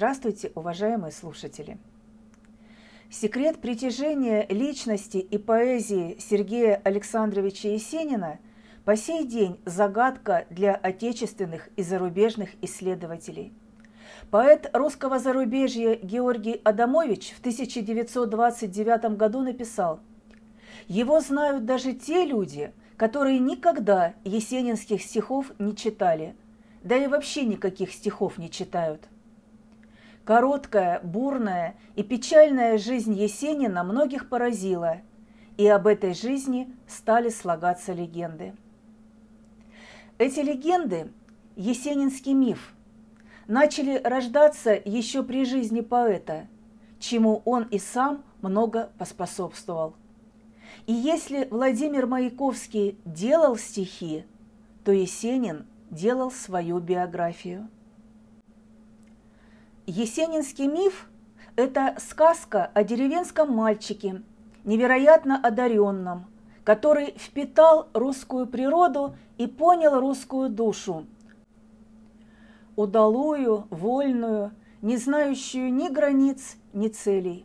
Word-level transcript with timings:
Здравствуйте, 0.00 0.50
уважаемые 0.54 1.12
слушатели! 1.12 1.76
Секрет 3.10 3.60
притяжения 3.60 4.46
личности 4.48 5.18
и 5.18 5.36
поэзии 5.36 6.16
Сергея 6.18 6.80
Александровича 6.84 7.68
Есенина 7.68 8.38
по 8.86 8.96
сей 8.96 9.26
день 9.26 9.60
загадка 9.66 10.46
для 10.48 10.74
отечественных 10.74 11.68
и 11.76 11.82
зарубежных 11.82 12.48
исследователей. 12.62 13.52
Поэт 14.30 14.70
русского 14.72 15.18
зарубежья 15.18 15.96
Георгий 15.96 16.62
Адамович 16.64 17.34
в 17.34 17.40
1929 17.40 19.18
году 19.18 19.42
написал 19.42 20.00
«Его 20.88 21.20
знают 21.20 21.66
даже 21.66 21.92
те 21.92 22.24
люди, 22.24 22.72
которые 22.96 23.38
никогда 23.38 24.14
есенинских 24.24 25.02
стихов 25.02 25.52
не 25.58 25.76
читали, 25.76 26.34
да 26.82 26.96
и 26.96 27.06
вообще 27.06 27.44
никаких 27.44 27.92
стихов 27.92 28.38
не 28.38 28.50
читают». 28.50 29.06
Короткая, 30.30 31.00
бурная 31.00 31.74
и 31.96 32.04
печальная 32.04 32.78
жизнь 32.78 33.14
Есенина 33.14 33.82
многих 33.82 34.28
поразила, 34.28 34.98
и 35.56 35.66
об 35.66 35.88
этой 35.88 36.14
жизни 36.14 36.72
стали 36.86 37.30
слагаться 37.30 37.92
легенды. 37.92 38.54
Эти 40.18 40.38
легенды– 40.38 41.10
есенинский 41.56 42.34
миф– 42.34 42.74
начали 43.48 44.00
рождаться 44.04 44.80
еще 44.84 45.24
при 45.24 45.44
жизни 45.44 45.80
поэта, 45.80 46.46
чему 47.00 47.42
он 47.44 47.64
и 47.64 47.80
сам 47.80 48.22
много 48.40 48.92
поспособствовал. 48.98 49.96
И 50.86 50.92
если 50.92 51.48
Владимир 51.50 52.06
Маяковский 52.06 53.00
делал 53.04 53.56
стихи, 53.56 54.24
то 54.84 54.92
Есенин 54.92 55.66
делал 55.90 56.30
свою 56.30 56.78
биографию– 56.78 57.68
Есенинский 59.90 60.68
миф– 60.68 61.08
это 61.56 61.96
сказка 61.98 62.70
о 62.74 62.84
деревенском 62.84 63.52
мальчике, 63.52 64.22
невероятно 64.62 65.36
одаренном, 65.36 66.26
который 66.62 67.14
впитал 67.18 67.88
русскую 67.92 68.46
природу 68.46 69.16
и 69.36 69.48
понял 69.48 69.98
русскую 69.98 70.48
душу. 70.48 71.06
Удалую, 72.76 73.66
вольную, 73.70 74.52
не 74.80 74.96
знающую 74.96 75.74
ни 75.74 75.88
границ, 75.88 76.56
ни 76.72 76.86
целей. 76.86 77.44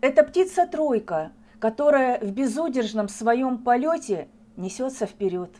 Это 0.00 0.24
птица-тройка, 0.24 1.30
которая 1.60 2.18
в 2.18 2.32
безудержном 2.32 3.08
своем 3.08 3.58
полете 3.58 4.26
несется 4.56 5.06
вперед. 5.06 5.52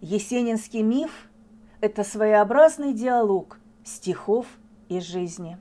Есенинский 0.00 0.80
миф– 0.80 1.28
это 1.82 2.02
своеобразный 2.02 2.94
диалог 2.94 3.58
стихов 3.84 4.46
из 4.90 5.04
жизни. 5.04 5.56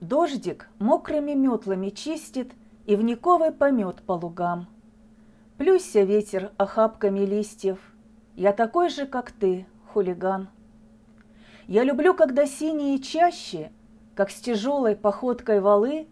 Дождик 0.00 0.68
мокрыми 0.78 1.32
метлами 1.32 1.90
чистит 1.90 2.52
И 2.86 2.96
вниковый 2.96 3.50
помет 3.50 4.02
по 4.02 4.12
лугам. 4.12 4.68
Плюся 5.58 6.02
ветер 6.02 6.52
охапками 6.56 7.20
листьев, 7.20 7.78
Я 8.36 8.52
такой 8.52 8.88
же, 8.88 9.06
как 9.06 9.32
ты, 9.32 9.66
хулиган. 9.92 10.48
Я 11.66 11.82
люблю, 11.82 12.14
когда 12.14 12.46
синие 12.46 12.98
чаще, 13.00 13.72
Как 14.14 14.30
с 14.30 14.40
тяжелой 14.40 14.94
походкой 14.94 15.60
валы, 15.60 16.06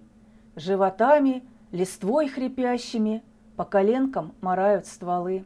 Животами, 0.57 1.45
листвой 1.71 2.29
хрипящими 2.29 3.23
По 3.57 3.65
коленкам 3.65 4.35
морают 4.41 4.87
стволы. 4.87 5.45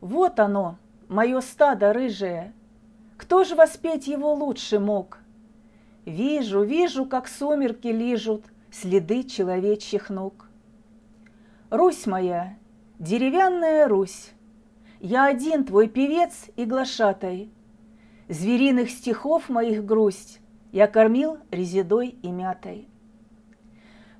Вот 0.00 0.40
оно, 0.40 0.76
мое 1.08 1.40
стадо 1.40 1.92
рыжее, 1.92 2.52
кто 3.28 3.44
ж 3.44 3.54
воспеть 3.56 4.06
его 4.06 4.32
лучше 4.32 4.78
мог? 4.78 5.18
Вижу, 6.06 6.62
вижу, 6.62 7.04
как 7.04 7.28
сумерки 7.28 7.88
лижут 7.88 8.46
Следы 8.72 9.22
человечьих 9.22 10.08
ног. 10.08 10.48
Русь 11.68 12.06
моя, 12.06 12.56
деревянная 12.98 13.86
Русь, 13.86 14.30
Я 14.98 15.26
один 15.26 15.66
твой 15.66 15.88
певец 15.88 16.46
и 16.56 16.64
глашатай. 16.64 17.50
Звериных 18.30 18.88
стихов 18.88 19.50
моих 19.50 19.84
грусть 19.84 20.40
Я 20.72 20.86
кормил 20.86 21.36
резидой 21.50 22.16
и 22.22 22.30
мятой. 22.30 22.88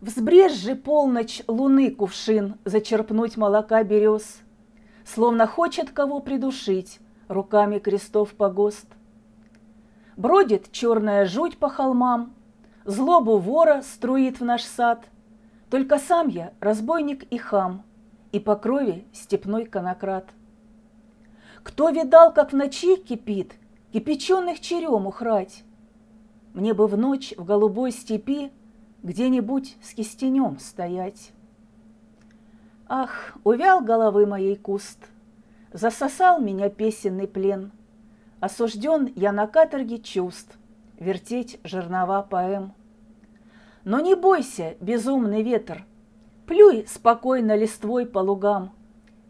Взбрежь 0.03 0.53
же 0.53 0.75
полночь 0.75 1.41
луны 1.49 1.93
кувшин 1.93 2.57
Зачерпнуть 2.67 3.39
молока 3.39 3.83
берез, 3.85 4.43
Словно 5.07 5.47
хочет 5.47 5.93
кого 5.93 6.21
придушить, 6.21 7.01
руками 7.29 7.79
крестов 7.79 8.35
погост. 8.35 8.98
Бродит 10.19 10.73
черная 10.73 11.25
жуть 11.25 11.59
по 11.59 11.71
холмам, 11.71 12.35
злобу 12.85 13.39
вора 13.39 13.81
струит 13.83 14.41
в 14.41 14.45
наш 14.45 14.65
сад. 14.65 15.09
Только 15.71 15.99
сам 15.99 16.29
я 16.29 16.53
разбойник 16.61 17.23
и 17.33 17.39
хам, 17.39 17.85
и 18.33 18.41
по 18.41 18.57
крови 18.57 19.07
степной 19.13 19.65
конократ. 19.65 20.29
Кто 21.63 21.89
видал, 21.89 22.35
как 22.35 22.53
в 22.53 22.57
ночи 22.57 22.97
кипит, 22.97 23.55
кипяченых 23.93 24.61
черемух 24.61 25.23
рать? 25.23 25.63
Мне 26.53 26.75
бы 26.75 26.89
в 26.89 26.99
ночь 26.99 27.33
в 27.39 27.45
голубой 27.45 27.93
степи 27.93 28.51
где-нибудь 29.03 29.77
с 29.81 29.95
кистенем 29.95 30.59
стоять. 30.59 31.31
Ах, 32.89 33.37
увял 33.45 33.81
головы 33.81 34.27
моей 34.27 34.57
куст— 34.57 34.99
Засосал 35.73 36.41
меня 36.41 36.71
песенный 36.71 37.29
плен. 37.29 37.73
Осужден 38.41 39.13
я 39.17 39.33
на 39.33 39.47
каторге 39.47 39.99
чувств, 39.99 40.57
Вертеть 40.99 41.61
жернова 41.65 42.23
поэм. 42.23 42.73
Но 43.85 44.01
не 44.01 44.15
бойся, 44.15 44.77
безумный 44.81 45.43
ветер, 45.43 45.85
Плюй 46.47 46.87
спокойно 46.89 47.57
листвой 47.57 48.07
по 48.07 48.19
лугам. 48.19 48.73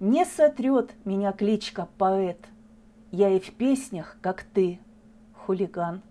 Не 0.01 0.25
сотрет 0.25 0.93
меня 1.05 1.33
кличка 1.33 1.89
поэт, 1.99 2.39
Я 3.11 3.29
и 3.31 3.41
в 3.41 3.53
песнях, 3.55 4.17
как 4.21 4.43
ты, 4.43 4.79
хулиган. 5.35 6.03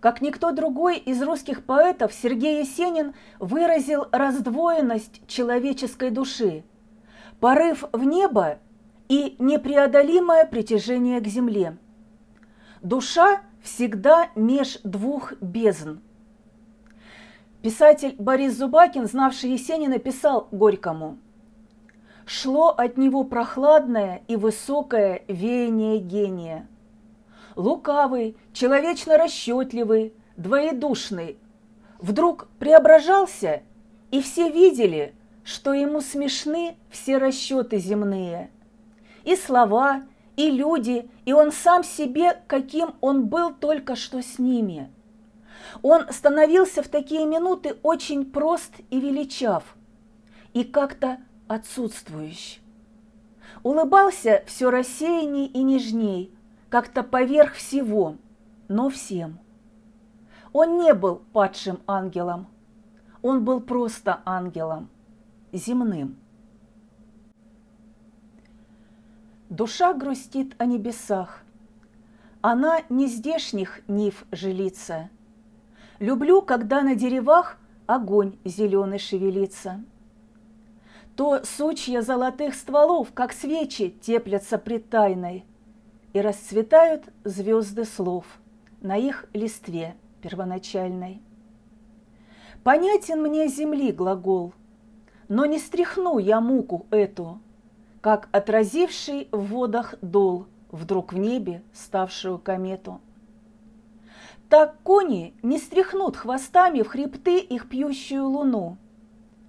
Как 0.00 0.22
никто 0.22 0.52
другой 0.52 0.98
из 0.98 1.22
русских 1.22 1.64
поэтов, 1.64 2.12
Сергей 2.12 2.60
Есенин 2.60 3.14
выразил 3.38 4.06
раздвоенность 4.12 5.26
человеческой 5.26 6.10
души– 6.10 6.64
порыв 7.40 7.84
в 7.92 8.04
небо 8.04 8.58
и 9.10 9.34
непреодолимое 9.38 10.46
притяжение 10.46 11.20
к 11.20 11.26
земле. 11.26 11.76
Душа 12.80 13.42
всегда 13.60 14.28
меж 14.36 14.78
двух 14.84 15.34
бездн. 15.42 15.98
Писатель 17.60 18.14
Борис 18.18 18.56
Зубакин, 18.56 19.06
знавший 19.06 19.50
Есенина, 19.50 19.98
писал 19.98 20.48
Горькому 20.50 21.18
«Шло 22.24 22.68
от 22.68 22.96
него 22.96 23.24
прохладное 23.24 24.22
и 24.28 24.36
высокое 24.36 25.24
веяние 25.26 25.98
гения. 25.98 26.68
Лукавый, 27.56 28.36
человечно 28.52 29.18
расчетливый, 29.18 30.14
двоедушный, 30.36 31.36
вдруг 31.98 32.48
преображался, 32.58 33.62
и 34.10 34.22
все 34.22 34.48
видели– 34.48 35.14
что 35.42 35.72
ему 35.72 36.00
смешны 36.00 36.76
все 36.90 37.18
расчеты 37.18 37.78
земные. 37.78 38.50
И 39.24 39.36
слова, 39.36 40.02
и 40.36 40.50
люди, 40.50 41.10
и 41.24 41.32
он 41.32 41.52
сам 41.52 41.84
себе, 41.84 42.40
каким 42.46 42.94
он 43.00 43.26
был 43.26 43.52
только 43.52 43.96
что 43.96 44.22
с 44.22 44.38
ними. 44.38 44.90
Он 45.82 46.10
становился 46.10 46.82
в 46.82 46.88
такие 46.88 47.26
минуты 47.26 47.76
очень 47.82 48.24
прост 48.24 48.72
и 48.90 49.00
величав, 49.00 49.76
и 50.52 50.64
как-то 50.64 51.18
отсутствующий. 51.48 52.60
Улыбался 53.62 54.42
все 54.46 54.70
рассеянней 54.70 55.46
и 55.46 55.62
нежней, 55.62 56.34
как-то 56.70 57.02
поверх 57.02 57.54
всего, 57.54 58.16
но 58.68 58.88
всем. 58.88 59.38
Он 60.52 60.78
не 60.78 60.94
был 60.94 61.22
падшим 61.32 61.80
ангелом, 61.86 62.46
он 63.22 63.44
был 63.44 63.60
просто 63.60 64.20
ангелом– 64.24 64.88
земным. 65.52 66.19
Душа 69.50 69.92
грустит 69.92 70.54
о 70.58 70.64
небесах, 70.64 71.42
она 72.40 72.82
не 72.88 73.08
здешних 73.08 73.80
нив 73.88 74.24
жилится. 74.30 75.10
Люблю, 75.98 76.40
когда 76.40 76.82
на 76.82 76.94
деревах 76.94 77.58
огонь 77.86 78.38
зеленый 78.44 78.98
шевелится. 78.98 79.84
То 81.16 81.42
сучья 81.44 82.00
золотых 82.00 82.54
стволов, 82.54 83.12
как 83.12 83.32
свечи, 83.32 83.90
теплятся 84.00 84.56
пред 84.56 84.88
тайной, 84.88 85.44
И 86.12 86.20
расцветают 86.20 87.04
звезды 87.24 87.84
слов 87.84 88.24
на 88.80 88.96
их 88.96 89.26
листве 89.34 89.96
первоначальной. 90.22 91.20
Понятен 92.62 93.20
мне 93.20 93.48
земли 93.48 93.92
глагол– 93.92 94.54
но 95.30 95.46
не 95.46 95.60
стряхну 95.60 96.18
я 96.18 96.40
муку 96.40 96.86
эту, 96.90 97.40
как 98.00 98.28
отразивший 98.32 99.28
в 99.30 99.46
водах 99.46 99.94
дол 100.00 100.46
вдруг 100.70 101.12
в 101.12 101.18
небе 101.18 101.62
ставшую 101.72 102.38
комету. 102.38 103.00
Так 104.48 104.80
кони 104.82 105.34
не 105.42 105.58
стряхнут 105.58 106.16
хвостами 106.16 106.82
в 106.82 106.88
хребты 106.88 107.38
их 107.38 107.68
пьющую 107.68 108.26
луну. 108.26 108.78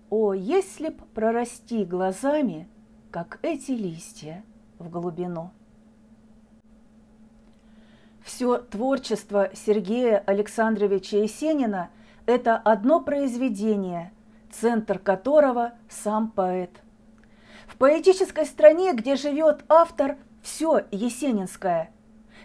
О, 0.09 0.33
если 0.33 0.89
б 0.89 1.01
прорасти 1.13 1.85
глазами, 1.85 2.67
как 3.09 3.39
эти 3.41 3.71
листья 3.71 4.43
в 4.77 4.89
глубину. 4.89 5.51
Все 8.23 8.57
творчество 8.57 9.49
Сергея 9.53 10.19
Александровича 10.19 11.17
Есенина– 11.17 11.89
это 12.25 12.55
одно 12.57 13.01
произведение, 13.01 14.11
центр 14.51 14.99
которого– 14.99 15.73
сам 15.89 16.29
поэт. 16.29 16.80
Поэтической 17.81 18.45
стране, 18.45 18.93
где 18.93 19.15
живет 19.15 19.65
автор, 19.67 20.17
все 20.43 20.85
есенинское. 20.91 21.89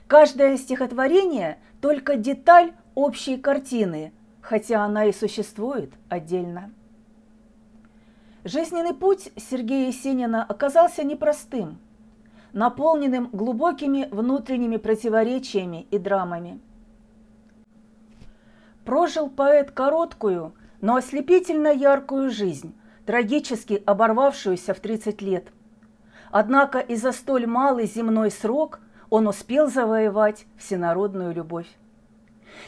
Каждое 0.06 0.56
стихотворение– 0.56 1.58
только 1.82 2.16
деталь 2.16 2.72
общей 2.94 3.36
картины, 3.36 4.14
хотя 4.40 4.82
она 4.82 5.04
и 5.04 5.12
существует 5.12 5.92
отдельно. 6.08 6.72
Жизненный 8.44 8.94
путь 8.94 9.30
Сергея 9.36 9.88
Есенина 9.88 10.42
оказался 10.42 11.04
непростым– 11.04 11.80
наполненным 12.54 13.28
глубокими 13.30 14.08
внутренними 14.10 14.78
противоречиями 14.78 15.86
и 15.90 15.98
драмами. 15.98 16.60
Прожил 18.86 19.28
поэт 19.28 19.70
короткую, 19.70 20.54
но 20.80 20.96
ослепительно 20.96 21.68
яркую 21.68 22.30
жизнь, 22.30 22.74
трагически 23.06 23.82
оборвавшуюся 23.86 24.74
в 24.74 24.80
30 24.80 25.22
лет. 25.22 25.48
Однако 26.30 26.80
и 26.80 26.96
за 26.96 27.12
столь 27.12 27.46
малый 27.46 27.86
земной 27.86 28.30
срок 28.30 28.80
он 29.08 29.28
успел 29.28 29.68
завоевать 29.68 30.46
всенародную 30.58 31.32
любовь. 31.32 31.68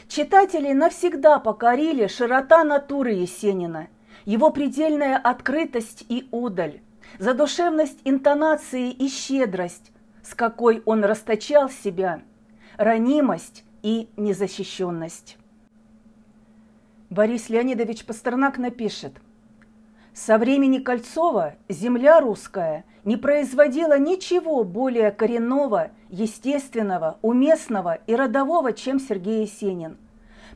Читатели 0.07 0.71
навсегда 0.71 1.39
покорили 1.39 2.07
широта 2.07 2.63
натуры 2.63 3.11
Есенина, 3.11 3.87
его 4.25 4.49
предельная 4.49 5.17
открытость 5.17 6.05
и 6.07 6.27
удаль, 6.31 6.79
задушевность 7.17 7.99
интонации 8.05 8.91
и 8.91 9.09
щедрость, 9.09 9.91
с 10.23 10.33
какой 10.35 10.81
он 10.85 11.03
расточал 11.03 11.69
себя, 11.69 12.21
ранимость 12.77 13.65
и 13.81 14.09
незащищенность. 14.15 15.37
Борис 17.09 17.49
Леонидович 17.49 18.05
Пастернак 18.05 18.57
напишет 18.59 19.13
«Со 20.13 20.37
времени 20.37 20.79
Кольцова 20.79 21.55
земля 21.69 22.19
русская 22.19 22.85
не 23.05 23.15
производила 23.17 23.97
ничего 23.97 24.63
более 24.63 25.11
коренного, 25.11 25.91
естественного, 26.09 27.17
уместного 27.21 27.99
и 28.07 28.15
родового, 28.15 28.73
чем 28.73 28.99
Сергей 28.99 29.43
Есенин, 29.43 29.97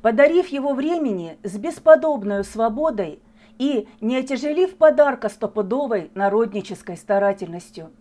подарив 0.01 0.47
его 0.47 0.73
времени 0.73 1.37
с 1.43 1.57
бесподобной 1.57 2.43
свободой– 2.43 3.19
и 3.59 3.87
не 4.01 4.17
отяжелив 4.17 4.75
подарка 4.75 5.29
стопудовой 5.29 6.11
народнической 6.15 6.97
старательностью. 6.97 7.91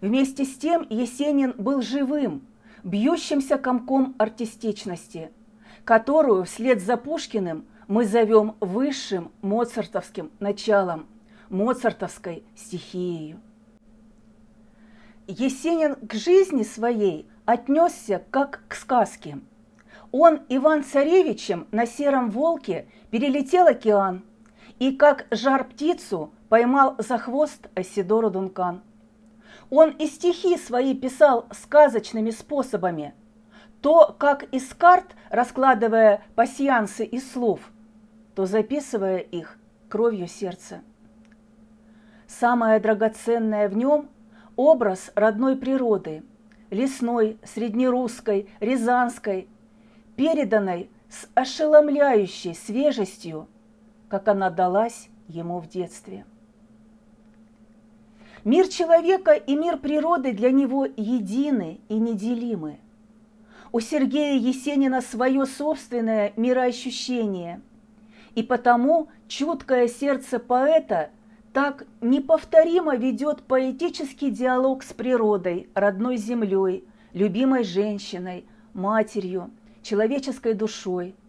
Вместе 0.00 0.44
с 0.44 0.56
тем 0.56 0.86
Есенин 0.90 1.54
был 1.56 1.82
живым, 1.82 2.46
бьющимся 2.82 3.58
комком 3.58 4.14
артистичности, 4.18 5.30
которую 5.84 6.44
вслед 6.44 6.82
за 6.82 6.96
Пушкиным 6.96 7.64
мы 7.88 8.04
зовем 8.04 8.56
высшим 8.60 9.32
моцартовским 9.42 10.30
началом, 10.40 11.06
моцартовской 11.48 12.44
стихией. 12.54 13.36
Есенин 15.26 15.94
к 15.96 16.14
жизни 16.14 16.62
своей 16.62 17.28
отнесся 17.44 18.24
как 18.30 18.62
к 18.68 18.74
сказке. 18.74 19.38
Он 20.12 20.40
Иван-царевичем 20.48 21.66
на 21.72 21.86
сером 21.86 22.30
волке 22.30 22.88
перелетел 23.10 23.66
океан– 23.66 24.24
и 24.78 24.92
как 24.92 25.26
жар-птицу 25.30 26.32
поймал 26.48 26.96
за 26.98 27.18
хвост 27.18 27.68
Асидору 27.74 28.30
Дункан. 28.30 28.82
Он 29.70 29.90
и 29.90 30.06
стихи 30.06 30.56
свои 30.58 30.94
писал 30.94 31.46
сказочными 31.50 32.30
способами. 32.30 33.14
То, 33.80 34.14
как 34.18 34.44
из 34.54 34.72
карт, 34.74 35.14
раскладывая 35.30 36.22
пасьянсы 36.34 37.04
из 37.04 37.30
слов, 37.30 37.60
то 38.36 38.46
записывая 38.46 39.18
их 39.18 39.58
кровью 39.88 40.28
сердца. 40.28 40.82
Самое 42.28 42.78
драгоценное 42.78 43.68
в 43.68 43.76
нем– 43.76 44.08
образ 44.56 45.10
родной 45.16 45.56
природы, 45.56 46.22
лесной, 46.70 47.38
среднерусской, 47.42 48.48
рязанской, 48.60 49.48
переданной 50.14 50.88
с 51.08 51.26
ошеломляющей 51.34 52.54
свежестью– 52.54 53.48
как 54.08 54.28
она 54.28 54.50
далась 54.50 55.08
ему 55.28 55.58
в 55.58 55.68
детстве. 55.68 56.24
Мир 58.44 58.68
человека 58.68 59.32
и 59.32 59.56
мир 59.56 59.78
природы 59.78 60.32
для 60.32 60.52
него 60.52 60.84
едины 60.84 61.80
и 61.88 61.94
неделимы. 61.94 62.78
У 63.72 63.80
Сергея 63.80 64.38
Есенина 64.38 65.00
свое 65.00 65.44
собственное 65.46 66.32
мироощущение, 66.36 67.60
и 68.36 68.44
потому 68.44 69.08
чуткое 69.26 69.88
сердце 69.88 70.38
поэта 70.38 71.10
так 71.52 71.86
неповторимо 72.00 72.94
ведет 72.94 73.42
поэтический 73.42 74.30
диалог 74.30 74.84
с 74.84 74.92
природой, 74.92 75.68
родной 75.74 76.16
землей, 76.16 76.84
любимой 77.12 77.64
женщиной, 77.64 78.46
матерью, 78.72 79.50
человеческой 79.82 80.54
душой– 80.54 81.16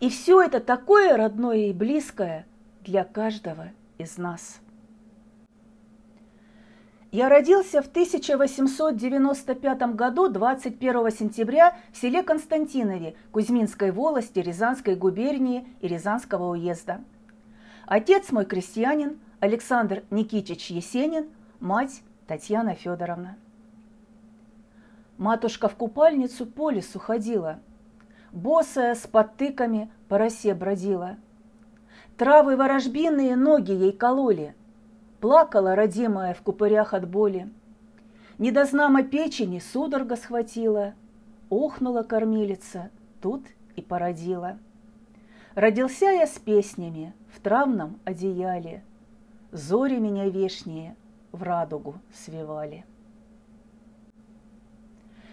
и 0.00 0.08
все 0.10 0.42
это 0.42 0.60
такое 0.60 1.16
родное 1.16 1.68
и 1.68 1.72
близкое 1.72 2.46
для 2.84 3.04
каждого 3.04 3.70
из 3.98 4.16
нас. 4.16 4.60
Я 7.10 7.28
родился 7.28 7.80
в 7.80 7.86
1895 7.86 9.94
году 9.94 10.28
21 10.28 11.10
сентября 11.10 11.76
в 11.92 11.96
селе 11.96 12.22
Константинове 12.22 13.14
Кузьминской 13.32 13.90
волости 13.90 14.40
Рязанской 14.40 14.94
губернии 14.94 15.66
и 15.80 15.88
Рязанского 15.88 16.50
уезда. 16.50 17.00
Отец 17.86 18.30
мой 18.30 18.44
крестьянин 18.44 19.18
Александр 19.40 20.02
Никитич 20.10 20.70
Есенин, 20.70 21.28
мать 21.60 22.02
Татьяна 22.26 22.74
Федоровна. 22.74 23.38
Матушка 25.16 25.68
в 25.68 25.76
купальницу 25.76 26.44
по 26.44 26.70
лесу 26.70 26.98
ходила– 26.98 27.60
босая 28.32 28.94
с 28.94 29.06
подтыками 29.06 29.90
по 30.08 30.18
росе 30.18 30.54
бродила. 30.54 31.16
Травы 32.16 32.56
ворожбиные 32.56 33.36
ноги 33.36 33.72
ей 33.72 33.92
кололи, 33.92 34.54
плакала 35.20 35.74
родимая 35.74 36.34
в 36.34 36.42
купырях 36.42 36.94
от 36.94 37.08
боли. 37.08 37.48
Недознамо 38.38 39.02
печени 39.02 39.58
судорога 39.58 40.16
схватила, 40.16 40.94
охнула 41.50 42.02
кормилица, 42.02 42.90
тут 43.20 43.44
и 43.76 43.82
породила. 43.82 44.58
Родился 45.54 46.06
я 46.06 46.26
с 46.26 46.38
песнями 46.38 47.14
в 47.34 47.40
травном 47.40 47.98
одеяле, 48.04 48.82
Зори 49.50 49.96
меня 49.96 50.28
вешние 50.28 50.94
в 51.32 51.42
радугу 51.42 51.94
свивали. 52.12 52.84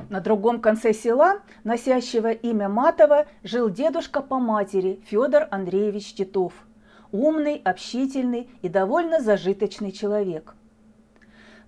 На 0.09 0.19
другом 0.21 0.61
конце 0.61 0.93
села, 0.93 1.41
носящего 1.63 2.31
имя 2.31 2.69
Матова, 2.69 3.27
жил 3.43 3.69
дедушка 3.69 4.21
по 4.21 4.39
матери 4.39 5.01
Федор 5.05 5.47
Андреевич 5.51 6.13
Титов. 6.13 6.53
Умный, 7.15 7.61
общительный 7.63 8.49
и 8.61 8.67
довольно 8.67 9.21
зажиточный 9.21 9.93
человек. 9.93 10.53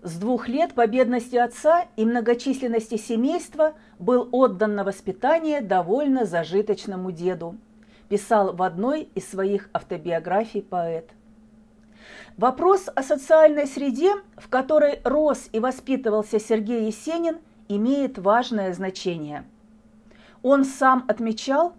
С 0.03 0.19
двух 0.19 0.49
лет 0.49 0.73
по 0.73 0.85
бедности 0.87 1.37
отца 1.37 1.85
и 1.95 2.03
многочисленности 2.03 2.97
семейства 2.97 3.73
был 3.97 4.27
отдан 4.33 4.75
на 4.75 4.83
воспитание 4.83 5.61
довольно 5.61 6.25
зажиточному 6.25 7.13
деду, 7.13 7.55
писал 8.09 8.57
в 8.57 8.61
одной 8.61 9.03
из 9.15 9.25
своих 9.29 9.69
автобиографий 9.71 10.61
поэт. 10.61 11.11
Вопрос 12.35 12.89
о 12.93 13.01
социальной 13.01 13.67
среде, 13.67 14.15
в 14.35 14.49
которой 14.49 14.99
рос 15.05 15.47
и 15.53 15.61
воспитывался 15.61 16.41
Сергей 16.41 16.87
Есенин, 16.87 17.37
имеет 17.69 18.17
важное 18.17 18.73
значение. 18.73 19.45
Он 20.43 20.65
сам 20.65 21.05
отмечал, 21.07 21.73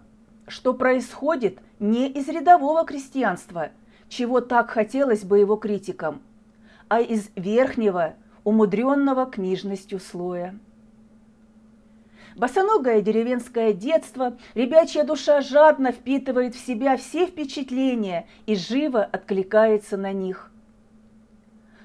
что 0.47 0.73
происходит 0.73 1.59
не 1.79 2.09
из 2.09 2.29
рядового 2.29 2.85
крестьянства, 2.85 3.71
чего 4.09 4.41
так 4.41 4.71
хотелось 4.71 5.25
бы 5.25 5.39
его 5.39 5.57
критикам, 5.57 6.23
а 6.89 7.01
из 7.01 7.31
верхнего, 7.37 8.15
умудренного 8.45 9.27
книжностью 9.27 10.01
слоя. 10.01 10.59
Босоногое 12.37 13.01
деревенское 13.03 13.73
детство, 13.73 14.37
ребячья 14.55 15.03
душа 15.03 15.41
жадно 15.41 15.93
впитывает 15.93 16.55
в 16.55 16.65
себя 16.65 16.97
все 16.97 17.27
впечатления 17.27 18.27
и 18.47 18.55
живо 18.55 19.03
откликается 19.03 19.97
на 19.97 20.13
них. 20.13 20.51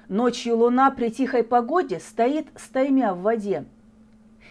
Ночью 0.08 0.56
луна 0.56 0.90
при 0.90 1.08
тихой 1.08 1.42
погоде 1.42 1.98
стоит 1.98 2.46
стаймя 2.56 3.14
в 3.14 3.22
воде– 3.22 3.64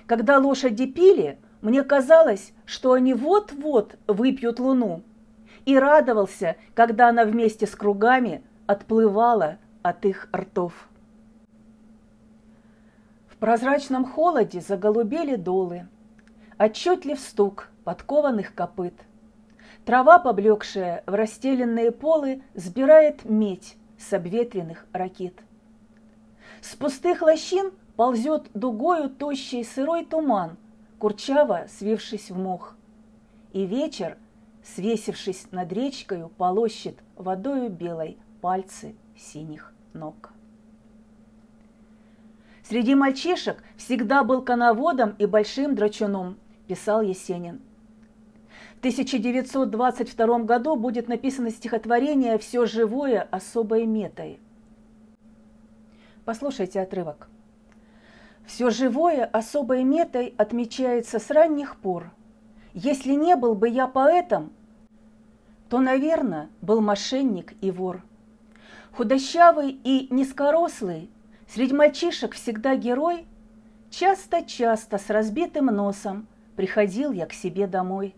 Когда 0.06 0.38
лошади 0.38 0.86
пили, 0.86 1.38
мне 1.62 1.84
казалось, 1.84 2.52
что 2.66 2.94
они 2.94 3.14
вот-вот 3.14 3.96
выпьют 4.08 4.60
луну, 4.60 5.02
и 5.66 5.78
радовался, 5.78 6.58
когда 6.74 7.10
она 7.10 7.26
вместе 7.26 7.68
с 7.68 7.76
кругами 7.76 8.44
отплывала 8.68 9.58
от 9.82 10.06
их 10.06 10.28
ртов. 10.36 10.74
В 13.28 13.38
прозрачном 13.38 14.06
холоде 14.06 14.62
заголубели 14.62 15.36
долы, 15.36 15.88
отчетлив 16.58 17.20
стук 17.20 17.70
подкованных 17.84 18.56
копыт. 18.56 18.94
Трава, 19.86 20.20
поблекшая 20.20 21.04
в 21.06 21.14
расстеленные 21.14 21.92
полы, 21.92 22.42
сбирает 22.54 23.26
медь 23.26 23.76
с 23.98 24.14
обветренных 24.14 24.86
ракет. 24.94 25.34
С 26.62 26.76
пустых 26.76 27.22
лощин 27.22 27.72
ползет 27.98 28.50
дугою 28.54 29.10
тощий 29.10 29.66
сырой 29.66 30.06
туман, 30.06 30.58
курчаво 31.00 31.66
свившись 31.68 32.32
в 32.32 32.38
мох. 32.38 32.76
И 33.52 33.66
вечер, 33.66 34.18
свесившись 34.64 35.48
над 35.52 35.72
речкою, 35.72 36.30
полощет 36.30 36.98
водою 37.16 37.70
белой 37.70 38.18
пальцы 38.42 38.96
синих 39.16 39.74
ног. 39.94 40.32
Среди 42.64 42.96
мальчишек 42.96 43.62
всегда 43.78 44.24
был 44.24 44.42
коноводом 44.42 45.16
и 45.20 45.26
большим 45.26 45.76
драчуном, 45.76 46.38
писал 46.68 47.02
Есенин. 47.02 47.62
В 48.76 48.80
1922 48.80 50.40
году 50.40 50.76
будет 50.76 51.08
написано 51.08 51.52
стихотворение 51.52 52.38
«Все 52.38 52.66
живое 52.66 53.22
особой 53.22 53.86
метой». 53.86 54.40
Послушайте 56.26 56.82
отрывок. 56.82 57.30
«Все 58.46 58.70
живое 58.70 59.26
особой 59.26 59.84
метой 59.84 60.34
отмечается 60.38 61.20
с 61.20 61.30
ранних 61.30 61.78
пор. 61.78 62.12
Если 62.74 63.14
не 63.14 63.36
был 63.36 63.54
бы 63.54 63.70
я 63.70 63.88
поэтом, 63.88 64.52
то, 65.70 65.80
наверное, 65.80 66.50
был 66.62 66.82
мошенник 66.82 67.54
и 67.62 67.70
вор. 67.70 68.02
Худощавый 68.94 69.80
и 69.84 70.08
низкорослый, 70.12 71.10
среди 71.48 71.74
мальчишек 71.74 72.34
всегда 72.34 72.76
герой, 72.76 73.28
часто-часто 73.92 74.98
с 74.98 75.10
разбитым 75.10 75.68
носом 75.68 76.28
приходил 76.56 77.12
я 77.12 77.28
к 77.28 77.34
себе 77.34 77.68
домой. 77.68 78.16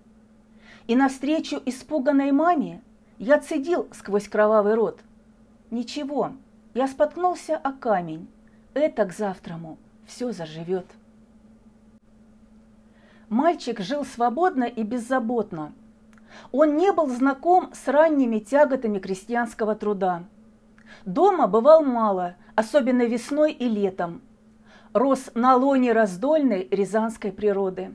И 0.88 0.96
навстречу 0.96 1.62
испуганной 1.66 2.32
маме 2.32 2.82
я 3.18 3.40
цедил 3.40 3.90
сквозь 3.92 4.28
кровавый 4.30 4.76
рот. 4.76 5.02
Ничего, 5.70 6.32
я 6.74 6.88
споткнулся 6.88 7.58
о 7.58 7.74
камень, 7.74 8.28
это 8.74 9.06
к 9.06 9.14
завтраму 9.14 9.78
все 10.06 10.32
заживет. 10.32 10.86
Мальчик 13.29 13.79
жил 13.79 14.05
свободно 14.05 14.65
и 14.65 14.84
беззаботно. 14.84 15.74
Он 16.51 16.77
не 16.77 16.91
был 16.91 17.08
знаком 17.08 17.72
с 17.74 17.88
ранними 17.88 18.39
тяготами 18.39 19.00
крестьянского 19.00 19.75
труда. 19.75 20.24
Дома 21.05 21.48
бывал 21.48 21.84
мало, 21.84 22.36
особенно 22.55 23.03
весной 23.03 23.51
и 23.51 23.67
летом. 23.67 24.22
Рос 24.94 25.32
на 25.34 25.55
лоне 25.55 25.91
раздольной 25.91 26.67
рязанской 26.72 27.32
природы. 27.32 27.94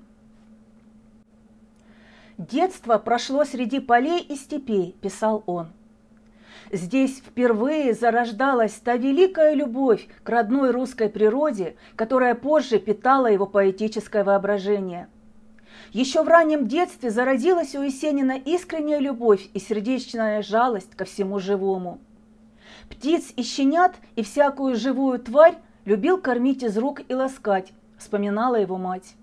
«Детство 2.36 2.98
прошло 2.98 3.44
среди 3.44 3.80
полей 3.80 4.20
и 4.20 4.34
степей»,– 4.34 4.96
писал 5.00 5.42
он– 5.46 5.68
Здесь 6.72 7.18
впервые 7.18 7.94
зарождалась 7.94 8.74
та 8.74 8.94
великая 8.96 9.54
любовь 9.54 10.06
к 10.22 10.28
родной 10.28 10.70
русской 10.70 11.08
природе, 11.08 11.74
которая 11.96 12.36
позже 12.36 12.78
питала 12.78 13.26
его 13.26 13.44
поэтическое 13.46 14.22
воображение. 14.22 15.08
Еще 15.92 16.22
в 16.22 16.28
раннем 16.28 16.68
детстве 16.68 17.10
зародилась 17.10 17.74
у 17.74 17.82
Есенина 17.82 18.38
искренняя 18.38 19.00
любовь 19.00 19.48
и 19.54 19.58
сердечная 19.58 20.42
жалость 20.42 20.94
ко 20.94 21.04
всему 21.04 21.40
живому. 21.40 21.98
Птиц 22.88 23.32
и 23.36 23.42
щенят 23.42 23.96
и 24.16 24.22
всякую 24.22 24.76
живую 24.76 25.18
тварь 25.18 25.58
любил 25.84 26.20
кормить 26.20 26.62
из 26.62 26.76
рук 26.78 27.00
и 27.08 27.14
ласкать, 27.14 27.72
вспоминала 27.98 28.56
его 28.56 28.78
мать. 28.78 29.14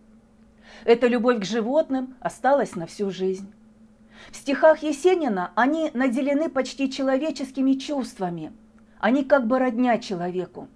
Эта 0.84 1.08
любовь 1.08 1.42
к 1.42 1.46
животным 1.46 2.16
осталась 2.20 2.76
на 2.76 2.86
всю 2.86 3.12
жизнь. 3.12 3.52
В 4.32 4.36
стихах 4.36 4.84
Есенина 4.84 5.52
они 5.56 5.92
наделены 5.94 6.50
почти 6.50 6.92
человеческими 6.92 7.74
чувствами. 7.74 8.52
Они 9.00 9.24
как 9.24 9.48
бы 9.48 9.60
родня 9.60 9.98
человеку. 10.00 10.68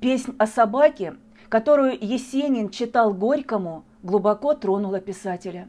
Песнь 0.00 0.34
о 0.38 0.46
собаке, 0.46 1.16
которую 1.48 1.96
Есенин 1.98 2.68
читал 2.68 3.14
Горькому, 3.14 3.84
глубоко 4.04 4.54
тронула 4.54 5.00
писателя. 5.00 5.68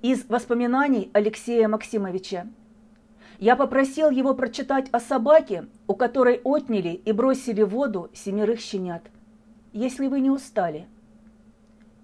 Из 0.00 0.24
воспоминаний 0.30 1.10
Алексея 1.12 1.68
Максимовича. 1.68 2.46
Я 3.38 3.56
попросил 3.56 4.08
его 4.08 4.32
прочитать 4.32 4.88
о 4.90 5.00
собаке, 5.00 5.66
у 5.86 5.94
которой 5.94 6.40
отняли 6.42 7.02
и 7.04 7.12
бросили 7.12 7.62
в 7.62 7.68
воду 7.68 8.08
семерых 8.14 8.60
щенят. 8.60 9.02
Если 9.74 10.06
вы 10.06 10.20
не 10.20 10.30
устали– 10.30 10.86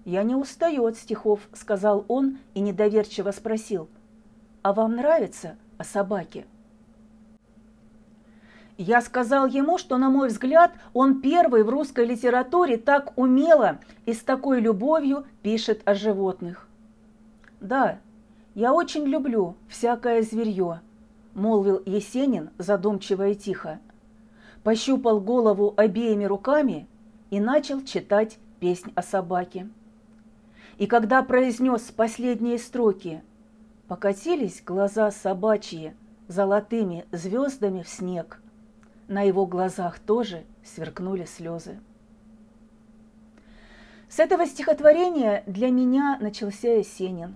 «Я 0.09 0.23
не 0.23 0.33
устаю 0.33 0.85
от 0.85 0.97
стихов»,— 0.97 1.41
сказал 1.53 2.03
он 2.07 2.39
и 2.55 2.61
недоверчиво 2.61 3.29
спросил. 3.29 3.89
«А 4.63 4.73
вам 4.73 4.95
нравится 4.95 5.55
о 5.77 5.83
собаке?» 5.83 6.47
Я 8.81 9.01
сказал 9.01 9.45
ему, 9.45 9.77
что, 9.77 9.97
на 9.97 10.09
мой 10.09 10.29
взгляд, 10.29 10.71
он 10.93 11.19
первый 11.19 11.63
в 11.63 11.69
русской 11.69 12.05
литературе 12.05 12.77
так 12.77 13.11
умело 13.17 13.79
и 14.05 14.13
с 14.13 14.21
такой 14.21 14.61
любовью 14.61 15.25
пишет 15.43 15.81
о 15.83 15.95
животных. 15.95 16.65
«Да, 17.59 17.99
я 18.55 18.73
очень 18.73 19.03
люблю 19.03 19.57
всякое 19.67 20.21
зверье»,– 20.21 20.79
молвил 21.33 21.83
Есенин 21.85 22.51
задумчиво 22.57 23.27
и 23.27 23.35
тихо. 23.35 23.79
Пощупал 24.63 25.19
голову 25.19 25.73
обеими 25.75 26.23
руками 26.23 26.87
и 27.31 27.41
начал 27.41 27.81
читать 27.81 28.37
песнь 28.61 28.93
о 28.95 29.03
собаке. 29.03 29.67
И 30.77 30.87
когда 30.87 31.21
произнес 31.21 31.81
последние 31.81 32.57
строки, 32.57 33.23
покатились 33.89 34.63
глаза 34.65 35.11
собачьи 35.11 35.91
золотыми 36.29 37.05
звездами 37.11 37.83
в 37.83 37.89
снег. 37.89 38.39
На 39.09 39.23
его 39.23 39.47
глазах 39.47 39.97
тоже 39.97 40.45
сверкнули 40.63 41.25
слезы. 41.25 41.79
С 44.07 44.19
этого 44.19 44.45
стихотворения 44.45 45.43
для 45.47 45.71
меня 45.71 46.19
начался 46.21 46.69
Есенин. 46.75 47.35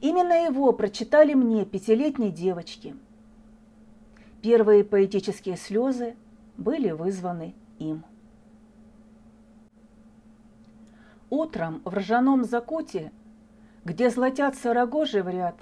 Именно 0.00 0.46
его 0.46 0.72
прочитали 0.72 1.34
мне 1.34 1.64
пятилетней 1.64 2.32
девочки. 2.32 2.96
Первые 4.42 4.82
поэтические 4.82 5.56
слезы 5.56 6.16
были 6.56 6.90
вызваны 6.90 7.54
им. 7.78 8.04
Утром 11.30 11.82
в 11.84 11.94
ржаном 11.94 12.42
закуте, 12.42 13.12
где 13.84 14.10
златятся 14.10 14.74
рогожи 14.74 15.22
в 15.22 15.28
ряд, 15.28 15.56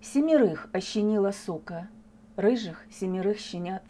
Семерых 0.00 0.68
ощенила 0.72 1.32
сука, 1.32 1.88
рыжих 2.36 2.84
семерых 2.90 3.38
щенят. 3.38 3.84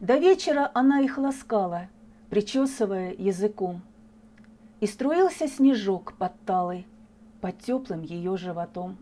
До 0.00 0.16
вечера 0.16 0.70
она 0.74 1.00
их 1.00 1.18
ласкала, 1.18 1.88
причесывая 2.30 3.14
языком, 3.14 3.82
И 4.80 4.86
струился 4.86 5.48
снежок 5.48 6.12
под 6.12 6.38
талой, 6.46 6.86
под 7.40 7.58
теплым 7.58 8.02
ее 8.02 8.36
животом. 8.36 8.96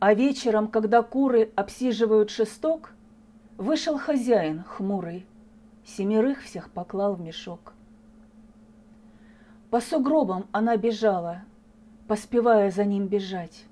А 0.00 0.12
вечером, 0.12 0.66
когда 0.66 1.02
куры 1.02 1.52
обсиживают 1.54 2.30
шесток, 2.30 2.94
Вышел 3.56 3.98
хозяин 3.98 4.64
хмурый, 4.64 5.24
семерых 5.86 6.42
всех 6.42 6.70
поклал 6.70 7.14
в 7.14 7.20
мешок. 7.20 7.72
По 9.70 9.80
сугробам 9.80 10.46
она 10.50 10.76
бежала, 10.76 11.42
поспевая 12.08 12.72
за 12.72 12.84
ним 12.84 13.06
бежать. 13.06 13.66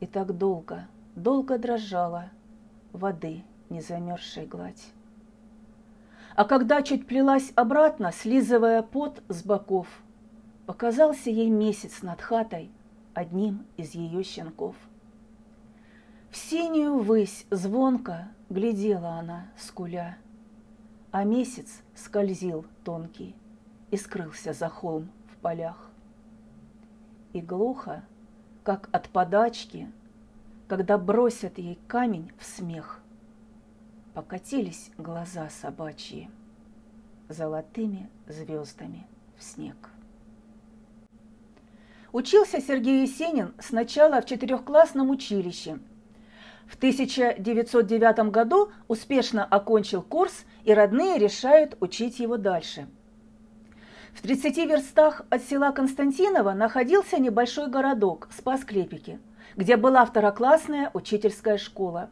И 0.00 0.06
так 0.06 0.36
долго, 0.36 0.86
долго 1.16 1.56
дрожала 1.56 2.30
воды 2.92 3.42
незамерзшей 3.70 4.46
гладь. 4.46 4.92
А 6.36 6.44
когда 6.44 6.82
чуть 6.82 7.06
плелась 7.06 7.52
обратно, 7.54 8.12
слизывая 8.12 8.82
пот 8.82 9.22
с 9.28 9.44
боков, 9.44 9.86
Показался 10.66 11.28
ей 11.28 11.50
месяц 11.50 12.00
над 12.00 12.22
хатой 12.22 12.70
одним 13.12 13.66
из 13.76 13.94
ее 13.94 14.22
щенков. 14.22 14.74
В 16.30 16.36
синюю 16.36 16.98
высь 17.00 17.46
звонко 17.50 18.28
глядела 18.48 19.10
она, 19.10 19.48
скуля, 19.58 20.16
А 21.10 21.24
месяц 21.24 21.82
скользил 21.94 22.64
тонкий 22.82 23.36
и 23.90 23.98
скрылся 23.98 24.54
за 24.54 24.70
холм 24.70 25.10
в 25.30 25.36
полях. 25.36 25.90
И 27.34 27.42
глухо, 27.42 28.02
как 28.62 28.88
от 28.90 29.10
подачки, 29.10 29.92
когда 30.66 30.96
бросят 30.96 31.58
ей 31.58 31.78
камень 31.86 32.32
в 32.38 32.46
смех, 32.46 33.02
покатились 34.14 34.90
глаза 34.96 35.48
собачьи. 35.50 36.30
золотыми 37.28 38.08
звездами 38.28 39.06
в 39.36 39.42
снег. 39.42 39.90
Учился 42.12 42.60
Сергей 42.60 43.02
Есенин 43.02 43.54
сначала 43.58 44.20
в 44.20 44.26
четырехклассном 44.26 45.10
училище. 45.10 45.78
В 46.66 46.76
1909 46.76 48.30
году 48.30 48.70
успешно 48.86 49.44
окончил 49.44 50.02
курс, 50.02 50.44
и 50.64 50.72
родные 50.72 51.18
решают 51.18 51.76
учить 51.80 52.20
его 52.20 52.36
дальше. 52.36 52.86
В 54.12 54.22
30 54.22 54.56
верстах 54.58 55.22
от 55.28 55.42
села 55.42 55.72
Константинова 55.72 56.52
находился 56.52 57.18
небольшой 57.18 57.68
городок 57.68 58.28
Спас-Клепики, 58.30 59.18
где 59.56 59.76
была 59.76 60.04
второклассная 60.04 60.90
учительская 60.94 61.58
школа. 61.58 62.10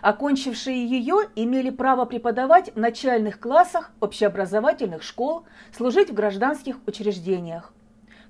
Окончившие 0.00 0.86
ее 0.86 1.28
имели 1.36 1.70
право 1.70 2.04
преподавать 2.04 2.74
в 2.74 2.78
начальных 2.78 3.38
классах 3.38 3.90
общеобразовательных 4.00 5.02
школ, 5.02 5.44
служить 5.76 6.10
в 6.10 6.14
гражданских 6.14 6.76
учреждениях. 6.86 7.72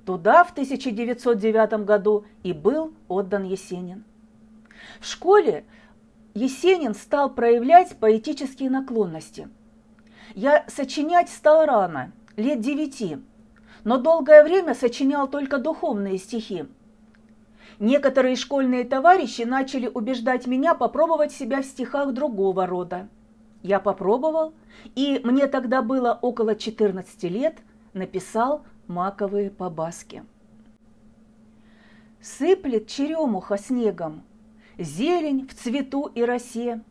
Туда 0.05 0.45
в 0.45 0.51
1909 0.51 1.85
году 1.85 2.25
и 2.43 2.53
был 2.53 2.93
отдан 3.09 3.45
Есенин. 3.45 4.05
В 4.99 5.07
школе 5.07 5.65
Есенин 6.35 6.95
стал 6.95 7.31
проявлять 7.31 7.97
поэтические 7.99 8.71
наклонности. 8.71 9.49
Я 10.35 10.65
сочинять 10.69 11.29
стал 11.29 11.67
рано, 11.67 12.13
лет 12.37 12.61
девяти, 12.61 13.19
но 13.85 13.99
долгое 13.99 14.43
время 14.43 14.75
сочинял 14.75 15.29
только 15.29 15.59
духовные 15.59 16.19
стихи. 16.19 16.67
Некоторые 17.81 18.37
школьные 18.37 18.85
товарищи 18.85 19.41
начали 19.41 19.87
убеждать 19.87 20.47
меня 20.47 20.75
попробовать 20.75 21.33
себя 21.33 21.63
в 21.63 21.65
стихах 21.65 22.13
другого 22.13 22.67
рода. 22.67 23.09
Я 23.63 23.81
попробовал, 23.81 24.53
и 24.95 25.19
мне 25.25 25.47
тогда 25.47 25.81
было 25.81 26.19
около 26.21 26.55
14 26.55 27.23
лет, 27.25 27.57
написал 27.95 28.67
маковые 28.87 29.51
побаски. 29.51 30.25
Сыплет 32.21 32.87
черемуха 32.87 33.57
снегом, 33.57 34.25
зелень 34.77 35.49
в 35.49 35.55
цвету 35.55 36.11
и 36.15 36.23
росе. 36.23 36.83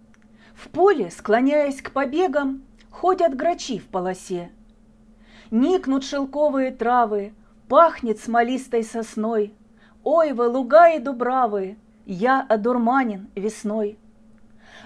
В 0.55 0.69
поле, 0.69 1.12
склоняясь 1.12 1.84
к 1.84 1.91
побегам, 1.91 2.63
ходят 2.89 3.36
грачи 3.36 3.77
в 3.77 3.86
полосе. 3.86 4.51
Никнут 5.51 6.03
шелковые 6.03 6.72
травы, 6.72 7.34
пахнет 7.67 8.19
смолистой 8.19 8.84
сосной. 8.84 9.53
Ой, 10.03 10.33
вы 10.33 10.47
луга 10.47 10.89
и 10.89 10.99
дубравы, 10.99 11.77
я 12.05 12.41
одурманен 12.41 13.29
весной. 13.35 13.97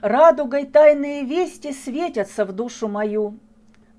Радугой 0.01 0.65
тайные 0.65 1.23
вести 1.23 1.71
светятся 1.71 2.45
в 2.45 2.51
душу 2.51 2.87
мою. 2.87 3.37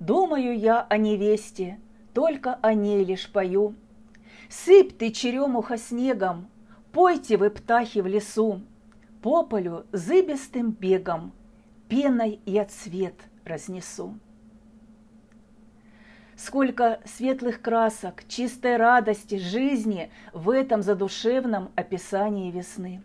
Думаю 0.01 0.59
я 0.59 0.83
о 0.83 0.99
невесте, 0.99 1.79
только 2.13 2.59
о 2.61 2.75
ней 2.75 3.05
лишь 3.05 3.31
пою. 3.31 3.75
Сыпь 4.51 4.99
ты 4.99 5.11
черемуха 5.11 5.79
снегом, 5.79 6.49
пойте 6.93 7.37
вы 7.37 7.51
птахи 7.51 8.01
в 8.01 8.07
лесу, 8.07 8.61
По 9.23 9.43
полю 9.45 9.87
зыбистым 9.93 10.73
бегом 10.73 11.33
пеной 11.89 12.41
я 12.45 12.65
цвет 12.65 13.15
разнесу. 13.45 14.19
Сколько 16.37 17.01
светлых 17.05 17.61
красок, 17.63 18.25
чистой 18.29 18.77
радости, 18.77 19.39
жизни 19.39 20.11
в 20.33 20.51
этом 20.51 20.83
задушевном 20.83 21.71
описании 21.77 22.51
весны. 22.51 23.03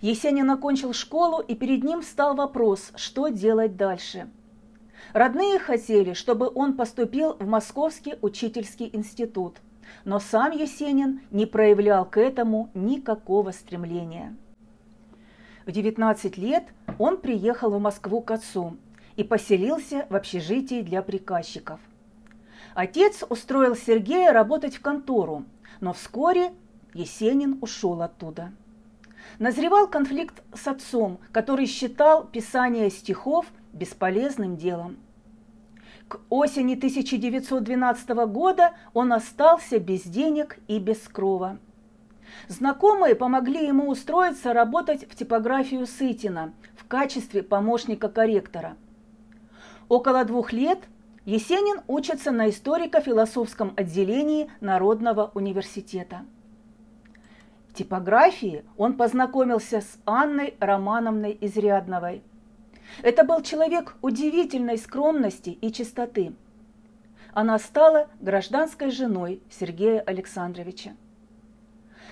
Есенин 0.00 0.50
окончил 0.50 0.92
школу, 0.92 1.40
и 1.40 1.54
перед 1.54 1.84
ним 1.84 2.02
встал 2.02 2.34
вопрос, 2.34 2.92
что 2.96 3.28
делать 3.28 3.76
дальше– 3.76 4.28
Родные 5.12 5.58
хотели, 5.58 6.12
чтобы 6.12 6.50
он 6.54 6.76
поступил 6.76 7.34
в 7.34 7.46
Московский 7.46 8.14
учительский 8.22 8.90
институт, 8.92 9.56
но 10.04 10.18
сам 10.18 10.52
Есенин 10.52 11.20
не 11.30 11.46
проявлял 11.46 12.04
к 12.04 12.18
этому 12.18 12.70
никакого 12.74 13.52
стремления. 13.52 14.36
В 15.64 15.72
19 15.72 16.36
лет 16.36 16.64
он 16.98 17.18
приехал 17.18 17.70
в 17.70 17.80
Москву 17.80 18.20
к 18.20 18.30
отцу 18.30 18.76
и 19.16 19.24
поселился 19.24 20.06
в 20.10 20.14
общежитии 20.14 20.82
для 20.82 21.02
приказчиков. 21.02 21.80
Отец 22.74 23.24
устроил 23.28 23.74
Сергея 23.74 24.32
работать 24.32 24.76
в 24.76 24.82
контору, 24.82 25.44
но 25.80 25.92
вскоре 25.92 26.52
Есенин 26.92 27.58
ушел 27.62 28.02
оттуда. 28.02 28.52
Назревал 29.38 29.88
конфликт 29.88 30.42
с 30.54 30.66
отцом, 30.66 31.18
который 31.32 31.66
считал 31.66 32.26
писание 32.26 32.90
стихов 32.90 33.46
бесполезным 33.72 34.56
делом. 34.56 34.98
К 36.08 36.20
осени 36.28 36.74
1912 36.74 38.08
года 38.28 38.74
он 38.94 39.12
остался 39.12 39.78
без 39.78 40.02
денег 40.02 40.58
и 40.68 40.78
без 40.78 40.98
крова. 41.08 41.58
Знакомые 42.48 43.14
помогли 43.14 43.66
ему 43.66 43.88
устроиться 43.88 44.52
работать 44.52 45.10
в 45.10 45.16
типографию 45.16 45.86
Сытина 45.86 46.52
в 46.76 46.86
качестве 46.86 47.42
помощника 47.42 48.08
корректора. 48.08 48.76
Около 49.88 50.24
двух 50.24 50.52
лет 50.52 50.80
Есенин 51.24 51.80
учится 51.86 52.30
на 52.30 52.50
историко-философском 52.50 53.72
отделении 53.76 54.50
Народного 54.60 55.30
университета. 55.34 56.24
В 57.68 57.74
типографии 57.74 58.64
он 58.76 58.96
познакомился 58.96 59.80
с 59.80 59.98
Анной 60.04 60.54
Романовной 60.60 61.36
Изрядновой– 61.40 62.22
это 63.02 63.24
был 63.24 63.42
человек 63.42 63.96
удивительной 64.02 64.78
скромности 64.78 65.50
и 65.50 65.72
чистоты. 65.72 66.34
Она 67.32 67.58
стала 67.58 68.08
гражданской 68.20 68.90
женой 68.90 69.42
Сергея 69.50 70.00
Александровича. 70.00 70.92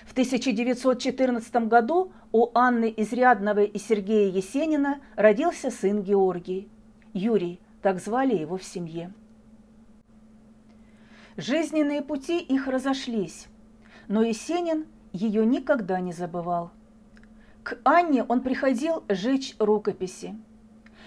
В 0.05 0.13
1914 0.13 1.55
году 1.67 2.13
у 2.31 2.51
Анны 2.55 2.93
Изрядновой 2.95 3.67
и 3.67 3.79
Сергея 3.79 4.31
Есенина 4.31 5.01
родился 5.17 5.71
сын 5.71 6.03
Георгий. 6.03 6.69
Юрий, 7.15 7.61
так 7.85 8.01
звали 8.01 8.35
его 8.35 8.57
в 8.57 8.65
семье. 8.65 9.13
Жизненные 11.37 12.03
пути 12.03 12.41
их 12.41 12.67
разошлись, 12.67 13.47
но 14.09 14.23
Есенин 14.23 14.87
ее 15.13 15.47
никогда 15.47 16.01
не 16.01 16.13
забывал. 16.13 16.73
К 17.63 17.79
Анне 17.85 18.25
он 18.25 18.41
приходил 18.41 19.05
жечь 19.09 19.55
рукописи– 19.61 20.35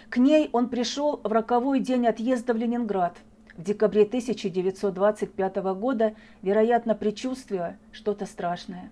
к 0.10 0.18
ней 0.18 0.50
он 0.54 0.70
пришел 0.70 1.20
в 1.24 1.32
роковой 1.32 1.82
день 1.82 2.08
отъезда 2.08 2.54
в 2.54 2.58
Ленинград, 2.58 3.18
в 3.58 3.64
декабре 3.64 4.04
1925 4.04 5.56
года, 5.76 6.16
вероятно, 6.42 6.96
предчувствуя 6.96 7.78
что-то 7.92 8.26
страшное. 8.26 8.92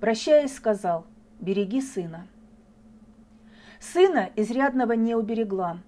Прощаясь, 0.00 0.56
сказал 0.56 1.04
«Береги 1.40 1.82
сына». 1.82 2.26
Сына 3.80 4.30
изрядного 4.36 4.92
не 4.92 5.14
уберегла. 5.14 5.78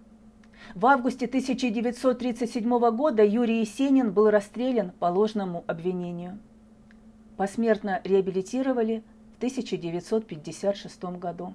В 0.74 0.87
августе 0.87 1.26
1937 1.26 2.90
года 2.90 3.24
Юрий 3.24 3.61
Есенин 3.61 4.12
был 4.12 4.31
расстрелян 4.31 4.90
по 4.90 5.07
ложному 5.07 5.64
обвинению. 5.66 6.38
Посмертно 7.37 8.00
реабилитировали 8.04 9.02
в 9.35 9.37
1956 9.38 11.04
году. 11.18 11.54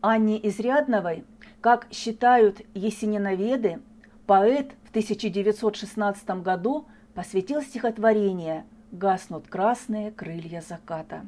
Анне 0.00 0.46
Изрядновой, 0.46 1.24
как 1.60 1.88
считают 1.90 2.60
есениноведы, 2.74 3.80
поэт 4.26 4.72
в 4.84 4.90
1916 4.90 6.28
году 6.42 6.86
посвятил 7.14 7.60
стихотворение 7.62 8.66
«Гаснут 8.92 9.48
красные 9.48 10.12
крылья 10.12 10.62
заката». 10.66 11.26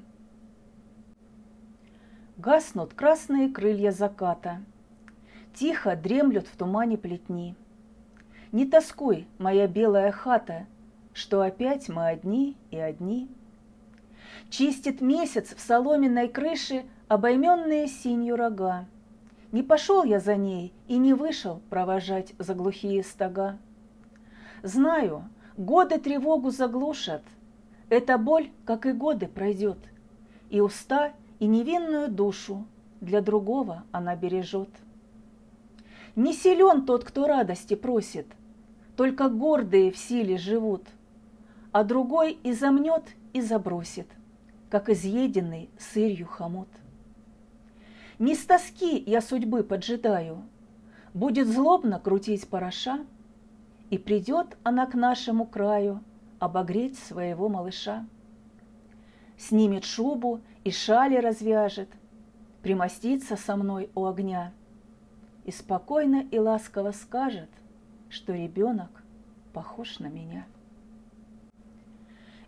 Гаснут 2.37 2.94
красные 2.94 3.48
крылья 3.48 3.90
заката, 3.90 4.61
Тихо 5.59 5.97
дремлют 5.97 6.47
в 6.47 6.57
тумане 6.57 6.97
плетни. 6.97 7.57
Не 8.53 8.64
тоскуй, 8.64 9.27
моя 9.38 9.66
белая 9.66 10.12
хата, 10.12 10.66
Что 11.12 11.40
опять 11.40 11.88
мы 11.88 12.07
одни 12.07 12.57
и 12.71 12.79
одни. 12.79 13.29
Чистит 14.51 15.01
месяц 15.01 15.57
в 15.57 15.59
соломенной 15.59 16.29
крыше 16.29 16.85
обойменные 17.09 17.88
синью 17.88 18.37
рога. 18.37 18.87
Не 19.51 19.64
пошел 19.64 20.05
я 20.05 20.21
за 20.21 20.37
ней 20.37 20.73
и 20.87 20.97
не 20.97 21.12
вышел 21.12 21.61
провожать 21.71 22.35
за 22.38 22.55
глухие 22.55 23.03
стога. 23.03 23.59
Знаю, 24.62 25.25
годы 25.57 25.99
тревогу 25.99 26.51
заглушат, 26.51 27.25
эта 27.88 28.16
боль, 28.16 28.53
как 28.64 28.87
и 28.87 28.92
годы, 28.92 29.27
пройдет, 29.27 29.79
и 30.51 30.61
уста, 30.61 31.14
и 31.40 31.49
невинную 31.49 32.09
душу 32.09 32.64
для 33.01 33.21
другого 33.21 33.83
она 33.90 34.14
бережет. 34.14 34.71
Не 36.18 36.33
силен 36.33 36.85
тот, 36.85 37.04
кто 37.04 37.28
радости 37.28 37.76
просит, 37.76 38.26
только 38.96 39.28
гордые 39.28 39.92
в 39.92 39.96
силе 39.96 40.37
живут, 40.37 40.85
а 41.70 41.85
другой 41.85 42.33
и 42.42 42.52
замнет, 42.52 43.04
и 43.35 43.40
забросит, 43.40 44.09
как 44.68 44.88
изъеденный 44.88 45.70
сырью 45.78 46.26
хомут. 46.26 46.66
Не 48.18 48.35
с 48.35 48.44
тоски 48.44 49.00
я 49.07 49.20
судьбы 49.20 49.62
поджидаю, 49.62 50.42
Будет 51.14 51.46
злобно 51.46 52.00
крутить 52.00 52.48
пороша, 52.48 53.07
И 53.90 53.96
придет 53.96 54.59
она 54.64 54.87
к 54.87 54.94
нашему 54.94 55.46
краю 55.46 56.02
Обогреть 56.40 56.98
своего 56.98 57.48
малыша. 57.48 58.04
Снимет 59.37 59.85
шубу 59.85 60.40
и 60.64 60.72
шали 60.72 61.18
развяжет, 61.18 61.90
Примостится 62.62 63.37
со 63.37 63.54
мной 63.54 63.88
у 63.94 64.07
огня 64.07 64.52
И 65.48 65.50
спокойно 65.50 66.26
и 66.30 66.38
ласково 66.38 66.92
скажет, 66.92 67.48
Что 68.11 68.34
ребенок 68.34 68.90
похож 69.54 69.98
на 69.98 70.08
меня. 70.08 70.44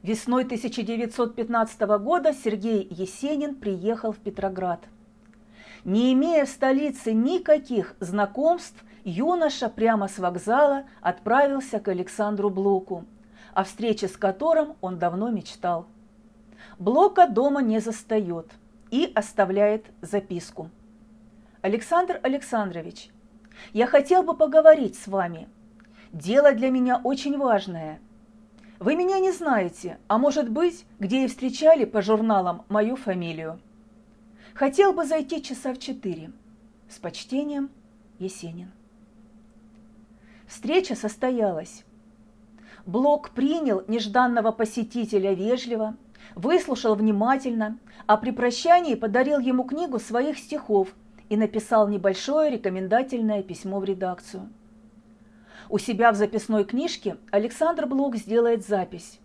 Весной 0.02 0.44
1915 0.44 1.80
года 1.98 2.34
Сергей 2.34 2.86
Есенин 2.90 3.54
приехал 3.54 4.12
в 4.12 4.18
Петроград. 4.18 4.84
Не 5.82 6.12
имея 6.12 6.44
в 6.44 6.50
столице 6.50 7.14
никаких 7.14 7.96
знакомств, 8.00 8.84
юноша 9.04 9.70
прямо 9.70 10.06
с 10.06 10.18
вокзала 10.18 10.84
отправился 11.00 11.80
к 11.80 11.88
Александру 11.88 12.50
Блоку, 12.50 13.06
о 13.54 13.64
встрече 13.64 14.08
с 14.08 14.16
которым 14.18 14.74
он 14.82 14.98
давно 14.98 15.30
мечтал. 15.30 15.86
Блока 16.78 17.26
дома 17.26 17.62
не 17.62 17.78
застает 17.78 18.50
и 18.90 19.10
оставляет 19.14 19.86
записку. 20.02 20.68
«Александр 21.62 22.20
Александрович, 22.22 23.10
я 23.72 23.86
хотел 23.86 24.22
бы 24.22 24.34
поговорить 24.36 24.96
с 24.96 25.06
вами. 25.06 25.48
Дело 26.12 26.52
для 26.52 26.70
меня 26.70 27.00
очень 27.02 27.38
важное– 27.38 28.00
вы 28.80 28.96
меня 28.96 29.18
не 29.18 29.30
знаете, 29.30 29.98
а 30.08 30.16
может 30.16 30.48
быть, 30.48 30.86
где 30.98 31.24
и 31.24 31.28
встречали 31.28 31.84
по 31.84 32.00
журналам 32.00 32.64
мою 32.70 32.96
фамилию. 32.96 33.60
Хотел 34.54 34.94
бы 34.94 35.04
зайти 35.04 35.42
часа 35.42 35.74
в 35.74 35.78
четыре. 35.78 36.32
С 36.88 36.98
почтением, 36.98 37.68
Есенин. 38.18 38.70
Встреча 40.46 40.94
состоялась. 40.94 41.84
Блок 42.86 43.30
принял 43.30 43.84
нежданного 43.86 44.50
посетителя 44.50 45.34
вежливо, 45.34 45.94
выслушал 46.34 46.94
внимательно, 46.94 47.78
а 48.06 48.16
при 48.16 48.30
прощании 48.30 48.94
подарил 48.94 49.40
ему 49.40 49.64
книгу 49.64 49.98
своих 49.98 50.38
стихов 50.38 50.94
и 51.30 51.36
написал 51.36 51.88
небольшое 51.88 52.50
рекомендательное 52.50 53.42
письмо 53.42 53.78
в 53.80 53.84
редакцию. 53.84 54.50
У 55.70 55.78
себя 55.78 56.12
в 56.12 56.16
записной 56.16 56.64
книжке 56.64 57.16
Александр 57.30 57.86
Блок 57.86 58.16
сделает 58.16 58.66
запись. 58.66 59.20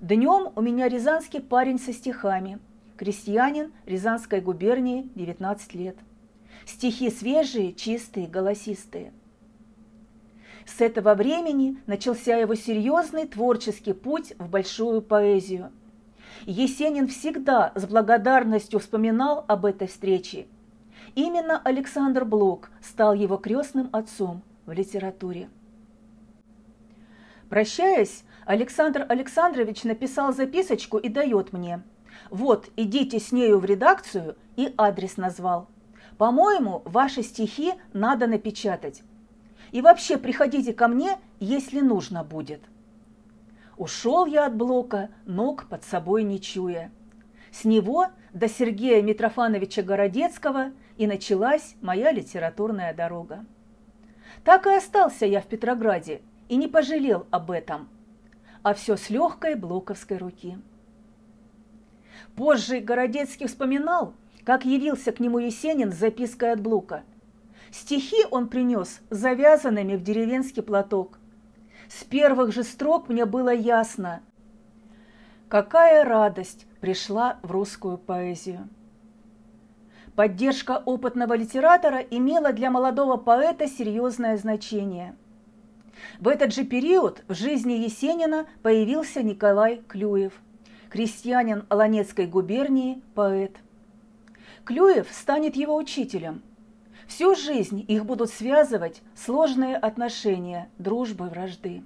Днем 0.00 0.52
у 0.56 0.60
меня 0.60 0.88
рязанский 0.88 1.40
парень 1.40 1.78
со 1.78 1.92
стихами. 1.92 2.58
Крестьянин 2.96 3.72
Рязанской 3.86 4.40
губернии, 4.40 5.08
19 5.14 5.74
лет. 5.74 5.96
Стихи 6.66 7.10
свежие, 7.10 7.72
чистые, 7.72 8.26
голосистые. 8.26 9.12
С 10.66 10.80
этого 10.80 11.14
времени 11.14 11.78
начался 11.86 12.36
его 12.36 12.56
серьезный 12.56 13.26
творческий 13.26 13.92
путь 13.92 14.34
в 14.38 14.48
большую 14.48 15.02
поэзию. 15.02 15.70
Есенин 16.46 17.06
всегда 17.06 17.72
с 17.76 17.86
благодарностью 17.86 18.80
вспоминал 18.80 19.44
об 19.46 19.66
этой 19.66 19.86
встрече. 19.86 20.46
Именно 21.14 21.60
Александр 21.62 22.24
Блок 22.24 22.70
стал 22.80 23.14
его 23.14 23.36
крестным 23.36 23.88
отцом– 23.92 24.42
в 24.66 24.72
литературе. 24.72 25.48
Прощаясь, 27.48 28.24
Александр 28.46 29.04
Александрович 29.08 29.84
написал 29.84 30.32
записочку 30.32 30.98
и 30.98 31.08
дает 31.08 31.52
мне. 31.52 31.82
Вот, 32.30 32.70
идите 32.76 33.18
с 33.18 33.32
нею 33.32 33.58
в 33.58 33.64
редакцию 33.64 34.36
и 34.56 34.72
адрес 34.78 35.16
назвал. 35.16 35.68
По-моему, 36.18 36.82
ваши 36.84 37.22
стихи 37.22 37.74
надо 37.92 38.26
напечатать. 38.26 39.02
И 39.70 39.80
вообще 39.80 40.16
приходите 40.16 40.72
ко 40.72 40.88
мне, 40.88 41.18
если 41.40 41.80
нужно 41.80 42.24
будет. 42.24 42.62
Ушел 43.76 44.26
я 44.26 44.46
от 44.46 44.56
блока, 44.56 45.10
ног 45.26 45.66
под 45.68 45.84
собой 45.84 46.22
не 46.22 46.40
чуя. 46.40 46.90
С 47.50 47.64
него 47.64 48.06
до 48.32 48.48
Сергея 48.48 49.02
Митрофановича 49.02 49.82
Городецкого 49.82 50.72
и 50.96 51.06
началась 51.06 51.74
моя 51.80 52.12
литературная 52.12 52.94
дорога. 52.94 53.44
Так 54.44 54.66
и 54.66 54.70
остался 54.70 55.26
я 55.26 55.40
в 55.40 55.46
Петрограде 55.46 56.22
и 56.48 56.56
не 56.56 56.68
пожалел 56.68 57.26
об 57.30 57.50
этом, 57.50 57.88
а 58.62 58.74
все 58.74 58.96
с 58.96 59.10
легкой 59.10 59.54
блоковской 59.54 60.18
руки. 60.18 60.58
Позже 62.36 62.80
Городецкий 62.80 63.46
вспоминал, 63.46 64.14
как 64.44 64.64
явился 64.64 65.12
к 65.12 65.20
нему 65.20 65.38
Есенин 65.38 65.92
с 65.92 65.96
запиской 65.96 66.52
от 66.52 66.60
Блока. 66.60 67.02
Стихи 67.70 68.24
он 68.30 68.48
принес 68.48 69.00
завязанными 69.10 69.96
в 69.96 70.02
деревенский 70.02 70.62
платок. 70.62 71.18
С 71.88 72.04
первых 72.04 72.52
же 72.52 72.64
строк 72.64 73.08
мне 73.08 73.24
было 73.24 73.52
ясно, 73.52 74.22
какая 75.48 76.04
радость 76.04 76.66
пришла 76.80 77.38
в 77.42 77.50
русскую 77.50 77.98
поэзию. 77.98 78.68
Поддержка 80.14 80.82
опытного 80.84 81.34
литератора 81.34 81.98
имела 81.98 82.52
для 82.52 82.70
молодого 82.70 83.16
поэта 83.16 83.66
серьезное 83.66 84.36
значение. 84.36 85.16
В 86.20 86.28
этот 86.28 86.52
же 86.52 86.64
период 86.64 87.22
в 87.28 87.34
жизни 87.34 87.72
Есенина 87.72 88.46
появился 88.62 89.22
Николай 89.22 89.80
Клюев, 89.88 90.34
крестьянин 90.90 91.64
Аланецкой 91.70 92.26
губернии, 92.26 93.00
поэт. 93.14 93.56
Клюев 94.64 95.08
станет 95.10 95.56
его 95.56 95.74
учителем. 95.76 96.42
Всю 97.06 97.34
жизнь 97.34 97.82
их 97.88 98.04
будут 98.04 98.30
связывать 98.30 99.00
сложные 99.14 99.76
отношения, 99.76 100.68
дружбы, 100.76 101.28
вражды. 101.28 101.84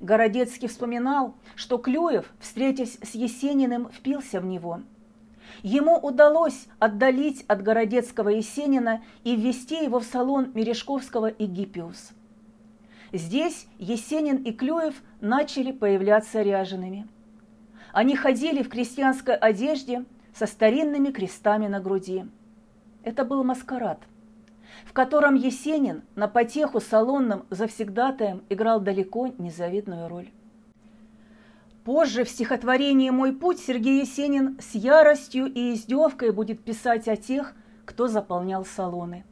Городецкий 0.00 0.68
вспоминал, 0.68 1.34
что 1.54 1.76
Клюев, 1.76 2.32
встретясь 2.40 2.98
с 3.02 3.14
Есениным, 3.14 3.90
впился 3.90 4.40
в 4.40 4.46
него– 4.46 4.80
Ему 5.62 5.96
удалось 5.96 6.66
отдалить 6.78 7.44
от 7.48 7.62
Городецкого 7.62 8.28
Есенина 8.28 9.02
и 9.24 9.36
ввести 9.36 9.84
его 9.84 10.00
в 10.00 10.04
салон 10.04 10.50
Мережковского 10.54 11.28
и 11.28 11.46
Гиппиус. 11.46 12.12
Здесь 13.12 13.66
Есенин 13.78 14.36
и 14.42 14.52
Клюев 14.52 14.94
начали 15.20 15.72
появляться 15.72 16.42
ряжеными. 16.42 17.08
Они 17.92 18.14
ходили 18.14 18.62
в 18.62 18.68
крестьянской 18.68 19.34
одежде 19.34 20.04
со 20.34 20.46
старинными 20.46 21.10
крестами 21.10 21.66
на 21.66 21.80
груди. 21.80 22.26
Это 23.02 23.24
был 23.24 23.42
маскарад, 23.44 24.00
в 24.84 24.92
котором 24.92 25.34
Есенин 25.34 26.02
на 26.14 26.28
потеху 26.28 26.80
салонным 26.80 27.46
завсегдатаем 27.50 28.42
играл 28.50 28.80
далеко 28.80 29.28
незавидную 29.38 30.08
роль. 30.08 30.28
Позже 31.88 32.24
в 32.24 32.28
стихотворении 32.28 33.08
«Мой 33.08 33.32
путь» 33.32 33.60
Сергей 33.60 34.00
Есенин 34.02 34.58
с 34.60 34.74
яростью 34.74 35.46
и 35.46 35.72
издевкой 35.72 36.32
будет 36.32 36.62
писать 36.62 37.08
о 37.08 37.16
тех, 37.16 37.54
кто 37.86 38.08
заполнял 38.08 38.66
салоны. 38.66 39.24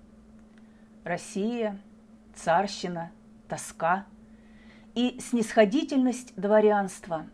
Россия, 1.04 1.78
царщина, 2.34 3.12
тоска 3.46 4.06
и 4.94 5.18
снисходительность 5.20 6.34
дворянства. 6.34 7.26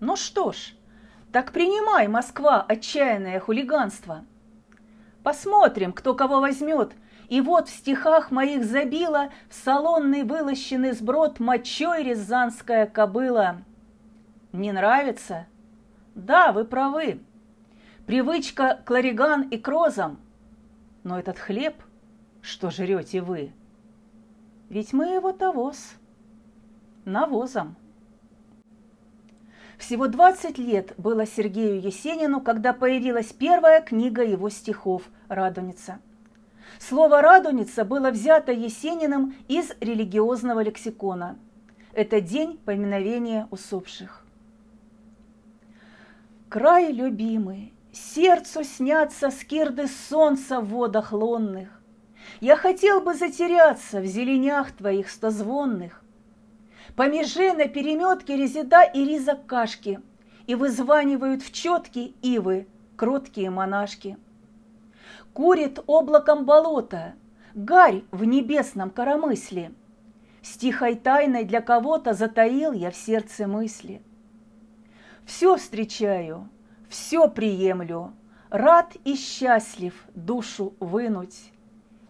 Ну 0.00 0.16
что 0.16 0.50
ж, 0.50 0.74
так 1.30 1.52
принимай, 1.52 2.08
Москва, 2.08 2.60
отчаянное 2.60 3.38
хулиганство. 3.38 4.24
Посмотрим, 5.22 5.92
кто 5.92 6.16
кого 6.16 6.40
возьмет, 6.40 6.94
и 7.28 7.40
вот 7.40 7.68
в 7.68 7.76
стихах 7.76 8.32
моих 8.32 8.64
забила 8.64 9.30
в 9.48 9.54
салонный 9.54 10.24
вылощенный 10.24 10.94
сброд 10.94 11.38
мочой 11.38 12.02
рязанская 12.02 12.86
кобыла– 12.86 13.58
не 14.60 14.72
нравится? 14.72 15.46
Да, 16.14 16.52
вы 16.52 16.64
правы. 16.64 17.20
Привычка 18.06 18.80
к 18.84 18.90
лариган 18.90 19.48
и 19.48 19.58
крозам. 19.58 20.18
Но 21.04 21.18
этот 21.18 21.38
хлеб, 21.38 21.76
что 22.42 22.70
жрете 22.70 23.20
вы, 23.20 23.52
ведь 24.68 24.92
мы 24.92 25.06
его 25.06 25.32
тавоз, 25.32 25.94
навозом. 27.04 27.76
Всего 29.78 30.08
20 30.08 30.58
лет 30.58 30.92
было 30.98 31.24
Сергею 31.24 31.80
Есенину, 31.80 32.40
когда 32.40 32.72
появилась 32.72 33.32
первая 33.32 33.80
книга 33.80 34.24
его 34.24 34.50
стихов 34.50 35.04
«Радуница». 35.28 36.00
Слово 36.80 37.22
«радуница» 37.22 37.84
было 37.84 38.10
взято 38.10 38.52
Есениным 38.52 39.34
из 39.46 39.72
религиозного 39.80 40.60
лексикона. 40.60 41.38
Это 41.92 42.20
день 42.20 42.58
поминовения 42.64 43.48
усопших. 43.50 44.24
Край 46.48 46.92
любимый, 46.92 47.74
сердцу 47.92 48.64
снятся 48.64 49.30
скирды 49.30 49.86
солнца 49.86 50.62
в 50.62 50.68
водах 50.68 51.12
лунных. 51.12 51.68
Я 52.40 52.56
хотел 52.56 53.02
бы 53.02 53.12
затеряться 53.12 54.00
в 54.00 54.06
зеленях 54.06 54.72
твоих 54.72 55.10
стозвонных. 55.10 56.02
По 56.96 57.06
меже 57.06 57.52
на 57.52 57.68
переметке 57.68 58.34
резида 58.34 58.82
и 58.82 59.04
риза 59.04 59.34
кашки, 59.34 60.00
И 60.46 60.54
вызванивают 60.54 61.42
в 61.42 61.52
четки 61.52 62.14
ивы 62.22 62.66
кроткие 62.96 63.50
монашки. 63.50 64.16
Курит 65.34 65.80
облаком 65.86 66.46
болота, 66.46 67.12
гарь 67.52 68.04
в 68.10 68.24
небесном 68.24 68.88
коромысле. 68.88 69.72
С 70.40 70.56
тихой 70.56 70.94
тайной 70.94 71.44
для 71.44 71.60
кого-то 71.60 72.14
затаил 72.14 72.72
я 72.72 72.90
в 72.90 72.96
сердце 72.96 73.46
мысли. 73.46 74.00
Все 75.28 75.58
встречаю, 75.58 76.48
все 76.88 77.28
приемлю, 77.28 78.14
рад 78.48 78.96
и 79.04 79.14
счастлив 79.14 80.06
душу 80.14 80.72
вынуть. 80.80 81.52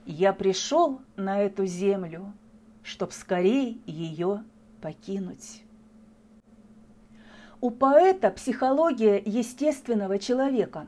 Я 0.07 0.33
пришел 0.33 1.01
на 1.17 1.41
эту 1.41 1.67
землю, 1.67 2.33
чтоб 2.85 3.13
скорей 3.13 3.83
ее 3.87 4.45
покинуть. 4.81 5.65
У 7.61 7.71
поэта 7.71 8.31
психология 8.31 9.21
естественного 9.27 10.21
человека. 10.21 10.87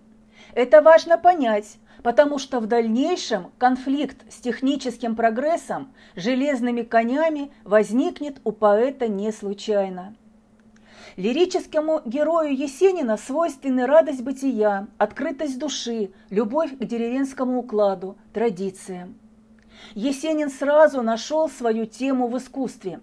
Это 0.55 0.83
важно 0.83 1.19
понять, 1.19 1.79
потому 2.05 2.39
что 2.39 2.61
в 2.61 2.69
дальнейшем 2.69 3.51
конфликт 3.59 4.19
с 4.33 4.37
техническим 4.37 5.17
прогрессом, 5.17 5.93
железными 6.15 6.83
конями 6.83 7.51
возникнет 7.65 8.41
у 8.45 8.53
поэта 8.53 9.09
не 9.09 9.33
случайно. 9.33 10.15
Лирическому 11.17 12.03
герою 12.05 12.57
Есенина 12.57 13.17
свойственны 13.17 13.87
радость 13.87 14.23
бытия, 14.23 14.87
открытость 14.99 15.59
души, 15.59 16.13
любовь 16.31 16.77
к 16.77 16.85
деревенскому 16.85 17.59
укладу, 17.61 18.17
традициям. 18.33 19.17
Есенин 19.95 20.51
сразу 20.51 21.03
нашел 21.03 21.49
свою 21.49 21.87
тему 21.87 22.29
в 22.29 22.37
искусстве. 22.39 23.01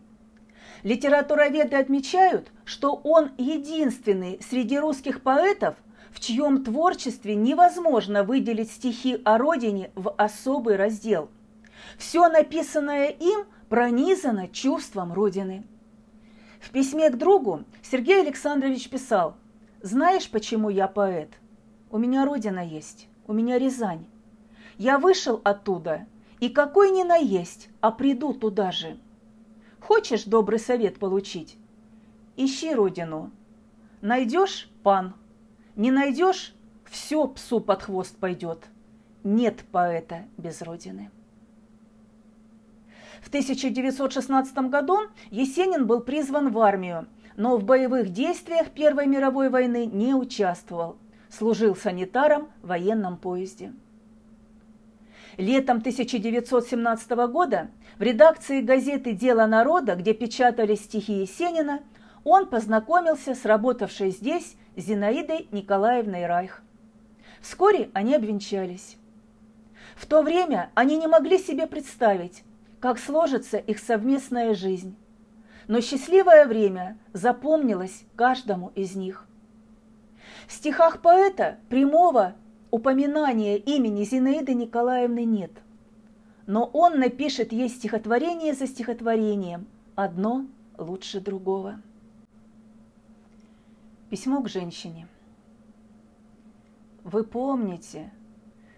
Литературоведы 0.83 1.75
отмечают, 1.75 2.51
что 2.63 2.93
он 3.03 3.31
единственный 3.37 4.39
среди 4.47 4.77
русских 4.77 5.21
поэтов, 5.21 5.75
в 6.11 6.19
чьем 6.19 6.63
творчестве 6.63 7.35
невозможно 7.35 8.23
выделить 8.23 8.71
стихи 8.71 9.19
о 9.25 9.37
родине 9.37 9.91
в 9.95 10.13
особый 10.17 10.75
раздел. 10.75 11.29
Все 11.97 12.29
написанное 12.29 13.07
им 13.07 13.45
пронизано 13.69 14.47
чувством 14.47 15.13
родины. 15.13 15.65
В 16.67 16.71
письме 16.71 17.09
к 17.09 17.17
другу 17.17 17.63
Сергей 17.81 18.19
Александрович 18.19 18.89
писал 18.89 19.37
«Знаешь, 19.81 20.29
почему 20.29 20.69
я 20.69 20.89
поэт? 20.89 21.29
У 21.89 21.97
меня 21.97 22.25
родина 22.25 22.59
есть, 22.59 23.07
у 23.25 23.31
меня 23.31 23.57
Рязань. 23.57 24.05
Я 24.77 24.99
вышел 24.99 25.39
оттуда, 25.45 26.05
и 26.41 26.49
какой 26.49 26.91
ни 26.91 27.03
наесть, 27.03 27.69
а 27.79 27.89
приду 27.89 28.33
туда 28.33 28.73
же. 28.73 28.97
Хочешь 29.79 30.25
добрый 30.25 30.59
совет 30.59 30.99
получить? 30.99 31.57
Ищи 32.35 32.75
родину. 32.75 33.31
Найдешь– 34.01 34.69
пан– 34.83 35.13
не 35.77 35.89
найдешь– 35.89 36.53
все 36.83 37.29
псу 37.29 37.61
под 37.61 37.83
хвост 37.83 38.17
пойдет. 38.17 38.67
Нет 39.23 39.63
поэта 39.71 40.25
без 40.37 40.61
родины. 40.61 41.11
В 43.27 43.29
1916 43.29 44.57
году 44.69 44.99
Есенин 45.31 45.85
был 45.85 45.99
призван 45.99 46.49
в 46.49 46.59
армию, 46.59 47.07
но 47.35 47.57
в 47.57 47.65
боевых 47.65 48.13
действиях 48.13 48.69
Первой 48.69 49.05
мировой 49.05 49.49
войны 49.49 49.85
не 49.85 50.13
участвовал. 50.13 50.95
Служил 51.29 51.75
санитаром 51.75 52.47
в 52.61 52.67
военном 52.67 53.17
поезде. 53.17 53.73
Летом 55.35 55.79
1917 55.79 57.11
года 57.29 57.69
в 57.97 58.01
редакции 58.01 58.61
газеты 58.61 59.11
«Дело 59.11 59.45
народа», 59.45 59.95
где 59.95 60.13
печатались 60.13 60.85
стихи 60.85 61.19
Есенина, 61.19 61.81
он 62.23 62.47
познакомился 62.47 63.35
с 63.35 63.43
работавшей 63.43 64.11
здесь 64.11 64.55
Зинаидой 64.77 65.49
Николаевной 65.51 66.27
Райх. 66.27 66.63
Вскоре 67.41 67.89
они 67.91 68.15
обвенчались. 68.15 68.95
В 69.97 70.05
то 70.05 70.21
время 70.21 70.69
они 70.75 70.95
не 70.95 71.07
могли 71.07 71.37
себе 71.37 71.67
представить, 71.67 72.45
как 72.87 72.99
сложится 72.99 73.57
их 73.57 73.79
совместная 73.79 74.53
жизнь. 74.53 74.95
Но 75.67 75.81
счастливое 75.81 76.45
время 76.45 76.97
запомнилось 77.11 78.05
каждому 78.15 78.71
из 78.75 78.95
них. 78.95 79.27
В 80.47 80.53
стихах 80.53 81.01
поэта 81.01 81.59
прямого 81.67 82.35
упоминания 82.71 83.57
имени 83.57 84.05
Зинаиды 84.05 84.53
Николаевны 84.53 85.25
нет. 85.25 85.51
Но 86.45 86.63
он 86.63 86.97
напишет 86.97 87.51
ей 87.51 87.67
стихотворение 87.67 88.53
за 88.53 88.67
стихотворением, 88.67 89.67
одно 89.95 90.45
лучше 90.77 91.19
другого. 91.19 91.81
Письмо 94.09 94.41
к 94.41 94.47
женщине. 94.47 95.09
Вы 97.03 97.25
помните, 97.25 98.13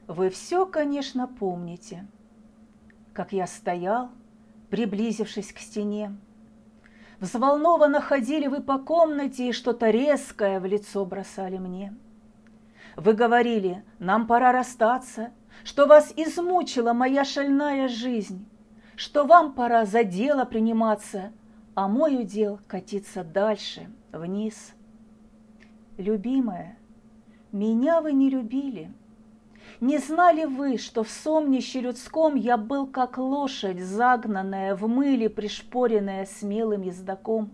вы 0.08 0.32
все, 0.32 0.66
конечно, 0.66 1.28
помните, 1.28 2.08
как 3.20 3.34
я 3.34 3.48
стоял, 3.48 4.12
приблизившись 4.70 5.52
к 5.52 5.60
стене. 5.60 6.16
Взволнованно 7.20 8.00
ходили 8.00 8.48
вы 8.48 8.62
по 8.62 8.78
комнате 8.78 9.50
и 9.50 9.52
что-то 9.52 9.90
резкое 9.90 10.62
в 10.62 10.66
лицо 10.66 11.04
бросали 11.04 11.58
мне. 11.58 11.94
Вы 12.96 13.12
говорили, 13.12 13.84
нам 14.00 14.26
пора 14.26 14.54
расстаться, 14.54 15.32
что 15.66 15.86
вас 15.86 16.14
измучила 16.16 16.94
моя 16.94 17.26
шальная 17.26 17.90
жизнь, 17.90 18.48
что 18.96 19.26
вам 19.26 19.52
пора 19.52 19.84
за 19.84 20.06
дело 20.06 20.46
приниматься, 20.46 21.34
а 21.76 21.90
мой 21.90 22.22
удел 22.22 22.62
катиться 22.70 23.26
дальше, 23.26 23.92
вниз– 24.14 24.72
Любимая, 25.98 26.78
меня 27.52 28.00
вы 28.00 28.14
не 28.14 28.30
любили. 28.30 28.94
Не 29.82 29.98
знали 29.98 30.44
вы, 30.44 30.78
что 30.78 31.04
в 31.04 31.10
сомнище 31.10 31.80
людском 31.80 32.36
я 32.36 32.58
был 32.58 32.86
как 32.86 33.18
лошадь, 33.18 33.80
загнанная 33.80 34.76
в 34.76 34.88
мыле, 34.90 35.30
пришпоренная 35.30 36.26
смелым 36.26 36.82
ездаком? 36.82 37.52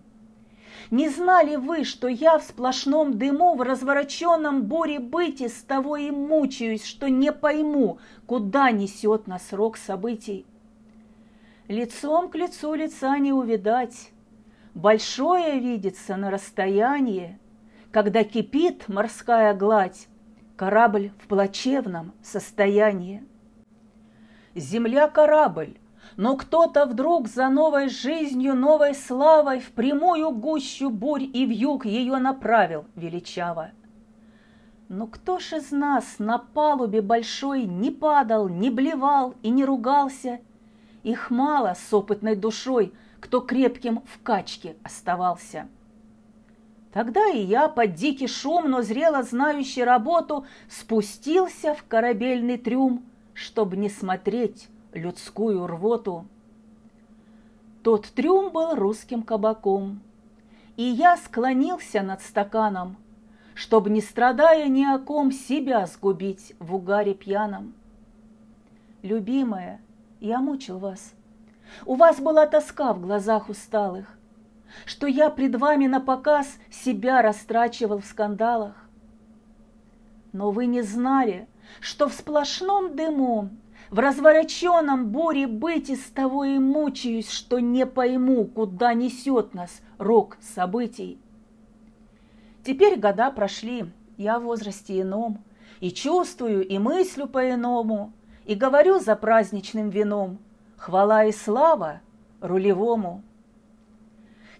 Не 0.90 1.08
знали 1.08 1.54
вы, 1.54 1.84
что 1.84 2.08
я 2.08 2.38
в 2.38 2.42
сплошном 2.42 3.16
дыму, 3.16 3.54
в 3.54 3.62
развороченном 3.62 4.64
буре 4.64 4.98
быти 4.98 5.46
с 5.48 5.62
того 5.62 5.96
и 5.96 6.10
мучаюсь, 6.10 6.84
что 6.84 7.08
не 7.08 7.32
пойму, 7.32 7.98
куда 8.26 8.72
несет 8.72 9.28
нас 9.28 9.52
рок 9.52 9.76
событий? 9.76 10.44
Лицом 11.68 12.28
к 12.28 12.34
лицу 12.34 12.74
лица 12.74 13.16
не 13.18 13.32
увидать, 13.32 14.10
большое 14.74 15.60
видится 15.60 16.16
на 16.16 16.30
расстоянии, 16.30 17.38
когда 17.92 18.24
кипит 18.24 18.88
морская 18.88 19.54
гладь, 19.54 20.08
корабль 20.56 21.12
в 21.18 21.28
плачевном 21.28 22.12
состоянии. 22.22 23.22
Земля– 24.54 25.08
корабль, 25.08 25.76
но 26.16 26.36
кто-то 26.36 26.86
вдруг 26.86 27.28
за 27.28 27.48
новой 27.48 27.88
жизнью, 27.88 28.54
новой 28.54 28.94
славой 28.94 29.60
в 29.60 29.70
прямую 29.72 30.30
гущу 30.30 30.90
бурь 30.90 31.24
и 31.24 31.44
вьюг 31.44 31.84
ее 31.84 32.16
направил 32.16 32.86
величаво. 32.94 33.72
Но 34.88 35.06
кто 35.08 35.38
ж 35.38 35.54
из 35.54 35.72
нас 35.72 36.18
на 36.18 36.38
палубе 36.38 37.02
большой 37.02 37.64
не 37.64 37.90
падал, 37.90 38.48
не 38.48 38.70
блевал 38.70 39.34
и 39.42 39.50
не 39.50 39.64
ругался? 39.64 40.40
Их 41.02 41.30
мало 41.30 41.74
с 41.74 41.92
опытной 41.92 42.36
душой, 42.36 42.94
кто 43.20 43.40
крепким 43.40 44.02
в 44.06 44.22
качке 44.22 44.76
оставался. 44.84 45.68
Тогда 46.96 47.28
и 47.28 47.42
я 47.42 47.68
под 47.68 47.92
дикий 47.92 48.26
шум, 48.26 48.70
но 48.70 48.80
зрело 48.80 49.22
знающий 49.22 49.84
работу, 49.84 50.46
спустился 50.66 51.74
в 51.74 51.84
корабельный 51.86 52.56
трюм, 52.56 53.04
чтобы 53.34 53.76
не 53.76 53.90
смотреть 53.90 54.68
людскую 54.94 55.66
рвоту. 55.66 56.26
Тот 57.82 58.06
трюм 58.06 58.50
был 58.50 58.74
русским 58.74 59.24
кабаком, 59.24 60.00
и 60.78 60.84
я 60.84 61.18
склонился 61.18 62.00
над 62.00 62.22
стаканом, 62.22 62.96
чтобы, 63.52 63.90
не 63.90 64.00
страдая 64.00 64.66
ни 64.68 64.86
о 64.86 64.98
ком, 64.98 65.32
себя 65.32 65.84
сгубить 65.84 66.54
в 66.60 66.74
угаре 66.74 67.12
пьяном. 67.12 67.74
Любимая, 69.02 69.82
я 70.20 70.40
мучил 70.40 70.78
вас. 70.78 71.12
У 71.84 71.96
вас 71.96 72.20
была 72.20 72.46
тоска 72.46 72.94
в 72.94 73.02
глазах 73.02 73.50
усталых 73.50 74.15
что 74.84 75.06
я 75.06 75.30
пред 75.30 75.56
вами 75.56 75.86
на 75.86 76.00
показ 76.00 76.58
себя 76.70 77.22
растрачивал 77.22 77.98
в 77.98 78.06
скандалах. 78.06 78.74
Но 80.32 80.50
вы 80.50 80.66
не 80.66 80.82
знали, 80.82 81.48
что 81.80 82.08
в 82.08 82.12
сплошном 82.12 82.94
дыму, 82.94 83.50
в 83.90 83.98
развороченном 83.98 85.08
буре 85.08 85.46
быть 85.46 85.90
из 85.90 86.04
того 86.10 86.44
и 86.44 86.58
мучаюсь, 86.58 87.30
что 87.30 87.58
не 87.58 87.86
пойму, 87.86 88.44
куда 88.44 88.94
несет 88.94 89.54
нас 89.54 89.80
рок 89.98 90.36
событий. 90.40 91.18
Теперь 92.64 92.98
года 92.98 93.30
прошли, 93.30 93.92
я 94.16 94.38
в 94.38 94.42
возрасте 94.42 95.00
ином, 95.00 95.42
и 95.80 95.90
чувствую, 95.90 96.66
и 96.66 96.78
мыслю 96.78 97.26
по-иному, 97.26 98.12
и 98.44 98.54
говорю 98.54 98.98
за 98.98 99.14
праздничным 99.14 99.90
вином, 99.90 100.38
хвала 100.76 101.24
и 101.24 101.32
слава 101.32 102.00
рулевому. 102.40 103.22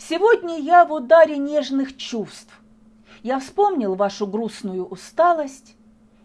Сегодня 0.09 0.61
я 0.61 0.85
в 0.85 0.92
ударе 0.92 1.37
нежных 1.37 1.97
чувств. 1.97 2.61
Я 3.25 3.40
вспомнил 3.40 3.97
вашу 3.97 4.29
грустную 4.29 4.87
усталость, 4.87 5.77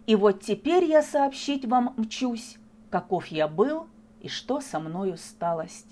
и 0.06 0.16
вот 0.16 0.42
теперь 0.42 0.84
я 0.84 1.02
сообщить 1.02 1.66
вам 1.66 1.96
мчусь, 1.98 2.58
каков 2.92 3.28
я 3.28 3.48
был 3.48 3.88
и 4.20 4.28
что 4.28 4.62
со 4.62 4.80
мною 4.80 5.18
сталость. 5.18 5.88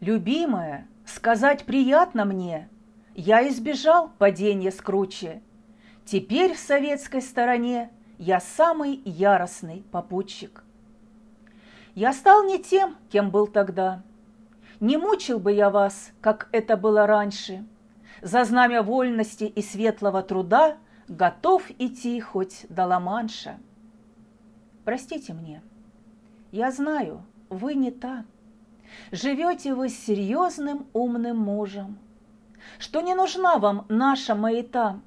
Любимая, 0.00 0.88
сказать 1.04 1.66
приятно 1.66 2.24
мне, 2.24 2.70
я 3.14 3.46
избежал 3.48 4.10
падения 4.16 4.70
с 4.70 4.80
круче. 4.80 5.42
Теперь 6.06 6.54
в 6.54 6.58
советской 6.58 7.20
стороне 7.20 7.90
я 8.16 8.40
самый 8.40 9.02
яростный 9.04 9.84
попутчик. 9.92 10.64
Я 11.94 12.14
стал 12.14 12.44
не 12.44 12.58
тем, 12.58 12.96
кем 13.10 13.30
был 13.30 13.46
тогда. 13.46 14.02
Не 14.80 14.96
мучил 14.96 15.38
бы 15.38 15.52
я 15.52 15.68
вас, 15.68 16.10
как 16.22 16.48
это 16.52 16.76
было 16.76 17.06
раньше. 17.06 17.64
За 18.22 18.44
знамя 18.44 18.82
вольности 18.82 19.44
и 19.44 19.62
светлого 19.62 20.22
труда 20.22 20.78
готов 21.06 21.70
идти 21.78 22.18
хоть 22.20 22.66
до 22.70 22.86
Ла-Манша. 22.86 23.58
Простите 24.84 25.34
мне, 25.34 25.62
я 26.50 26.72
знаю, 26.72 27.22
вы 27.50 27.74
не 27.74 27.90
та. 27.90 28.24
Живете 29.12 29.74
вы 29.74 29.88
с 29.88 29.98
серьезным 29.98 30.86
умным 30.94 31.38
мужем, 31.38 31.98
что 32.78 33.02
не 33.02 33.14
нужна 33.14 33.58
вам 33.58 33.86
наша 33.88 34.34
маята, 34.34 35.00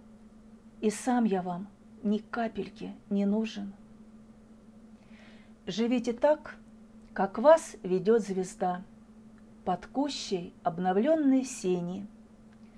и 0.82 0.90
сам 0.90 1.26
я 1.26 1.42
вам 1.42 1.68
ни 2.04 2.20
капельки 2.20 2.94
не 3.10 3.26
нужен. 3.26 3.74
Живите 5.66 6.14
так, 6.14 6.58
как 7.14 7.40
вас 7.40 7.76
ведет 7.84 8.22
звезда, 8.22 8.84
под 9.66 9.86
кущей 9.88 10.54
обновленной 10.64 11.46
сени, 11.46 12.06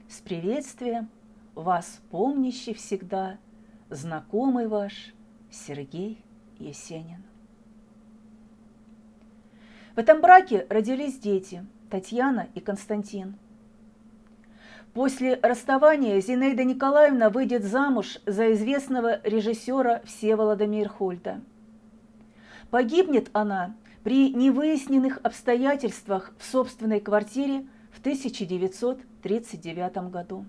с 0.07 0.19
приветствием 0.19 1.09
вас 1.55 1.99
помнящий 2.11 2.73
всегда 2.73 3.37
знакомый 3.89 4.67
ваш 4.67 5.13
Сергей 5.49 6.23
Есенин. 6.59 7.23
В 9.95 9.99
этом 9.99 10.21
браке 10.21 10.67
родились 10.69 11.17
дети 11.17 11.65
Татьяна 11.89 12.49
и 12.53 12.59
Константин. 12.59 13.35
После 14.93 15.39
расставания 15.41 16.19
Зинаида 16.21 16.63
Николаевна 16.63 17.29
выйдет 17.29 17.63
замуж 17.63 18.19
за 18.25 18.53
известного 18.53 19.21
режиссера 19.23 20.01
Всеволода 20.05 20.67
Мирхольда. 20.67 21.41
Погибнет 22.69 23.29
она 23.33 23.75
при 24.05 24.31
невыясненных 24.31 25.19
обстоятельствах 25.23 26.31
в 26.37 26.45
собственной 26.45 26.99
квартире 26.99 27.65
в 27.91 27.99
1939 27.99 30.11
году. 30.11 30.45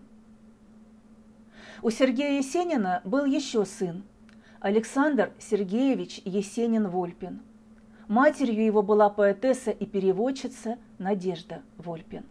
У 1.81 1.89
Сергея 1.89 2.37
Есенина 2.37 3.01
был 3.05 3.25
еще 3.25 3.65
сын– 3.65 4.05
Александр 4.61 5.33
Сергеевич 5.39 6.21
Есенин-Вольпин– 6.27 7.41
Матерью 8.09 8.63
его 8.63 8.83
была 8.83 9.09
поэтесса 9.09 9.71
и 9.71 9.87
переводчица 9.87 10.77
Надежда 10.99 11.63
Вольпин. 11.79 12.27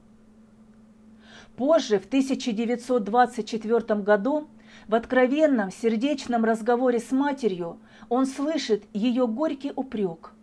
Позже, 1.58 2.00
в 2.00 2.06
1924 2.06 4.02
году, 4.02 4.48
в 4.88 4.94
откровенном 4.94 5.72
сердечном 5.72 6.46
разговоре 6.46 7.00
с 7.00 7.12
матерью 7.12 7.80
он 8.10 8.28
слышит 8.28 8.84
ее 8.94 9.28
горький 9.28 9.74
упрек, 9.76 10.35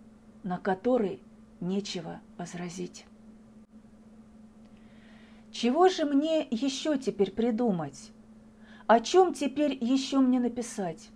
на 0.43 0.59
который 0.59 1.23
нечего 1.61 2.21
возразить. 2.39 3.07
Чего 5.51 5.89
же 5.89 6.05
мне 6.05 6.47
еще 6.51 6.99
теперь 6.99 7.31
придумать? 7.31 8.11
О 8.87 9.01
чем 9.01 9.35
теперь 9.35 9.77
еще 9.81 10.19
мне 10.19 10.41
написать? 10.41 11.11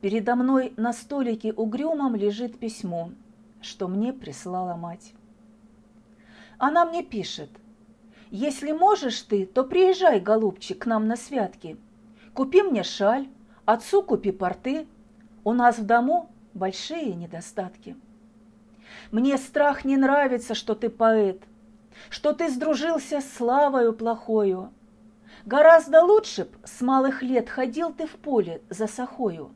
Передо 0.00 0.36
мной 0.36 0.72
на 0.76 0.92
столике 0.92 1.52
угрюмом 1.52 2.16
лежит 2.16 2.58
письмо, 2.58 3.12
что 3.60 3.88
мне 3.88 4.12
прислала 4.12 4.74
мать. 4.74 5.12
Она 6.58 6.86
мне 6.86 7.02
пишет, 7.02 7.50
«Если 8.30 8.72
можешь 8.72 9.22
ты, 9.22 9.46
то 9.46 9.64
приезжай, 9.64 10.18
голубчик, 10.20 10.80
к 10.82 10.86
нам 10.86 11.06
на 11.06 11.16
святки. 11.16 11.76
Купи 12.34 12.62
мне 12.62 12.82
шаль, 12.82 13.28
отцу 13.64 14.02
купи 14.02 14.32
порты. 14.32 14.86
У 15.44 15.52
нас 15.52 15.78
в 15.78 15.86
дому 15.86 16.30
большие 16.52 17.14
недостатки. 17.14 17.96
Мне 19.10 19.38
страх 19.38 19.84
не 19.84 19.96
нравится, 19.96 20.54
что 20.54 20.74
ты 20.74 20.90
поэт, 20.90 21.42
что 22.10 22.32
ты 22.32 22.48
сдружился 22.50 23.20
с 23.20 23.32
славою 23.32 23.92
плохою. 23.92 24.72
Гораздо 25.44 26.02
лучше 26.02 26.44
б 26.44 26.50
с 26.64 26.80
малых 26.80 27.22
лет 27.22 27.48
ходил 27.48 27.92
ты 27.92 28.06
в 28.06 28.16
поле 28.16 28.62
за 28.68 28.86
сахою. 28.86 29.54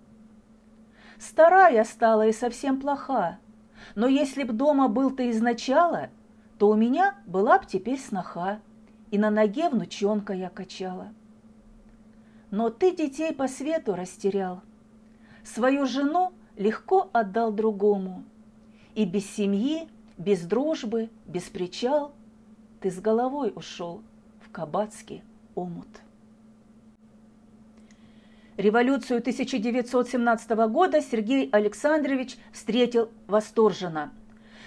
Старая 1.18 1.84
стала 1.84 2.26
и 2.26 2.32
совсем 2.32 2.80
плоха. 2.80 3.38
Но 3.94 4.06
если 4.06 4.44
б 4.44 4.52
дома 4.52 4.88
был 4.88 5.10
ты 5.10 5.30
изначала, 5.30 6.10
то 6.58 6.68
у 6.68 6.74
меня 6.74 7.14
была 7.26 7.58
б 7.58 7.66
теперь 7.66 7.98
сноха, 7.98 8.60
и 9.10 9.18
на 9.18 9.30
ноге 9.30 9.68
внучонка 9.68 10.32
я 10.32 10.48
качала. 10.48 11.08
Но 12.50 12.70
ты 12.70 12.94
детей 12.94 13.32
по 13.34 13.48
свету 13.48 13.94
растерял, 13.94 14.62
свою 15.44 15.86
жену 15.86 16.32
легко 16.56 17.08
отдал 17.12 17.52
другому, 17.52 18.24
и 19.00 19.06
без 19.06 19.24
семьи, 19.34 19.88
без 20.18 20.42
дружбы, 20.42 21.08
без 21.26 21.44
причал 21.44 22.12
ты 22.82 22.90
с 22.90 23.00
головой 23.00 23.50
ушел 23.56 24.02
в 24.42 24.50
кабацкий 24.50 25.22
омут. 25.54 25.88
Революцию 28.58 29.20
1917 29.20 30.50
года 30.68 31.00
Сергей 31.00 31.48
Александрович 31.50 32.36
встретил 32.52 33.08
восторженно. 33.26 34.12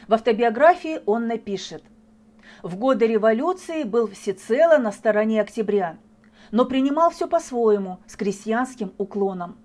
В 0.07 0.15
автобиографии 0.15 1.01
он 1.05 1.27
напишет 1.27 1.83
«В 2.63 2.75
годы 2.75 3.05
революции 3.05 3.83
был 3.83 4.07
всецело 4.07 4.79
на 4.79 4.91
стороне 4.91 5.41
октября, 5.41 5.99
но 6.49 6.65
принимал 6.65 7.11
все 7.11 7.27
по-своему, 7.27 7.99
с 8.07 8.15
крестьянским 8.15 8.93
уклоном. 8.97 9.57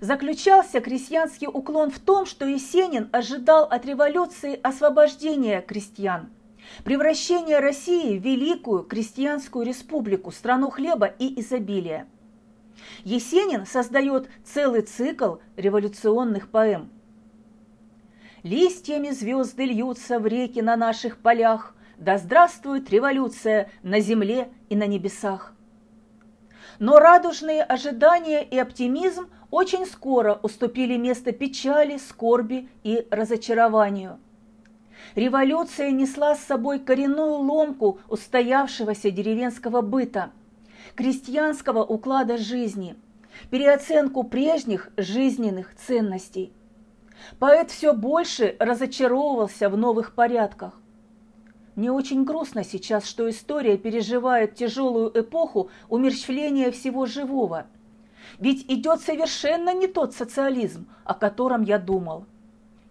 Заключался 0.00 0.80
крестьянский 0.80 1.46
уклон 1.46 1.90
в 1.90 1.98
том, 1.98 2.26
что 2.26 2.44
Есенин 2.46 3.08
ожидал 3.12 3.64
от 3.64 3.84
революции 3.86 4.58
освобождения 4.62 5.60
крестьян, 5.60 6.30
превращения 6.84 7.60
России 7.60 8.18
в 8.18 8.22
великую 8.22 8.84
крестьянскую 8.84 9.66
республику, 9.66 10.30
страну 10.30 10.70
хлеба 10.70 11.06
и 11.06 11.40
изобилия– 11.40 12.06
Есенин 13.04 13.66
создает 13.66 14.28
целый 14.44 14.82
цикл 14.82 15.36
революционных 15.56 16.50
поэм. 16.50 16.90
Листьями 18.42 19.10
звезды 19.10 19.64
льются 19.64 20.18
в 20.18 20.26
реки 20.26 20.60
на 20.60 20.76
наших 20.76 21.18
полях, 21.18 21.74
да 21.98 22.16
здравствует 22.18 22.90
революция 22.90 23.70
на 23.82 24.00
земле 24.00 24.48
и 24.70 24.76
на 24.76 24.86
небесах. 24.86 25.52
Но 26.78 26.98
радужные 26.98 27.62
ожидания 27.62 28.42
и 28.42 28.58
оптимизм 28.58 29.28
очень 29.50 29.86
скоро 29.86 30.38
уступили 30.42 30.96
место 30.96 31.32
печали, 31.32 31.98
скорби 31.98 32.68
и 32.82 33.06
разочарованию. 33.10 34.18
Революция 35.14 35.90
несла 35.90 36.34
с 36.34 36.44
собой 36.44 36.78
коренную 36.78 37.34
ломку 37.34 37.98
устоявшегося 38.08 39.10
деревенского 39.10 39.80
быта– 39.80 40.30
крестьянского 40.94 41.84
уклада 41.84 42.36
жизни, 42.36 42.96
переоценку 43.50 44.24
прежних 44.24 44.90
жизненных 44.96 45.74
ценностей. 45.76 46.52
Поэт 47.38 47.70
все 47.70 47.92
больше 47.92 48.56
разочаровывался 48.58 49.68
в 49.68 49.76
новых 49.76 50.14
порядках. 50.14 50.74
Мне 51.76 51.92
очень 51.92 52.24
грустно 52.24 52.64
сейчас, 52.64 53.06
что 53.06 53.28
история 53.30 53.78
переживает 53.78 54.54
тяжелую 54.54 55.10
эпоху 55.18 55.70
умерщвления 55.88 56.70
всего 56.70 57.06
живого. 57.06 57.66
Ведь 58.38 58.70
идет 58.70 59.00
совершенно 59.00 59.74
не 59.74 59.86
тот 59.86 60.14
социализм, 60.14 60.86
о 61.04 61.14
котором 61.14 61.62
я 61.62 61.78
думал. 61.78 62.26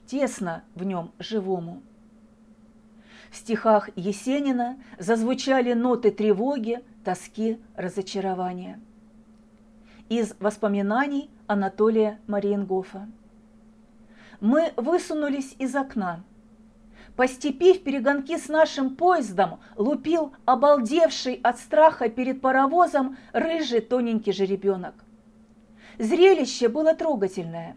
Тесно 0.05 0.64
в 0.76 0.84
нем 0.84 1.11
живому. 1.20 1.82
В 3.32 3.36
стихах 3.36 3.89
Есенина 3.95 4.78
зазвучали 4.97 5.74
ноты 5.74 6.11
тревоги, 6.11 6.80
тоски, 7.03 7.59
разочарования. 7.76 8.80
Из 10.09 10.34
воспоминаний 10.39 11.30
Анатолия 11.45 12.20
Мариенгофа. 12.26 13.07
Мы 14.39 14.74
высунулись 14.78 15.55
из 15.59 15.76
окна. 15.76 16.24
По 17.16 17.28
степи 17.28 17.74
в 17.74 17.84
перегонки 17.84 18.38
с 18.38 18.47
нашим 18.47 18.95
поездом 18.95 19.59
лупил 19.76 20.34
обалдевший 20.45 21.36
от 21.43 21.59
страха 21.59 22.09
перед 22.09 22.41
паровозом 22.41 23.18
рыжий 23.34 23.82
тоненький 23.82 24.32
жеребенок. 24.32 24.95
Зрелище 26.00 26.70
было 26.70 26.95
трогательное. 26.95 27.76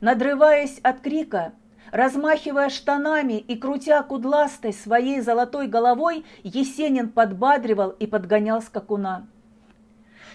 Надрываясь 0.00 0.78
от 0.82 1.00
крика, 1.00 1.54
Размахивая 1.90 2.68
штанами 2.68 3.38
и 3.38 3.56
крутя 3.56 4.02
кудластой 4.02 4.74
своей 4.74 5.20
золотой 5.22 5.68
головой, 5.68 6.24
Есенин 6.42 7.08
подбадривал 7.08 7.90
и 7.90 8.06
подгонял 8.06 8.60
скакуна. 8.60 9.26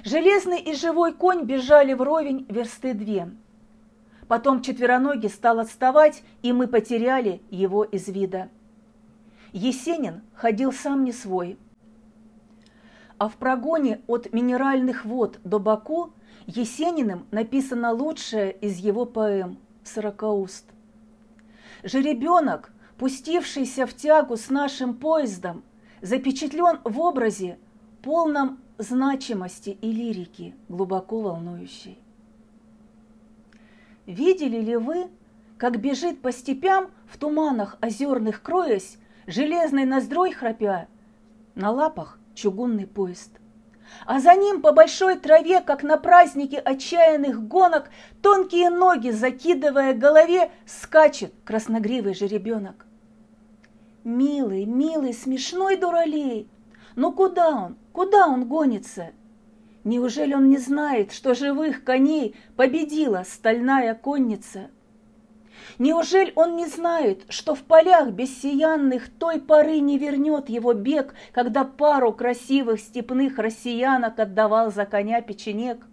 Железный 0.03 0.59
и 0.59 0.73
живой 0.73 1.13
конь 1.13 1.43
бежали 1.43 1.93
вровень 1.93 2.47
версты 2.49 2.93
две. 2.95 3.29
Потом 4.27 4.63
четвероногий 4.63 5.29
стал 5.29 5.59
отставать, 5.59 6.23
и 6.41 6.51
мы 6.53 6.67
потеряли 6.67 7.41
его 7.51 7.83
из 7.83 8.07
вида. 8.07 8.49
Есенин 9.51 10.23
ходил 10.33 10.71
сам 10.73 11.03
не 11.03 11.11
свой. 11.11 11.59
А 13.19 13.29
в 13.29 13.35
прогоне 13.35 14.01
от 14.07 14.33
минеральных 14.33 15.05
вод 15.05 15.39
до 15.43 15.59
Баку 15.59 16.13
Есениным 16.45 17.25
написано 17.31 17.93
лучшее 17.93 18.51
из 18.51 18.77
его 18.77 19.05
поэм 19.05 19.57
«Сорокауст». 19.83 20.65
Жеребенок, 21.83 22.71
пустившийся 22.97 23.85
в 23.85 23.93
тягу 23.93 24.35
с 24.35 24.49
нашим 24.49 24.93
поездом, 24.93 25.63
запечатлен 26.01 26.79
в 26.83 26.99
образе, 26.99 27.57
полном 28.01 28.59
значимости 28.77 29.77
и 29.81 29.91
лирики, 29.91 30.53
глубоко 30.67 31.21
волнующей. 31.21 31.97
Видели 34.05 34.57
ли 34.57 34.75
вы, 34.75 35.07
как 35.57 35.79
бежит 35.79 36.21
по 36.21 36.33
степям 36.33 36.91
в 37.07 37.17
туманах 37.17 37.77
озерных 37.81 38.41
кроясь, 38.41 38.97
железной 39.27 39.85
ноздрой 39.85 40.33
храпя, 40.33 40.87
на 41.55 41.71
лапах 41.71 42.19
чугунный 42.35 42.87
поезд? 42.87 43.39
А 44.05 44.19
за 44.19 44.35
ним 44.35 44.61
по 44.61 44.71
большой 44.71 45.17
траве, 45.17 45.61
как 45.61 45.83
на 45.83 45.97
празднике 45.97 46.57
отчаянных 46.57 47.47
гонок, 47.47 47.89
тонкие 48.21 48.69
ноги, 48.69 49.09
закидывая 49.09 49.93
голове, 49.93 50.51
скачет 50.65 51.33
красногривый 51.45 52.13
жеребенок. 52.13 52.85
Милый, 54.03 54.65
милый, 54.65 55.13
смешной 55.13 55.77
дуралей, 55.77 56.49
ну 56.95 57.11
куда 57.11 57.49
он, 57.49 57.77
куда 57.91 58.27
он 58.27 58.45
гонится? 58.47 59.11
Неужели 59.83 60.33
он 60.33 60.49
не 60.49 60.57
знает, 60.57 61.11
что 61.11 61.35
живых 61.35 61.83
коней 61.83 62.35
победила 62.55 63.23
стальная 63.25 63.95
конница? 63.95 64.69
Неужели 65.79 66.31
он 66.35 66.55
не 66.55 66.67
знает, 66.67 67.23
что 67.29 67.55
в 67.55 67.63
полях 67.63 68.09
бессиянных 68.09 69.09
той 69.09 69.39
поры 69.39 69.79
не 69.79 69.97
вернет 69.97 70.49
его 70.49 70.73
бег, 70.73 71.13
когда 71.31 71.63
пару 71.63 72.13
красивых 72.13 72.79
степных 72.79 73.37
россиянок 73.37 74.19
отдавал 74.19 74.71
за 74.71 74.85
коня 74.85 75.21
печенек? 75.21 75.85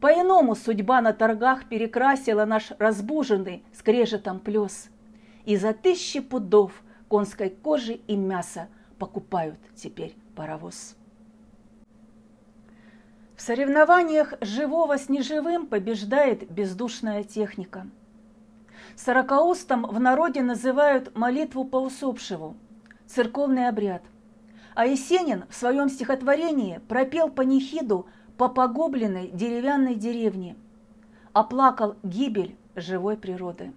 По-иному 0.00 0.54
судьба 0.54 1.00
на 1.00 1.12
торгах 1.12 1.68
перекрасила 1.68 2.44
наш 2.44 2.72
разбуженный 2.78 3.64
скрежетом 3.72 4.38
плес. 4.38 4.88
И 5.44 5.56
за 5.56 5.72
тысячи 5.72 6.20
пудов 6.20 6.72
конской 7.08 7.50
кожи 7.50 7.94
и 7.94 8.16
мяса 8.16 8.68
покупают 8.98 9.58
теперь 9.74 10.14
паровоз. 10.36 10.94
В 13.36 13.40
соревнованиях 13.40 14.34
живого 14.40 14.98
с 14.98 15.08
неживым 15.08 15.66
побеждает 15.66 16.50
бездушная 16.50 17.22
техника. 17.22 17.86
Сорокаустом 18.98 19.86
в 19.86 20.00
народе 20.00 20.42
называют 20.42 21.16
молитву 21.16 21.64
по 21.64 21.76
усопшему, 21.76 22.56
церковный 23.06 23.68
обряд. 23.68 24.02
А 24.74 24.86
Есенин 24.86 25.44
в 25.48 25.54
своем 25.54 25.88
стихотворении 25.88 26.80
пропел 26.88 27.28
панихиду 27.28 28.06
по 28.36 28.48
погубленной 28.48 29.28
деревянной 29.28 29.94
деревне, 29.94 30.56
оплакал 31.32 31.94
гибель 32.02 32.56
живой 32.74 33.16
природы. 33.16 33.72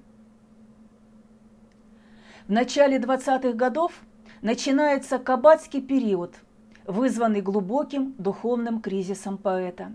В 2.48 2.52
начале 2.52 2.98
20-х 2.98 3.54
годов 3.54 3.94
начинается 4.42 5.20
кабацкий 5.20 5.82
период– 5.82 6.34
вызванный 6.88 7.42
глубоким 7.42 8.16
духовным 8.18 8.82
кризисом 8.82 9.38
поэта. 9.38 9.92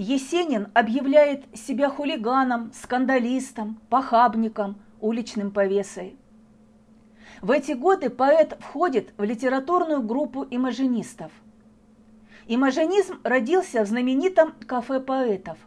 Есенин 0.00 0.68
объявляет 0.72 1.44
себя 1.54 1.90
хулиганом, 1.90 2.72
скандалистом, 2.72 3.78
похабником, 3.90 4.80
уличным 4.98 5.50
повесой. 5.50 6.16
В 7.42 7.50
эти 7.50 7.72
годы 7.72 8.08
поэт 8.08 8.56
входит 8.60 9.12
в 9.18 9.24
литературную 9.24 10.00
группу 10.00 10.46
имажинистов. 10.50 11.30
Имажинизм 12.46 13.20
родился 13.24 13.84
в 13.84 13.88
знаменитом 13.88 14.54
кафе 14.66 15.00
поэтов. 15.00 15.58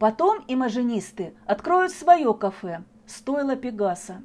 Потом 0.00 0.44
имажинисты 0.48 1.32
откроют 1.46 1.92
свое 1.92 2.34
кафе 2.34 2.82
«Стойло 3.06 3.54
Пегаса». 3.54 4.24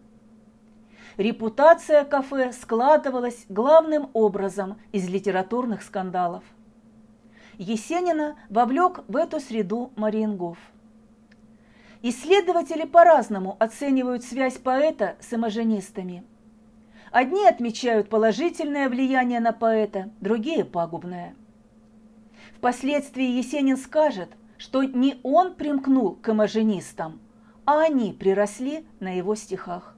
Репутация 1.18 2.06
кафе 2.06 2.54
складывалась 2.54 3.46
главным 3.50 4.10
образом 4.14 4.80
из 4.92 5.08
литературных 5.08 5.84
скандалов. 5.84 6.44
Есенина 7.58 8.38
вовлек 8.50 9.04
в 9.08 9.16
эту 9.16 9.40
среду 9.40 9.92
Мариенгоф. 9.96 10.58
Исследователи 12.04 12.86
по-разному 12.86 13.58
оценивают 13.60 14.24
связь 14.24 14.58
поэта 14.58 15.16
с 15.20 15.34
имажинистами. 15.34 16.24
Одни 17.12 17.46
отмечают 17.46 18.10
положительное 18.10 18.90
влияние 18.90 19.40
на 19.40 19.54
поэта, 19.54 20.12
другие– 20.22 20.64
пагубное. 20.66 21.36
Впоследствии 22.58 23.26
Есенин 23.26 23.78
скажет, 23.78 24.30
что 24.58 24.84
не 24.84 25.20
он 25.24 25.56
примкнул 25.56 26.16
к 26.16 26.30
имажинистам, 26.30 27.20
а 27.66 27.82
они 27.82 28.14
приросли 28.14 28.86
на 29.00 29.18
его 29.18 29.34
стихах. 29.36 29.96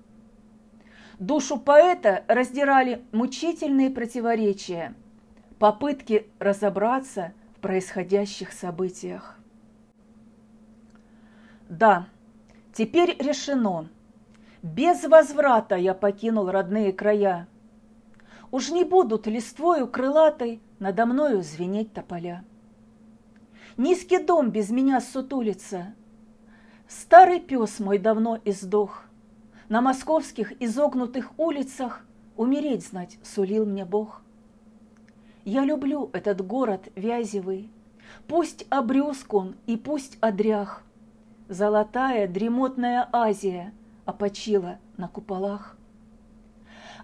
Душу 1.19 1.57
поэта 1.57 2.23
раздирали 2.29 3.03
мучительные 3.11 3.89
противоречия, 3.89 4.93
попытки 5.57 6.27
разобраться 6.39 7.33
происходящих 7.61 8.51
событиях. 8.51 9.37
Да, 11.69 12.07
теперь 12.73 13.15
решено. 13.19 13.89
Без 14.61 15.03
возврата 15.03 15.75
я 15.75 15.93
покинул 15.93 16.49
родные 16.49 16.91
края. 16.91 17.47
Уж 18.51 18.71
не 18.71 18.83
будут 18.83 19.27
листвою 19.27 19.87
крылатой 19.87 20.61
надо 20.79 21.05
мною 21.05 21.43
звенеть 21.43 21.93
тополя. 21.93 22.43
Низкий 23.77 24.17
дом 24.17 24.49
без 24.49 24.69
меня 24.69 24.99
сутулится. 25.01 25.93
Старый 26.87 27.39
пес 27.39 27.79
мой 27.79 27.99
давно 27.99 28.39
издох 28.43 29.03
на 29.69 29.81
московских 29.81 30.59
изогнутых 30.61 31.31
улицах 31.37 32.03
умереть 32.35 32.87
знать 32.87 33.19
сулил 33.23 33.65
мне 33.65 33.85
Бог. 33.85 34.23
Я 35.45 35.63
люблю 35.63 36.09
этот 36.13 36.45
город 36.45 36.89
вязевый, 36.95 37.69
пусть 38.27 38.65
обрюзг 38.69 39.33
он 39.33 39.55
и 39.67 39.77
пусть 39.77 40.17
одрях. 40.21 40.83
Золотая 41.47 42.27
дремотная 42.27 43.09
Азия 43.11 43.73
опочила 44.05 44.77
на 44.97 45.07
куполах. 45.07 45.77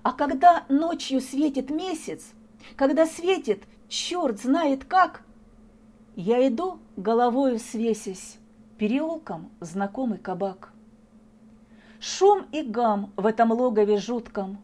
А 0.04 0.12
когда 0.12 0.66
ночью 0.70 1.22
светит 1.22 1.70
месяц, 1.70 2.34
когда 2.76 3.06
светит 3.06 3.64
черт 3.88 4.40
знает 4.40 4.86
как, 4.86 5.24
я 6.16 6.48
иду 6.48 6.80
головою 6.96 7.58
свесясь, 7.58 8.38
переулком 8.78 9.50
знакомый 9.62 10.20
кабак. 10.20 10.72
Шум 12.00 12.46
и 12.52 12.62
гам 12.62 13.12
в 13.16 13.26
этом 13.26 13.52
логове 13.52 13.98
жутком. 13.98 14.62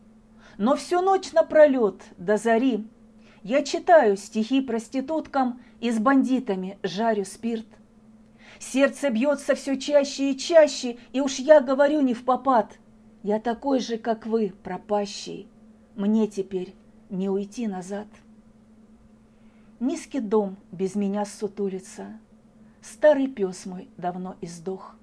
Но 0.58 0.76
всю 0.76 1.02
ночь 1.02 1.32
напролет 1.32 2.04
до 2.18 2.38
зари 2.38 2.88
Я 3.44 3.64
читаю 3.64 4.18
стихи 4.18 4.62
проституткам 4.62 5.62
И 5.80 5.92
с 5.92 6.00
бандитами 6.00 6.78
жарю 6.84 7.26
спирт. 7.26 7.66
Сердце 8.60 9.10
бьется 9.10 9.56
все 9.56 9.78
чаще 9.78 10.32
и 10.32 10.38
чаще, 10.38 10.98
И 11.14 11.22
уж 11.22 11.40
я 11.40 11.62
говорю 11.62 12.02
не 12.02 12.14
в 12.14 12.24
попад. 12.24 12.78
Я 13.24 13.40
такой 13.40 13.80
же, 13.80 13.98
как 13.98 14.26
вы, 14.26 14.54
пропащий. 14.64 15.48
Мне 15.96 16.28
теперь 16.28 16.76
не 17.10 17.30
уйти 17.30 17.68
назад. 17.68 18.08
Низкий 19.80 20.20
дом 20.20 20.58
без 20.72 20.94
меня 20.94 21.26
сутулится, 21.26 22.20
Старый 22.82 23.28
пес 23.28 23.66
мой 23.66 23.90
давно 23.98 24.36
издох. 24.42 24.96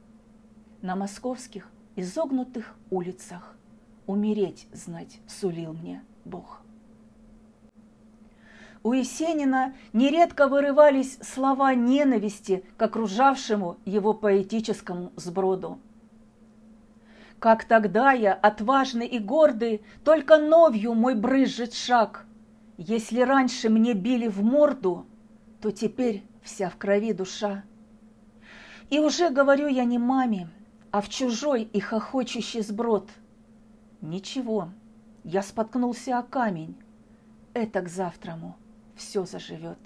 На 0.83 0.97
московских 0.97 1.69
изогнутых 1.97 2.77
улицах. 2.91 3.57
Умереть, 4.07 4.67
знать, 4.73 5.21
сулил 5.27 5.73
мне 5.73 6.03
Бог. 6.25 6.63
У 8.83 8.93
Есенина 8.93 9.75
нередко 9.93 10.47
вырывались 10.47 11.19
слова 11.21 11.75
ненависти 11.75 12.65
к 12.77 12.83
окружавшему 12.83 13.77
его 13.85 14.15
поэтическому 14.15 15.13
сброду. 15.17 15.79
Как 17.41 17.65
тогда 17.65 18.13
я, 18.13 18.35
отважный 18.35 19.07
и 19.07 19.19
гордый, 19.19 19.83
только 20.05 20.39
новью 20.39 20.95
мой 20.95 21.15
брызжет 21.15 21.75
шаг. 21.75 22.25
Если 22.77 23.21
раньше 23.21 23.69
мне 23.69 23.95
били 23.95 24.29
в 24.29 24.43
морду, 24.43 25.07
то 25.61 25.71
теперь 25.71 26.23
вся 26.43 26.71
в 26.71 26.77
крови 26.77 27.13
душа. 27.13 27.65
И 28.91 29.01
уже 29.01 29.31
говорю 29.31 29.67
я 29.67 29.85
не 29.85 29.99
маме, 29.99 30.49
а 30.93 31.01
в 31.01 31.09
чужой 31.09 31.63
и 31.63 31.81
хохочущий 31.81 32.63
сброд. 32.63 33.11
Ничего, 34.01 34.71
я 35.25 35.43
споткнулся 35.43 36.19
о 36.19 36.23
камень, 36.23 36.77
это 37.55 37.81
к 37.83 37.89
завтраму 37.89 38.57
все 38.99 39.25
заживет. 39.25 39.79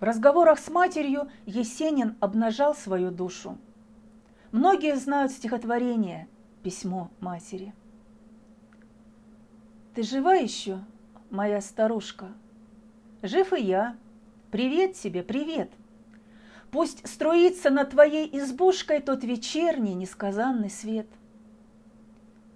В 0.00 0.02
разговорах 0.02 0.58
с 0.58 0.68
матерью 0.68 1.30
Есенин 1.46 2.16
обнажал 2.20 2.74
свою 2.74 3.10
душу. 3.10 3.56
Многие 4.52 4.96
знают 4.96 5.32
стихотворение 5.32 6.28
«Письмо 6.62 7.10
матери». 7.20 7.72
Ты 9.94 10.02
жива 10.02 10.34
еще, 10.34 10.80
моя 11.30 11.60
старушка? 11.60 12.28
Жив 13.22 13.52
и 13.54 13.62
я. 13.62 13.96
Привет 14.50 14.94
тебе, 14.94 15.22
привет. 15.22 15.70
Пусть 16.70 17.06
струится 17.08 17.70
над 17.70 17.90
твоей 17.90 18.28
избушкой 18.38 19.00
тот 19.00 19.24
вечерний 19.24 19.94
несказанный 19.94 20.68
свет. 20.68 21.06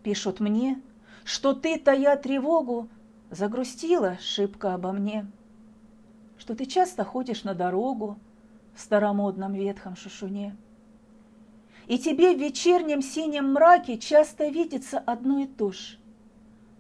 Пишут 0.03 0.41
мне, 0.41 0.83
что 1.25 1.55
ты, 1.55 1.79
тая 1.79 2.17
тревогу, 2.17 2.89
загрустила 3.31 4.19
шибко 4.21 4.75
обо 4.75 4.93
мне, 4.93 5.27
что 6.39 6.55
ты 6.55 6.67
часто 6.67 7.05
ходишь 7.05 7.45
на 7.45 7.55
дорогу 7.55 8.19
в 8.75 8.81
старомодном 8.81 9.53
ветхом 9.53 9.97
шушуне. 9.97 10.57
И 11.87 11.99
тебе 11.99 12.37
в 12.37 12.41
вечернем 12.41 13.03
синем 13.03 13.53
мраке 13.53 13.99
часто 13.99 14.49
видится 14.49 14.99
одно 14.99 15.41
и 15.41 15.47
то 15.47 15.73
же, 15.73 15.99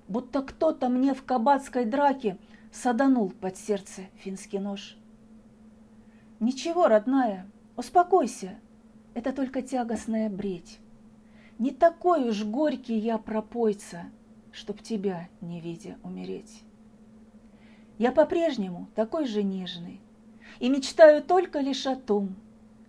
будто 0.08 0.42
кто-то 0.42 0.88
мне 0.88 1.14
в 1.14 1.24
кабацкой 1.24 1.84
драке 1.84 2.38
саданул 2.72 3.30
под 3.30 3.56
сердце 3.56 4.02
финский 4.16 4.58
нож. 4.58 4.96
Ничего, 6.38 6.88
родная, 6.88 7.46
успокойся, 7.76 8.58
это 9.14 9.32
только 9.32 9.62
тягостная 9.62 10.30
бредь. 10.30 10.78
Не 11.58 11.72
такой 11.72 12.28
уж 12.28 12.44
горький 12.44 12.96
я 12.96 13.18
пропойца, 13.18 14.04
чтоб 14.52 14.82
тебя, 14.82 15.28
не 15.40 15.60
видя, 15.60 15.96
умереть. 16.02 16.62
Я 17.98 18.12
по-прежнему 18.12 18.88
такой 18.94 19.26
же 19.26 19.42
нежный 19.42 20.00
и 20.58 20.68
мечтаю 20.68 21.22
только 21.22 21.60
лишь 21.60 21.86
о 21.86 21.96
том, 21.96 22.34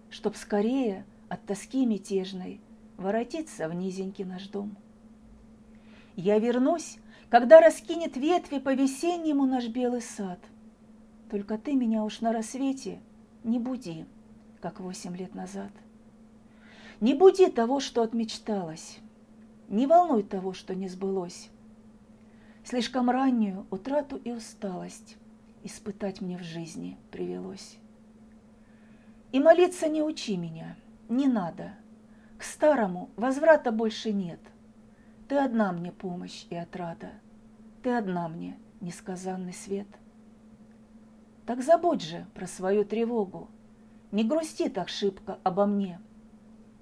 чтоб 0.10 0.36
скорее 0.36 1.06
от 1.30 1.46
тоски 1.46 1.86
мятежной 1.86 2.60
воротиться 2.98 3.68
в 3.68 3.74
низенький 3.74 4.26
наш 4.26 4.48
дом. 4.48 4.78
Я 6.16 6.40
вернусь 6.40 6.98
когда 7.32 7.62
раскинет 7.62 8.18
ветви 8.18 8.60
по-весеннему 8.60 9.46
наш 9.46 9.68
белый 9.68 10.02
сад. 10.02 10.38
Только 11.30 11.58
ты 11.58 11.76
меня 11.76 12.04
уж 12.04 12.20
на 12.20 12.34
рассвете 12.34 13.00
не 13.46 13.58
буди, 13.58 14.06
как 14.60 14.82
восемь 14.82 15.16
лет 15.16 15.34
назад. 15.34 15.72
Не 17.00 17.14
буди 17.14 17.50
того, 17.50 17.80
что 17.80 18.02
отмечталось, 18.02 19.00
не 19.70 19.88
волнуй 19.88 20.24
того, 20.24 20.52
что 20.52 20.76
не 20.76 20.90
сбылось. 20.90 21.50
Слишком 22.64 23.10
раннюю 23.10 23.66
утрату 23.72 24.18
и 24.18 24.32
усталость 24.32 25.18
испытать 25.64 26.22
мне 26.22 26.38
в 26.38 26.44
жизни 26.44 26.98
привелось. 27.12 27.78
И 29.32 29.40
молиться 29.40 29.88
не 29.88 30.04
учи 30.04 30.38
меня, 30.38 30.76
не 31.10 31.28
надо. 31.28 31.74
К 32.38 32.44
старому 32.44 33.10
возврата 33.16 33.72
больше 33.72 34.12
нет. 34.14 34.40
Ты 35.28 35.38
одна 35.38 35.72
мне 35.72 35.92
помощь 35.92 36.46
и 36.50 36.56
отрада, 36.56 37.12
Ты 37.82 37.92
одна 37.92 38.28
мне 38.28 38.58
несказанный 38.80 39.54
свет. 39.54 39.88
Так 41.46 41.64
забудь 41.64 42.02
же 42.02 42.28
про 42.36 42.46
свою 42.48 42.86
тревогу, 42.86 43.50
Не 44.12 44.24
грусти 44.24 44.70
так 44.70 44.90
шибко 44.90 45.40
обо 45.44 45.66
мне, 45.66 46.00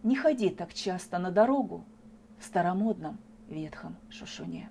Не 0.04 0.16
ходи 0.16 0.50
так 0.50 0.74
часто 0.74 1.20
на 1.20 1.32
дорогу 1.32 1.86
В 2.40 2.46
старомодном 2.46 3.18
ветхом 3.48 3.96
шушуне. 4.10 4.70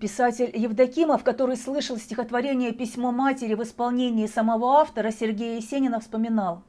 Писатель 0.00 0.50
Евдокимов, 0.54 1.24
который 1.24 1.56
слышал 1.56 1.96
стихотворение 1.96 2.72
«Письмо 2.72 3.12
матери» 3.12 3.54
в 3.54 3.62
исполнении 3.62 4.26
самого 4.26 4.80
автора 4.80 5.10
Сергея 5.10 5.56
Есенина, 5.56 6.00
вспоминал 6.00 6.62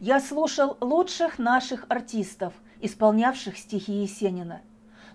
«Я 0.00 0.20
слушал 0.20 0.76
лучших 0.80 1.38
наших 1.38 1.86
артистов– 1.88 2.52
исполнявших 2.80 3.56
стихи 3.56 3.92
Есенина. 3.92 4.62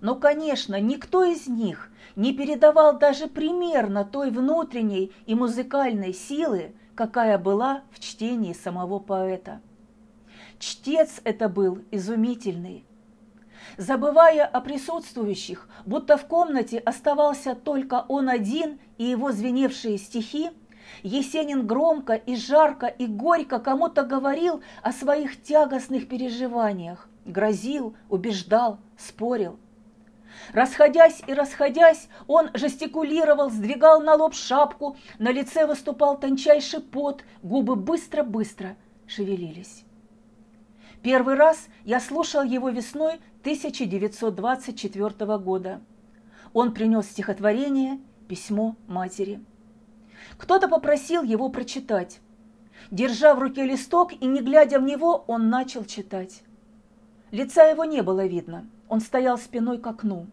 Но, 0.02 0.16
конечно, 0.16 0.80
никто 0.80 1.24
из 1.24 1.48
них 1.48 1.92
не 2.16 2.34
передавал 2.34 2.98
даже 2.98 3.28
примерно 3.28 4.04
той 4.04 4.32
внутренней 4.32 5.12
и 5.26 5.36
музыкальной 5.36 6.14
силы, 6.14 6.74
какая 6.96 7.38
была 7.38 7.84
в 7.92 8.00
чтении 8.00 8.54
самого 8.54 9.00
поэта. 9.00 9.62
Чтец 10.58 11.22
это 11.24 11.50
был 11.50 11.80
изумительный. 11.92 12.84
Забывая 13.78 14.46
о 14.46 14.62
присутствующих, 14.62 15.68
будто 15.86 16.18
в 16.18 16.26
комнате 16.26 16.80
оставался 16.80 17.56
только 17.56 18.06
он 18.08 18.30
один 18.30 18.80
и 18.98 19.06
его 19.06 19.32
звеневшие 19.32 19.98
стихи, 19.98 20.52
Есенин 21.04 21.66
громко 21.66 22.14
и 22.14 22.36
жарко 22.36 22.86
и 22.86 23.08
горько 23.08 23.60
кому-то 23.60 24.04
говорил 24.04 24.62
о 24.84 24.92
своих 24.92 25.42
тягостных 25.42 26.08
переживаниях, 26.08 27.08
грозил, 27.26 27.96
убеждал, 28.10 28.80
спорил. 28.98 29.58
Расходясь 30.54 31.22
и 31.28 31.34
расходясь, 31.34 32.08
он 32.28 32.50
жестикулировал, 32.54 33.50
сдвигал 33.50 34.02
на 34.02 34.16
лоб 34.16 34.34
шапку, 34.34 34.98
на 35.20 35.32
лице 35.32 35.66
выступал 35.66 36.18
тончайший 36.18 36.82
пот, 36.82 37.24
губы 37.42 37.76
быстро-быстро 37.76 38.76
шевелились. 39.08 39.86
Первый 41.04 41.36
раз 41.36 41.68
я 41.84 42.00
слушал 42.00 42.44
его 42.44 42.70
весной 42.70 43.20
1924 43.42 45.38
года. 45.40 45.82
Он 46.54 46.74
принес 46.74 47.08
стихотворение 47.08 48.00
«Письмо 48.28 48.76
матери». 48.88 49.42
Кто-то 50.38 50.68
попросил 50.68 51.24
его 51.24 51.50
прочитать. 51.50 52.20
Держа 52.92 53.34
в 53.34 53.40
руке 53.40 53.66
листок 53.66 54.14
и 54.14 54.26
не 54.26 54.42
глядя 54.42 54.80
в 54.80 54.84
него, 54.84 55.24
он 55.28 55.50
начал 55.50 55.86
читать. 55.86 56.44
Лица 57.32 57.64
его 57.64 57.86
не 57.86 58.02
было 58.02 58.26
видно, 58.26 58.68
он 58.88 59.00
стоял 59.02 59.38
спиной 59.38 59.80
к 59.80 59.88
окну. 59.88 60.28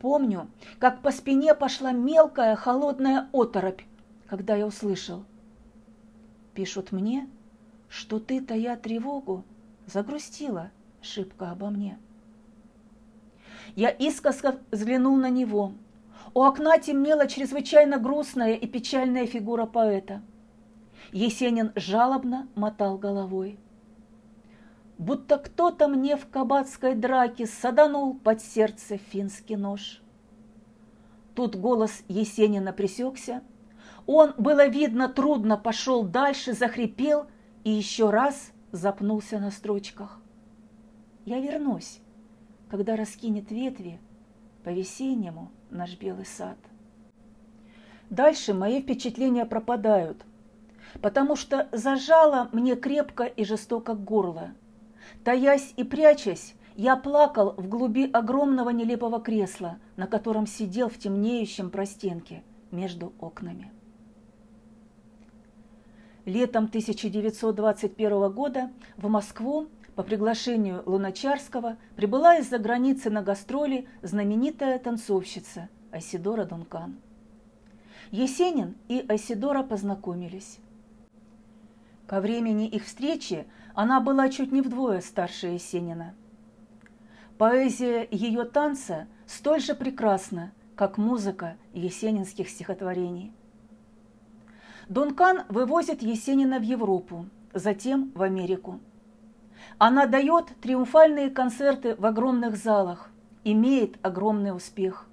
Помню, 0.00 0.50
как 0.78 1.00
по 1.00 1.12
спине 1.12 1.54
пошла 1.54 1.92
мелкая 1.92 2.56
холодная 2.56 3.28
оторопь, 3.32 3.82
когда 4.26 4.56
я 4.56 4.66
услышал. 4.66 5.24
Пишут 6.54 6.90
мне, 6.90 7.28
что 7.92 8.18
ты, 8.18 8.40
тая 8.40 8.76
тревогу, 8.76 9.44
загрустила 9.86 10.70
шибко 11.02 11.50
обо 11.50 11.68
мне. 11.68 11.98
Я 13.76 13.90
искоса 13.90 14.58
взглянул 14.70 15.16
на 15.16 15.28
него. 15.28 15.72
У 16.32 16.42
окна 16.42 16.78
темнела 16.78 17.26
чрезвычайно 17.26 17.98
грустная 17.98 18.54
и 18.54 18.66
печальная 18.66 19.26
фигура 19.26 19.66
поэта. 19.66 20.22
Есенин 21.12 21.72
жалобно 21.76 22.48
мотал 22.54 22.96
головой 22.96 23.58
будто 25.02 25.36
кто-то 25.38 25.88
мне 25.88 26.16
в 26.16 26.28
кабацкой 26.28 26.94
драке 26.94 27.46
саданул 27.46 28.14
под 28.14 28.40
сердце 28.40 28.98
финский 28.98 29.56
нож. 29.56 30.00
Тут 31.34 31.56
голос 31.56 32.04
Есенина 32.08 32.72
пресекся. 32.72 33.42
Он, 34.06 34.32
было 34.38 34.66
видно, 34.66 35.08
трудно 35.08 35.56
пошел 35.56 36.04
дальше, 36.04 36.52
захрипел 36.52 37.26
и 37.64 37.70
еще 37.70 38.10
раз 38.10 38.52
запнулся 38.72 39.38
на 39.38 39.50
строчках. 39.50 40.20
Я 41.24 41.40
вернусь, 41.40 42.00
когда 42.68 42.96
раскинет 42.96 43.50
ветви 43.50 44.00
по-весеннему 44.64 45.50
наш 45.70 45.96
белый 45.98 46.26
сад. 46.26 46.58
Дальше 48.10 48.54
мои 48.54 48.82
впечатления 48.82 49.46
пропадают, 49.46 50.24
потому 51.00 51.36
что 51.36 51.68
зажало 51.72 52.48
мне 52.52 52.76
крепко 52.76 53.24
и 53.24 53.44
жестоко 53.44 53.94
горло– 53.94 54.52
Таясь 55.24 55.72
и 55.76 55.84
прячась, 55.84 56.54
я 56.76 56.96
плакал 56.96 57.54
в 57.56 57.68
глуби 57.68 58.10
огромного 58.10 58.70
нелепого 58.70 59.20
кресла, 59.20 59.78
на 59.96 60.06
котором 60.06 60.46
сидел 60.46 60.88
в 60.88 60.98
темнеющем 60.98 61.70
простенке 61.70 62.42
между 62.70 63.12
окнами. 63.20 63.70
Летом 66.24 66.66
1921 66.66 68.30
года 68.32 68.70
в 68.96 69.08
Москву 69.08 69.68
по 69.96 70.04
приглашению 70.04 70.82
Луначарского 70.86 71.76
прибыла 71.96 72.36
из-за 72.36 72.58
границы 72.58 73.10
на 73.10 73.22
гастроли 73.22 73.88
знаменитая 74.02 74.78
танцовщица 74.78 75.68
Айсидора 75.90 76.44
Дункан. 76.44 76.96
Есенин 78.12 78.76
и 78.88 79.04
Айсидора 79.08 79.64
познакомились. 79.64 80.58
Ко 82.06 82.20
времени 82.20 82.68
их 82.68 82.84
встречи 82.84 83.46
она 83.74 84.00
была 84.00 84.28
чуть 84.28 84.52
не 84.52 84.60
вдвое 84.60 85.00
старше 85.00 85.48
Есенина. 85.48 86.14
Поэзия 87.36 88.06
ее 88.10 88.44
танца 88.44 89.08
столь 89.26 89.60
же 89.60 89.74
прекрасна, 89.74 90.52
как 90.76 90.98
музыка 90.98 91.56
есенинских 91.72 92.48
стихотворений. 92.48 93.32
Дункан 94.92 95.44
вывозит 95.48 96.02
Есенина 96.02 96.58
в 96.58 96.62
Европу, 96.64 97.24
затем 97.54 98.12
в 98.14 98.20
Америку. 98.20 98.78
Она 99.78 100.04
дает 100.04 100.48
триумфальные 100.60 101.30
концерты 101.30 101.94
в 101.94 102.04
огромных 102.04 102.56
залах, 102.56 103.08
имеет 103.42 103.96
огромный 104.02 104.54
успех. 104.54 105.08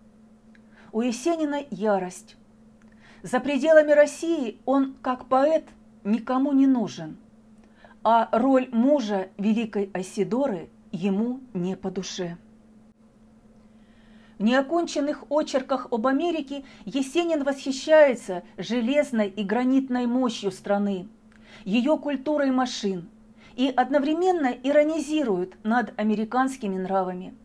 У 0.92 1.00
Есенина 1.00 1.62
ярость. 1.72 2.36
За 3.24 3.40
пределами 3.40 3.94
России 3.94 4.60
он, 4.66 4.96
как 5.02 5.28
поэт, 5.28 5.64
никому 6.04 6.52
не 6.52 6.68
нужен, 6.68 7.16
а 8.04 8.28
роль 8.34 8.68
мужа 8.74 9.30
великой 9.38 9.92
Асидоры 9.94 10.68
ему 10.92 11.40
не 11.54 11.78
по 11.78 11.90
душе. 11.90 12.36
В 14.40 14.44
неоконченных 14.44 15.30
очерках 15.30 15.88
об 15.92 16.08
Америке 16.08 16.64
Есенин 16.86 17.44
восхищается 17.44 18.44
железной 18.58 19.28
и 19.28 19.44
гранитной 19.44 20.06
мощью 20.08 20.52
страны, 20.52 21.10
ее 21.66 21.98
культурой 21.98 22.50
машин 22.52 23.10
и 23.58 23.68
одновременно 23.68 24.48
иронизирует 24.48 25.62
над 25.66 25.92
американскими 26.00 26.78
нравами. 26.78 27.36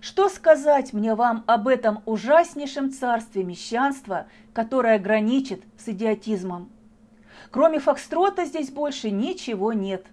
Что 0.00 0.30
сказать 0.30 0.94
мне 0.94 1.14
вам 1.14 1.44
об 1.46 1.68
этом 1.68 2.02
ужаснейшем 2.06 2.90
царстве 2.90 3.44
мещанства, 3.44 4.28
которое 4.54 4.98
граничит 4.98 5.62
с 5.76 5.88
идиотизмом? 5.88 6.70
Кроме 7.50 7.80
фокстрота 7.80 8.46
здесь 8.46 8.70
больше 8.70 9.10
ничего 9.10 9.74
нет. 9.74 10.06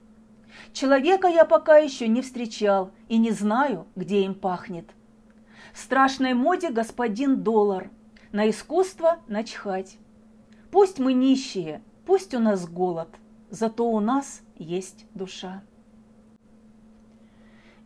Человека 0.74 1.30
я 1.30 1.46
пока 1.46 1.78
еще 1.78 2.10
не 2.10 2.22
встречал 2.22 2.92
и 3.08 3.18
не 3.18 3.32
знаю, 3.32 3.88
где 3.96 4.26
им 4.26 4.34
пахнет. 4.34 4.90
В 5.76 5.80
страшной 5.80 6.34
моде 6.34 6.70
господин 6.70 7.44
доллар, 7.44 7.92
на 8.32 8.50
искусство 8.50 9.20
начхать. 9.28 9.98
Пусть 10.72 11.00
мы 11.00 11.12
нищие, 11.12 11.82
пусть 12.06 12.34
у 12.34 12.40
нас 12.40 12.66
голод, 12.66 13.10
зато 13.50 13.86
у 13.86 14.00
нас 14.00 14.42
есть 14.56 15.06
душа. 15.14 15.64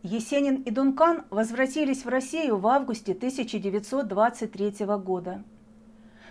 Есенин 0.04 0.62
и 0.62 0.70
Дункан 0.70 1.24
возвратились 1.30 2.04
в 2.04 2.08
Россию 2.08 2.58
в 2.58 2.68
августе 2.68 3.10
1923 3.10 4.86
года. 4.98 5.42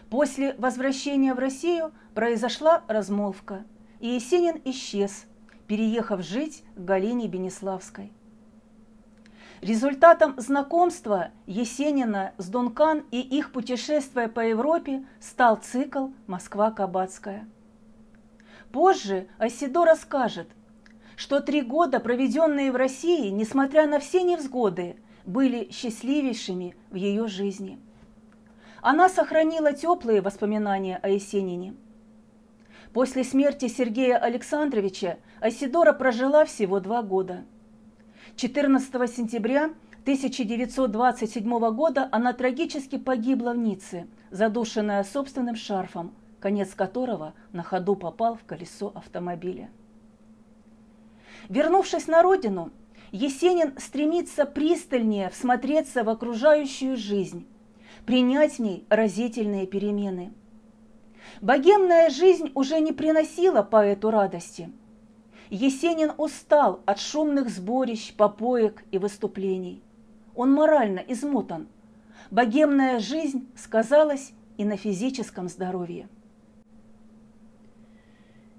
После 0.09 0.53
возвращения 0.53 1.33
в 1.33 1.39
Россию 1.39 1.91
произошла 2.15 2.83
размолвка, 2.87 3.65
и 3.99 4.07
Есенин 4.07 4.61
исчез, 4.63 5.25
переехав 5.67 6.21
жить 6.21 6.63
к 6.77 6.79
Галине 6.79 7.27
Бенеславской. 7.27 8.13
Результатом 9.61 10.39
знакомства 10.39 11.31
Есенина 11.45 12.33
с 12.37 12.47
Дункан 12.47 13.03
и 13.11 13.19
их 13.19 13.51
путешествия 13.51 14.29
по 14.29 14.39
Европе 14.39 15.03
стал 15.19 15.57
цикл 15.57 16.07
«Москва-Кабацкая». 16.27 17.45
Позже 18.71 19.27
Асидо 19.37 19.83
расскажет, 19.83 20.47
что 21.17 21.41
три 21.41 21.61
года, 21.61 21.99
проведенные 21.99 22.71
в 22.71 22.77
России, 22.77 23.27
несмотря 23.29 23.85
на 23.85 23.99
все 23.99 24.23
невзгоды, 24.23 24.95
были 25.25 25.69
счастливейшими 25.71 26.77
в 26.89 26.95
ее 26.95 27.27
жизни. 27.27 27.79
Она 28.81 29.09
сохранила 29.09 29.73
теплые 29.73 30.21
воспоминания 30.21 30.97
о 31.03 31.09
Есенине. 31.09 31.75
После 32.93 33.25
смерти 33.25 33.67
Сергея 33.67 34.17
Александровича 34.17 35.17
Асидора 35.41 35.91
прожила 35.91 36.45
всего 36.45 36.79
два 36.79 37.01
года. 37.03 37.43
14 38.39 38.93
сентября 39.13 39.65
1927 40.03 41.71
года 41.71 42.07
она 42.09 42.31
трагически 42.31 42.97
погибла 42.97 43.51
в 43.51 43.57
Ницце, 43.57 44.07
задушенная 44.31 45.03
собственным 45.03 45.57
шарфом, 45.57 46.13
конец 46.39 46.73
которого 46.73 47.33
на 47.51 47.63
ходу 47.63 47.97
попал 47.97 48.35
в 48.35 48.45
колесо 48.45 48.93
автомобиля. 48.95 49.69
Вернувшись 51.49 52.07
на 52.07 52.23
родину, 52.23 52.71
Есенин 53.11 53.77
стремится 53.77 54.45
пристальнее 54.45 55.29
всмотреться 55.31 56.05
в 56.05 56.09
окружающую 56.09 56.95
жизнь, 56.95 57.45
принять 58.05 58.53
в 58.53 58.59
ней 58.59 58.85
разительные 58.87 59.67
перемены. 59.67 60.31
Богемная 61.41 62.09
жизнь 62.09 62.53
уже 62.55 62.79
не 62.79 62.93
приносила 62.93 63.63
поэту 63.63 64.11
радости. 64.11 64.71
Есенин 65.49 66.11
устал 66.17 66.81
от 66.85 66.99
шумных 66.99 67.49
сборищ, 67.49 68.13
попоек 68.13 68.83
и 68.91 68.99
выступлений. 68.99 69.81
Он 70.35 70.53
морально 70.53 70.99
измотан. 70.99 71.67
Богемная 72.29 72.99
жизнь 72.99 73.49
сказалась 73.55 74.33
и 74.57 74.65
на 74.65 74.77
физическом 74.77 75.49
здоровье. 75.49 76.07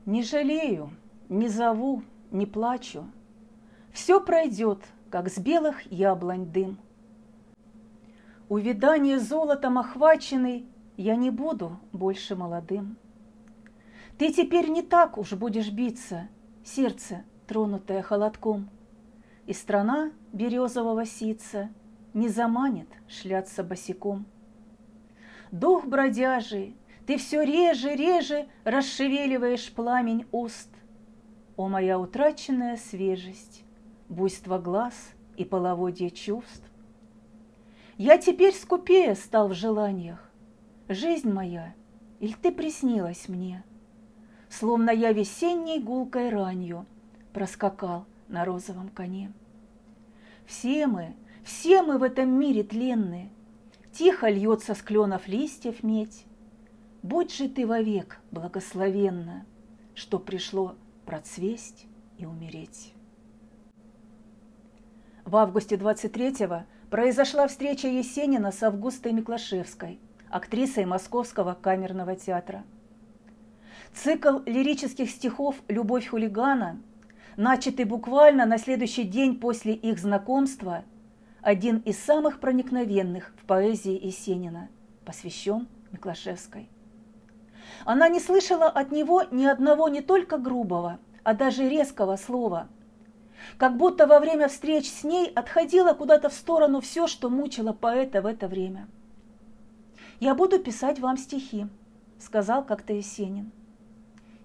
Не 0.05 0.25
жалею, 0.25 0.91
не 1.29 1.49
зову, 1.49 2.03
не 2.33 2.47
плачу. 2.47 3.07
Все 3.93 4.21
пройдет, 4.21 4.81
как 5.11 5.29
с 5.29 5.39
белых 5.39 5.91
яблонь 5.93 6.47
дым. 6.47 6.79
Увидание 8.49 9.21
золотом 9.21 9.79
охваченный, 9.79 10.67
я 10.97 11.15
не 11.15 11.31
буду 11.31 11.79
больше 11.93 12.35
молодым. 12.35 12.97
Ты 14.19 14.33
теперь 14.33 14.69
не 14.69 14.83
так 14.83 15.19
уж 15.19 15.33
будешь 15.35 15.71
биться, 15.71 16.29
сердце, 16.71 17.25
тронутое 17.47 18.03
холодком, 18.03 18.69
И 19.47 19.53
страна 19.53 20.13
березового 20.33 21.05
сица 21.05 21.71
не 22.15 22.29
заманит 22.29 22.89
шляться 23.09 23.65
босиком. 23.65 24.27
Дух 25.51 25.87
бродяжий, 25.87 26.77
ты 27.07 27.17
все 27.17 27.43
реже, 27.43 27.97
реже 27.97 28.47
расшевеливаешь 28.65 29.73
пламень 29.73 30.27
уст, 30.31 30.69
о, 31.57 31.69
моя 31.69 31.99
утраченная 31.99 32.77
свежесть, 32.77 33.65
буйство 34.09 34.59
глаз 34.59 34.95
и 35.37 35.45
половодье 35.45 36.11
чувств! 36.11 36.71
Я 37.97 38.17
теперь 38.17 38.55
скупее 38.55 39.15
стал 39.15 39.49
в 39.49 39.55
желаниях. 39.55 40.31
Жизнь 40.89 41.31
моя, 41.31 41.75
или 42.21 42.33
ты 42.33 42.53
приснилась 42.53 43.29
мне? 43.29 43.65
Словно 44.51 44.91
я 44.91 45.13
весенней 45.13 45.81
гулкой 45.81 46.29
ранью 46.29 46.85
проскакал 47.33 48.05
на 48.29 48.45
розовом 48.45 48.89
коне. 48.91 49.33
Все 50.45 50.87
мы, 50.87 51.15
все 51.45 51.83
мы 51.83 51.97
в 51.97 52.03
этом 52.03 52.29
мире 52.29 52.65
тленны, 52.65 53.31
Тихо 53.93 54.29
льется 54.29 54.75
с 54.75 54.83
кленов 54.83 55.27
листьев 55.27 55.83
медь. 55.83 56.25
Будь 57.03 57.35
же 57.35 57.49
ты 57.49 57.67
вовек 57.67 58.21
благословенна, 58.31 59.47
Что 59.95 60.19
пришло 60.19 60.77
процвесть 61.05 61.87
и 62.17 62.25
умереть. 62.25 62.95
В 65.25 65.37
августе 65.37 65.77
23-го 65.77 66.65
произошла 66.89 67.49
встреча 67.49 67.89
Есенина 67.89 68.53
с 68.53 68.63
Августой 68.63 69.13
Миклашевской, 69.13 69.99
актрисой 70.31 70.87
Московского 70.87 71.55
камерного 71.55 72.17
театра. 72.17 72.65
Цикл 73.95 74.39
лирических 74.47 75.11
стихов 75.11 75.57
«Любовь 75.69 76.09
хулигана», 76.09 76.81
начатый 77.37 77.85
буквально 77.85 78.47
на 78.47 78.57
следующий 78.57 79.05
день 79.05 79.39
после 79.39 79.75
их 79.75 79.99
знакомства, 79.99 80.85
один 81.43 81.79
из 81.79 81.99
самых 81.99 82.41
проникновенных 82.41 83.35
в 83.37 83.45
поэзии 83.47 83.99
Есенина, 84.07 84.69
посвящен 85.05 85.69
Миклашевской. 85.91 86.69
Она 87.85 88.09
не 88.09 88.21
слышала 88.21 88.67
от 88.67 88.93
него 88.93 89.25
ни 89.31 89.45
одного 89.45 89.89
не 89.89 90.03
только 90.03 90.39
грубого, 90.39 90.99
а 91.23 91.35
даже 91.35 91.69
резкого 91.69 92.17
слова. 92.17 92.69
Как 93.59 93.77
будто 93.77 94.07
во 94.07 94.21
время 94.21 94.49
встреч 94.49 94.91
с 94.91 95.03
ней 95.03 95.27
отходило 95.29 95.95
куда-то 95.95 96.29
в 96.29 96.35
сторону 96.35 96.81
все, 96.81 97.07
что 97.07 97.29
мучило 97.31 97.73
поэта 97.73 98.23
в 98.23 98.27
это 98.27 98.49
время. 98.49 98.87
«Я 100.21 100.35
буду 100.35 100.59
писать 100.59 101.01
вам 101.01 101.17
стихи»,— 101.17 101.67
сказал 102.19 102.65
как-то 102.65 102.93
Есенин. 102.93 103.51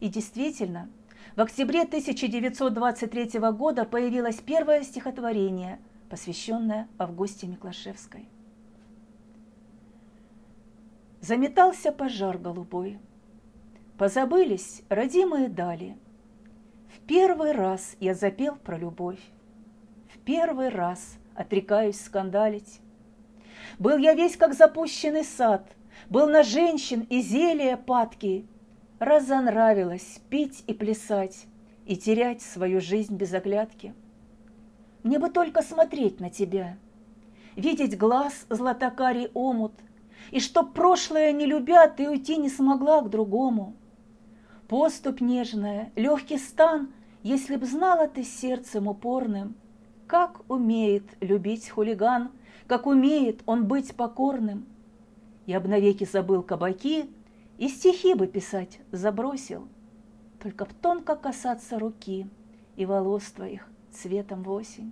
И 0.06 0.08
действительно, 0.08 0.88
в 1.36 1.42
октябре 1.42 1.82
1923 1.82 3.40
года 3.54 3.86
появилось 3.86 4.36
первое 4.36 4.84
стихотворение, 4.84 5.80
посвященное 6.12 6.88
Августе 7.00 7.48
Миклашевской. 7.48 8.30
Заметался 11.22 11.92
пожар 11.92 12.38
голубой, 12.38 13.00
Позабылись 13.98 14.84
родимые 14.90 15.50
дали. 15.50 15.98
В 16.96 17.00
первый 17.08 17.54
раз 17.54 17.96
я 18.00 18.14
запел 18.14 18.58
про 18.58 18.78
любовь, 18.78 19.22
В 20.14 20.20
первый 20.20 20.70
раз 20.70 21.18
отрекаюсь 21.34 22.00
скандалить. 22.00 22.80
Был 23.80 23.98
я 23.98 24.14
весь 24.14 24.38
как 24.38 24.54
запущенный 24.54 25.24
сад, 25.24 25.68
Был 26.12 26.30
на 26.30 26.44
женщин 26.44 27.08
и 27.10 27.22
зелья 27.22 27.76
падки. 27.76 28.46
Разонравилось 29.06 30.20
пить 30.32 30.64
и 30.66 30.74
плясать 30.74 31.46
И 31.86 31.96
терять 31.96 32.42
свою 32.42 32.82
жизнь 32.82 33.16
без 33.16 33.36
оглядки. 33.36 33.94
Мне 35.04 35.20
бы 35.20 35.30
только 35.30 35.62
смотреть 35.62 36.20
на 36.20 36.32
тебя, 36.32 36.76
Видеть 37.56 38.00
глаз 38.00 38.48
златокарий 38.50 39.30
омут, 39.36 39.74
И 40.32 40.40
чтоб 40.40 40.74
прошлое 40.74 41.34
не 41.34 41.46
любя, 41.46 41.88
Ты 41.88 42.10
уйти 42.10 42.38
не 42.38 42.50
смогла 42.50 43.02
к 43.02 43.12
другому— 43.12 43.76
Поступ 44.68 45.22
нежная, 45.22 45.92
легкий 45.96 46.40
стан, 46.40 46.92
Если 47.22 47.58
б 47.58 47.66
знала 47.68 48.08
ты 48.08 48.24
сердцем 48.24 48.88
упорным, 48.88 49.54
Как 50.08 50.42
умеет 50.50 51.04
любить 51.22 51.70
хулиган, 51.70 52.32
Как 52.66 52.88
умеет 52.88 53.44
он 53.46 53.68
быть 53.68 53.96
покорным. 53.96 54.66
Я 55.46 55.60
б 55.60 55.68
навеки 55.68 56.06
забыл 56.06 56.42
кабаки 56.42 57.08
И 57.58 57.70
стихи 57.70 58.14
бы 58.14 58.28
писать 58.28 58.80
забросил, 58.92 59.68
Только 60.42 60.66
тонко 60.82 61.16
касаться 61.16 61.80
руки 61.80 62.28
И 62.76 62.86
волос 62.86 63.24
твоих 63.32 63.68
цветом 63.92 64.44
в 64.44 64.52
осень. 64.52 64.92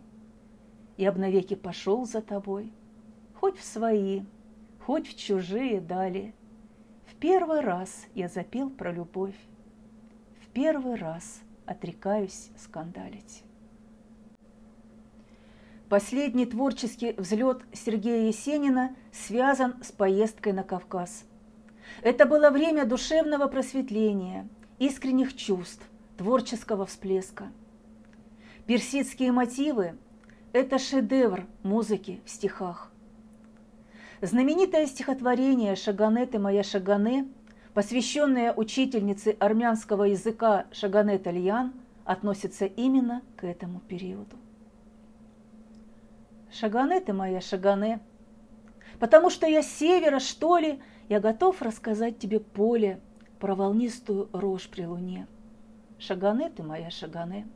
И 0.97 1.09
б 1.09 1.19
навеки 1.19 1.55
пошел 1.55 2.05
за 2.05 2.21
тобой, 2.21 2.71
Хоть 3.35 3.57
в 3.57 3.63
свои, 3.63 4.21
хоть 4.79 5.07
в 5.07 5.17
чужие 5.17 5.81
дали. 5.81 6.33
В 7.05 7.15
первый 7.15 7.59
раз 7.59 8.05
я 8.15 8.29
запел 8.29 8.69
про 8.69 8.91
любовь, 8.91 9.35
В 10.41 10.47
первый 10.47 10.95
раз 10.95 11.41
отрекаюсь 11.65 12.49
скандалить. 12.57 13.43
Последний 15.89 16.45
творческий 16.45 17.13
взлет 17.13 17.61
Сергея 17.71 18.27
Есенина 18.27 18.95
связан 19.11 19.75
с 19.83 19.91
поездкой 19.91 20.53
на 20.53 20.63
Кавказ. 20.63 21.25
Это 22.01 22.25
было 22.25 22.49
время 22.49 22.85
душевного 22.85 23.47
просветления, 23.47 24.47
искренних 24.79 25.35
чувств, 25.35 25.87
творческого 26.17 26.85
всплеска. 26.85 27.51
Персидские 28.65 29.31
мотивы– 29.31 29.95
это 30.53 30.79
шедевр 30.79 31.45
музыки 31.63 32.21
в 32.25 32.29
стихах. 32.29 32.91
Знаменитое 34.21 34.85
стихотворение 34.85 35.75
«Шаганет 35.75 36.33
и 36.33 36.37
моя 36.37 36.63
Шагане», 36.63 37.27
посвященное 37.73 38.53
учительнице 38.53 39.35
армянского 39.39 40.05
языка 40.05 40.65
Шаганет 40.71 41.27
Альян, 41.27 41.73
относится 42.05 42.65
именно 42.65 43.21
к 43.35 43.43
этому 43.43 43.79
периоду. 43.79 44.37
Шагане 46.51 46.99
ты 46.99 47.13
моя, 47.13 47.41
Шагане, 47.41 47.99
потому 48.99 49.29
что 49.29 49.47
я 49.47 49.63
с 49.63 49.67
севера, 49.67 50.19
что 50.19 50.57
ли, 50.57 50.81
я 51.09 51.19
готов 51.19 51.61
рассказать 51.61 52.19
тебе 52.19 52.39
поле 52.39 52.99
про 53.39 53.55
волнистую 53.55 54.29
рожь 54.33 54.69
при 54.69 54.85
луне. 54.85 55.27
Шагане 55.99 56.49
ты 56.49 56.63
моя, 56.63 56.89
Шагане. 56.89 57.47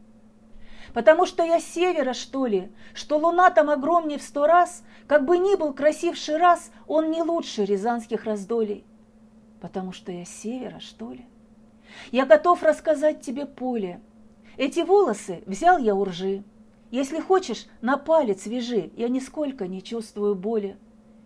Потому 0.93 1.25
что 1.25 1.43
я 1.43 1.59
севера, 1.59 2.13
что 2.13 2.45
ли, 2.45 2.71
что 2.93 3.17
луна 3.17 3.49
там 3.49 3.69
огромнее 3.69 4.19
в 4.19 4.23
сто 4.23 4.47
раз, 4.47 4.83
как 5.07 5.25
бы 5.25 5.37
ни 5.37 5.55
был 5.55 5.73
красивший 5.73 6.37
раз, 6.37 6.71
он 6.87 7.11
не 7.11 7.21
лучше 7.21 7.65
рязанских 7.65 8.23
раздолей. 8.25 8.85
Потому 9.59 9.91
что 9.91 10.11
я 10.11 10.23
севера, 10.23 10.79
что 10.79 11.11
ли. 11.11 11.25
Я 12.11 12.25
готов 12.25 12.63
рассказать 12.63 13.21
тебе 13.21 13.45
поле. 13.45 14.01
Эти 14.55 14.79
волосы 14.79 15.43
взял 15.45 15.77
я 15.77 15.93
у 15.95 16.03
ржи, 16.05 16.43
если 16.89 17.19
хочешь, 17.19 17.67
на 17.81 17.97
палец 17.97 18.45
вяжи, 18.45 18.91
я 18.95 19.09
нисколько 19.09 19.67
не 19.67 19.83
чувствую 19.83 20.35
боли. 20.35 20.77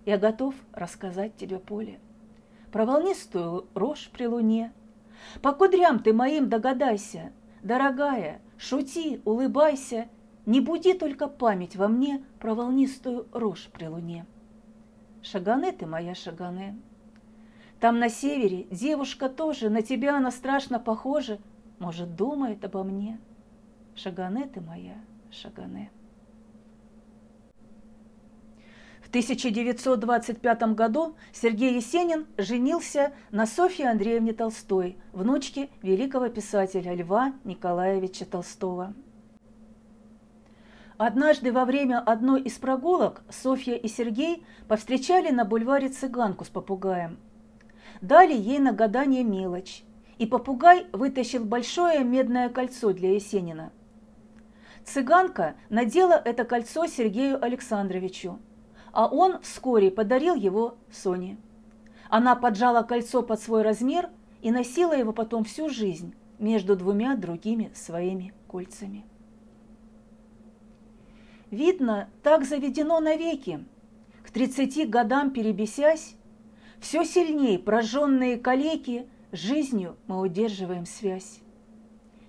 Я 0.05 0.17
готов 0.17 0.55
рассказать 0.73 1.35
тебе 1.35 1.59
поле. 1.59 1.99
Про 2.71 2.85
волнистую 2.85 3.67
рожь 3.73 4.09
при 4.13 4.25
луне. 4.27 4.71
По 5.41 5.51
кудрям 5.51 5.99
ты 5.99 6.13
моим 6.13 6.49
догадайся, 6.49 7.31
Дорогая, 7.61 8.41
шути, 8.57 9.21
улыбайся, 9.25 10.07
Не 10.45 10.61
буди 10.61 10.93
только 10.93 11.27
память 11.27 11.75
во 11.75 11.87
мне 11.87 12.23
Про 12.39 12.55
волнистую 12.55 13.27
рожь 13.33 13.69
при 13.71 13.85
луне. 13.85 14.25
Шагане 15.21 15.71
ты 15.71 15.85
моя, 15.85 16.15
Шагане. 16.15 16.79
Там 17.79 17.99
на 17.99 18.09
севере 18.09 18.63
девушка 18.71 19.29
тоже, 19.29 19.69
На 19.69 19.81
тебя 19.81 20.17
она 20.17 20.31
страшно 20.31 20.79
похожа, 20.79 21.39
Может, 21.77 22.15
думает 22.15 22.63
обо 22.63 22.83
мне. 22.83 23.19
Шагане 23.95 24.45
ты 24.45 24.61
моя, 24.61 24.95
Шагане. 25.29 25.91
В 29.00 29.00
1925 29.11 30.73
году 30.73 31.17
Сергей 31.33 31.75
Есенин 31.75 32.27
женился 32.37 33.11
на 33.29 33.45
Софье 33.45 33.89
Андреевне 33.89 34.31
Толстой, 34.31 34.97
внучке 35.11 35.69
великого 35.81 36.29
писателя 36.29 36.95
Льва 36.95 37.33
Николаевича 37.43 38.25
Толстого. 38.25 38.93
Однажды 40.97 41.51
во 41.51 41.65
время 41.65 41.99
одной 41.99 42.41
из 42.43 42.53
прогулок 42.53 43.23
Софья 43.29 43.75
и 43.75 43.89
Сергей 43.89 44.45
повстречали 44.69 45.29
на 45.29 45.43
бульваре 45.43 45.89
цыганку 45.89 46.45
с 46.45 46.47
попугаем. 46.47 47.17
Дали 47.99 48.33
ей 48.33 48.59
на 48.59 48.71
гадание 48.71 49.25
мелочь, 49.25 49.83
и 50.19 50.25
попугай 50.25 50.87
вытащил 50.93 51.43
большое 51.43 52.05
медное 52.05 52.47
кольцо 52.47 52.93
для 52.93 53.13
Есенина– 53.15 53.73
Цыганка 54.83 55.55
надела 55.69 56.13
это 56.13 56.43
кольцо 56.43 56.87
Сергею 56.87 57.43
Александровичу, 57.43 58.39
а 58.91 59.07
он 59.07 59.41
вскоре 59.41 59.91
подарил 59.91 60.35
его 60.35 60.75
Соне. 60.91 61.37
Она 62.09 62.35
поджала 62.35 62.83
кольцо 62.83 63.21
под 63.21 63.41
свой 63.41 63.61
размер 63.61 64.09
и 64.41 64.51
носила 64.51 64.93
его 64.93 65.13
потом 65.13 65.43
всю 65.43 65.69
жизнь 65.69 66.13
между 66.39 66.75
двумя 66.75 67.15
другими 67.15 67.71
своими 67.73 68.33
кольцами. 68.47 69.05
Видно, 71.51 72.09
так 72.23 72.45
заведено 72.45 72.99
навеки. 72.99 73.63
К 74.23 74.31
тридцати 74.31 74.85
годам 74.85 75.31
перебесясь, 75.31 76.15
все 76.79 77.03
сильнее 77.03 77.59
прожженные 77.59 78.37
калеки, 78.37 79.07
жизнью 79.31 79.97
мы 80.07 80.19
удерживаем 80.19 80.85
связь. 80.85 81.41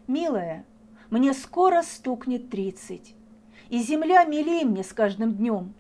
Милая, 0.07 0.67
мне 1.11 1.33
скоро 1.35 1.83
стукнет 1.83 2.51
тридцать, 2.51 3.15
и 3.69 3.81
земля 3.81 4.25
милей 4.25 4.65
мне 4.65 4.83
с 4.83 4.93
каждым 4.93 5.35
днем. 5.35 5.75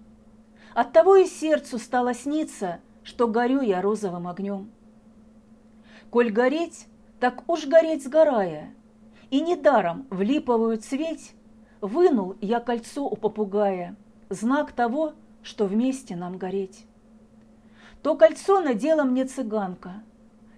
Оттого 0.74 1.16
и 1.16 1.26
сердцу 1.26 1.78
стало 1.78 2.14
сниться, 2.14 2.80
что 3.02 3.28
горю 3.28 3.60
я 3.60 3.82
розовым 3.82 4.26
огнем. 4.26 4.70
Коль 6.10 6.30
гореть, 6.30 6.86
так 7.20 7.48
уж 7.48 7.66
гореть 7.66 8.04
сгорая, 8.04 8.74
и 9.30 9.40
недаром 9.40 10.06
в 10.10 10.22
липовую 10.22 10.78
цветь 10.78 11.34
вынул 11.80 12.36
я 12.40 12.60
кольцо 12.60 13.04
у 13.04 13.16
попугая, 13.16 13.96
знак 14.28 14.72
того, 14.72 15.14
что 15.42 15.66
вместе 15.66 16.16
нам 16.16 16.38
гореть. 16.38 16.86
То 18.02 18.16
кольцо 18.16 18.60
надела 18.60 19.04
мне 19.04 19.24
цыганка, 19.24 20.02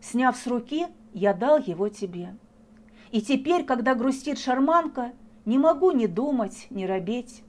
сняв 0.00 0.36
с 0.36 0.46
руки, 0.46 0.86
я 1.12 1.34
дал 1.34 1.58
его 1.58 1.88
тебе. 1.88 2.36
И 3.10 3.20
теперь, 3.20 3.64
когда 3.64 3.94
грустит 3.94 4.38
шарманка, 4.38 5.12
не 5.44 5.58
могу 5.58 5.92
ни 5.92 6.06
думать, 6.06 6.66
ни 6.70 6.84
робеть. 6.84 7.42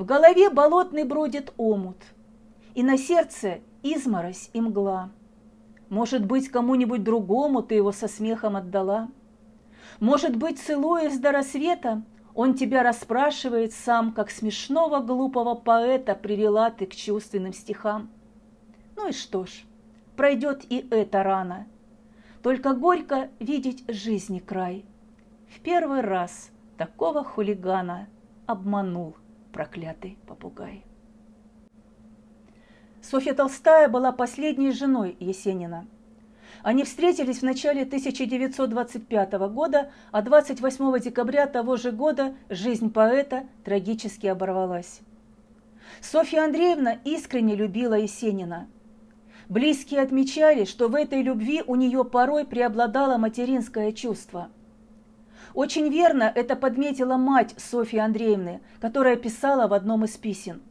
В 0.00 0.06
голове 0.06 0.48
болотный 0.48 1.04
бродит 1.04 1.52
омут, 1.58 1.98
и 2.74 2.82
на 2.82 2.96
сердце 2.96 3.58
изморозь 3.82 4.48
и 4.54 4.60
мгла. 4.62 5.10
Может 5.90 6.24
быть, 6.24 6.48
кому-нибудь 6.48 7.04
другому 7.04 7.62
ты 7.62 7.74
его 7.74 7.92
со 7.92 8.08
смехом 8.08 8.56
отдала? 8.56 9.10
Может 9.98 10.36
быть, 10.36 10.58
целуясь 10.58 11.18
до 11.18 11.32
рассвета, 11.32 12.02
он 12.34 12.54
тебя 12.54 12.82
расспрашивает 12.82 13.74
сам, 13.74 14.12
как 14.12 14.30
смешного 14.30 15.00
глупого 15.00 15.54
поэта 15.54 16.14
привела 16.14 16.70
ты 16.70 16.86
к 16.86 16.96
чувственным 16.96 17.52
стихам. 17.52 18.08
Ну 18.96 19.10
и 19.10 19.12
что 19.12 19.44
ж, 19.44 19.50
пройдет 20.16 20.64
и 20.70 20.88
эта 20.90 21.22
рана– 21.22 21.66
только 22.42 22.72
горько 22.72 23.28
видеть 23.38 23.84
жизни 23.86 24.38
край. 24.38 24.86
В 25.54 25.60
первый 25.60 26.00
раз 26.00 26.52
такого 26.78 27.22
хулигана 27.22 28.08
обманул 28.46 29.14
проклятый 29.52 30.18
попугай. 30.26 30.84
Софья 33.02 33.34
Толстая 33.34 33.88
была 33.88 34.12
последней 34.12 34.72
женой 34.72 35.16
Есенина. 35.20 35.86
Они 36.62 36.84
встретились 36.84 37.38
в 37.38 37.42
начале 37.42 37.82
1925 37.82 39.32
года, 39.52 39.90
а 40.12 40.20
28 40.20 41.00
декабря 41.00 41.46
того 41.46 41.76
же 41.76 41.92
года 41.92 42.34
жизнь 42.48 42.92
поэта 42.92 43.46
трагически 43.64 44.26
оборвалась. 44.26 45.00
Софья 46.00 46.44
Андреевна 46.44 46.98
искренне 47.04 47.54
любила 47.54 47.94
Есенина– 47.94 48.68
Близкие 49.50 50.02
отмечали, 50.02 50.64
что 50.64 50.86
в 50.86 50.94
этой 50.94 51.22
любви 51.22 51.64
у 51.66 51.74
нее 51.74 52.04
порой 52.04 52.46
преобладало 52.46 53.16
материнское 53.16 53.90
чувство. 53.90 54.48
Очень 55.54 55.88
верно 55.88 56.30
это 56.34 56.56
подметила 56.56 57.16
мать 57.16 57.54
Софьи 57.56 57.98
Андреевны, 57.98 58.60
которая 58.80 59.16
писала 59.16 59.66
в 59.66 59.72
одном 59.72 60.04
из 60.04 60.16
писем. 60.16 60.62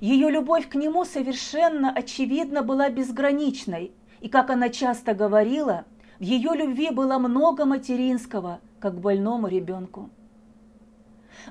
Ее 0.00 0.30
любовь 0.30 0.68
к 0.68 0.74
нему 0.74 1.04
совершенно 1.04 1.90
очевидно 1.90 2.62
была 2.62 2.90
безграничной, 2.90 3.92
и, 4.20 4.28
как 4.28 4.50
она 4.50 4.68
часто 4.68 5.14
говорила, 5.14 5.84
в 6.18 6.22
ее 6.22 6.52
любви 6.54 6.90
было 6.90 7.18
много 7.18 7.64
материнского, 7.64 8.60
как 8.80 8.96
к 8.96 9.00
больному 9.00 9.46
ребенку. 9.46 10.10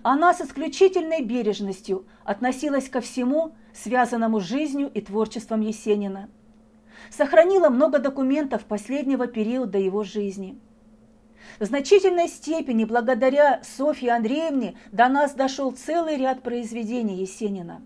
Она 0.04 0.34
с 0.34 0.42
исключительной 0.42 1.22
бережностью 1.24 2.06
относилась 2.24 2.90
ко 2.90 3.02
всему, 3.02 3.54
связанному 3.74 4.40
с 4.40 4.44
жизнью 4.44 4.90
и 4.94 5.02
творчеством 5.02 5.62
Есенина– 5.62 6.30
сохранила 7.10 7.70
много 7.70 8.00
документов 8.00 8.66
последнего 8.66 9.28
периода 9.28 9.78
его 9.78 10.04
жизни. 10.04 10.60
В 11.60 11.66
значительной 11.66 12.28
степени 12.28 12.86
благодаря 12.86 13.62
Софье 13.64 14.14
Андреевне 14.14 14.76
до 14.92 15.08
нас 15.08 15.34
дошел 15.34 15.72
целый 15.72 16.18
ряд 16.18 16.42
произведений 16.42 17.18
Есенина. 17.18 17.82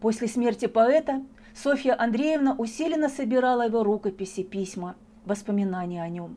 После 0.00 0.26
смерти 0.26 0.66
поэта 0.66 1.22
Софья 1.54 2.00
Андреевна 2.00 2.54
усиленно 2.54 3.08
собирала 3.08 3.66
его 3.66 3.84
рукописи, 3.84 4.42
письма, 4.42 4.96
воспоминания 5.24 6.02
о 6.02 6.08
нем. 6.08 6.36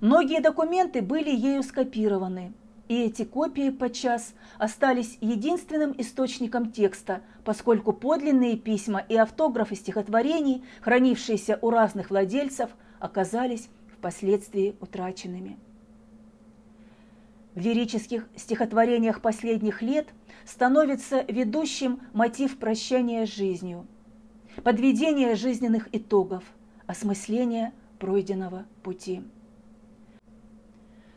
Многие 0.00 0.40
документы 0.40 1.02
были 1.02 1.30
ею 1.30 1.62
скопированы, 1.62 2.52
и 2.88 3.02
эти 3.02 3.24
копии 3.24 3.70
подчас 3.70 4.34
остались 4.58 5.18
единственным 5.20 5.94
источником 5.98 6.70
текста, 6.70 7.22
поскольку 7.44 7.92
подлинные 7.92 8.56
письма 8.56 9.04
и 9.08 9.16
автографы 9.16 9.74
стихотворений, 9.74 10.64
хранившиеся 10.80 11.58
у 11.62 11.70
разных 11.70 12.10
владельцев, 12.10 12.70
оказались 12.98 13.68
впоследствии 14.04 14.76
утраченными. 14.82 15.58
В 17.54 17.60
лирических 17.60 18.28
стихотворениях 18.36 19.22
последних 19.22 19.80
лет 19.80 20.08
становится 20.44 21.22
ведущим 21.22 22.02
мотив 22.12 22.58
прощания 22.58 23.24
с 23.24 23.30
жизнью, 23.30 23.86
подведение 24.62 25.34
жизненных 25.36 25.88
итогов, 25.92 26.44
осмысление 26.86 27.72
пройденного 27.98 28.66
пути. 28.82 29.22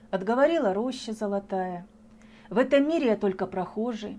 Отговорила 0.10 0.74
роща 0.74 1.12
золотая, 1.12 1.86
в 2.50 2.58
этом 2.58 2.88
мире 2.88 3.08
я 3.08 3.18
только 3.18 3.48
прохожий, 3.48 4.18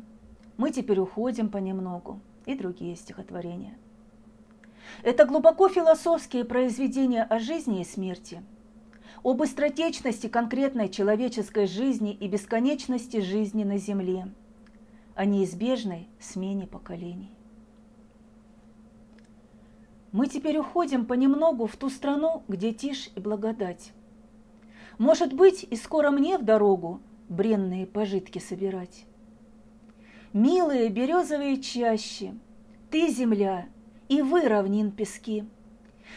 мы 0.58 0.72
теперь 0.72 0.98
уходим 0.98 1.48
понемногу 1.48 2.20
и 2.44 2.54
другие 2.54 2.96
стихотворения. 2.96 3.78
Это 5.02 5.24
глубоко 5.24 5.70
философские 5.70 6.44
произведения 6.44 7.22
о 7.22 7.38
жизни 7.38 7.80
и 7.80 7.84
смерти– 7.86 8.42
о 9.22 9.34
быстротечности 9.34 10.28
конкретной 10.28 10.88
человеческой 10.88 11.66
жизни 11.66 12.12
и 12.12 12.28
бесконечности 12.28 13.20
жизни 13.20 13.64
на 13.64 13.78
Земле, 13.78 14.28
о 15.14 15.24
неизбежной 15.24 16.08
смене 16.20 16.66
поколений. 16.66 17.32
Мы 20.12 20.26
теперь 20.26 20.58
уходим 20.58 21.04
понемногу 21.04 21.66
в 21.66 21.76
ту 21.76 21.90
страну, 21.90 22.42
где 22.48 22.72
тишь 22.72 23.10
и 23.14 23.20
благодать. 23.20 23.92
Может 24.96 25.32
быть, 25.32 25.64
и 25.68 25.76
скоро 25.76 26.10
мне 26.10 26.38
в 26.38 26.44
дорогу 26.44 27.00
бренные 27.28 27.86
пожитки 27.86 28.38
собирать. 28.38 29.04
Милые 30.32 30.88
березовые 30.88 31.60
чащи, 31.60 32.32
ты, 32.90 33.08
земля, 33.08 33.66
и 34.08 34.22
вы, 34.22 34.48
равнин 34.48 34.90
пески. 34.90 35.44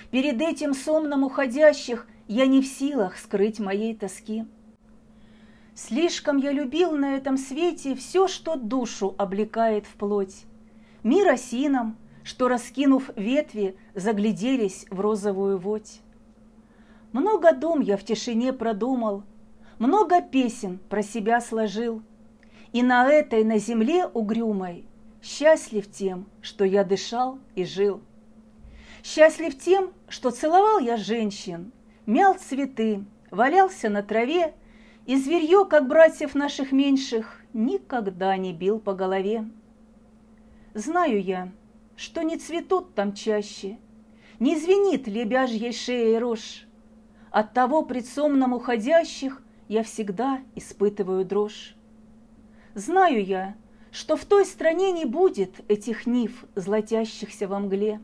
Перед 0.09 0.41
этим 0.41 0.73
сомном 0.73 1.23
уходящих 1.23 2.07
я 2.27 2.45
не 2.45 2.61
в 2.61 2.65
силах 2.65 3.17
скрыть 3.17 3.59
моей 3.59 3.95
тоски. 3.95 4.45
Слишком 5.75 6.37
я 6.37 6.51
любил 6.51 6.91
на 6.91 7.15
этом 7.15 7.37
свете 7.37 7.95
все, 7.95 8.27
что 8.27 8.55
душу 8.55 9.15
облекает 9.17 9.85
в 9.85 9.93
плоть. 9.95 10.45
Мир 11.03 11.29
осинам, 11.29 11.97
что, 12.23 12.47
раскинув 12.47 13.09
ветви, 13.15 13.75
загляделись 13.95 14.85
в 14.89 14.99
розовую 14.99 15.57
водь. 15.57 16.01
Много 17.11 17.53
дум 17.53 17.79
я 17.81 17.97
в 17.97 18.03
тишине 18.03 18.53
продумал, 18.53 19.23
много 19.79 20.21
песен 20.21 20.79
про 20.89 21.01
себя 21.01 21.41
сложил, 21.41 22.01
и 22.71 22.83
на 22.83 23.07
этой, 23.09 23.43
на 23.43 23.57
земле 23.57 24.05
угрюмой, 24.05 24.85
счастлив 25.21 25.91
тем, 25.91 26.27
что 26.41 26.63
я 26.63 26.83
дышал 26.83 27.39
и 27.55 27.65
жил. 27.65 28.01
Счастлив 29.03 29.57
тем, 29.57 29.91
что 30.07 30.29
целовал 30.29 30.79
я 30.79 30.95
женщин, 30.95 31.71
мял 32.05 32.35
цветы, 32.35 33.05
валялся 33.29 33.89
на 33.89 34.03
траве, 34.03 34.53
и 35.05 35.17
зверье, 35.17 35.65
как 35.65 35.87
братьев 35.87 36.35
наших 36.35 36.71
меньших, 36.71 37.41
никогда 37.53 38.37
не 38.37 38.53
бил 38.53 38.79
по 38.79 38.93
голове. 38.93 39.49
Знаю 40.73 41.21
я, 41.21 41.51
что 41.95 42.21
не 42.21 42.37
цветут 42.37 42.93
там 42.93 43.13
чаще, 43.13 43.77
не 44.39 44.57
звенит 44.57 45.07
лебяжьей 45.07 45.73
шеей 45.73 46.17
рожь. 46.17 46.67
От 47.31 47.53
того 47.53 47.83
пред 47.83 48.05
сомном 48.05 48.53
уходящих 48.53 49.41
я 49.67 49.83
всегда 49.83 50.41
испытываю 50.55 51.25
дрожь. 51.25 51.75
Знаю 52.73 53.23
я, 53.25 53.55
что 53.91 54.15
в 54.15 54.25
той 54.25 54.45
стране 54.45 54.91
не 54.91 55.05
будет 55.05 55.59
этих 55.69 56.05
нив, 56.05 56.45
златящихся 56.55 57.47
во 57.47 57.59
мгле. 57.59 58.01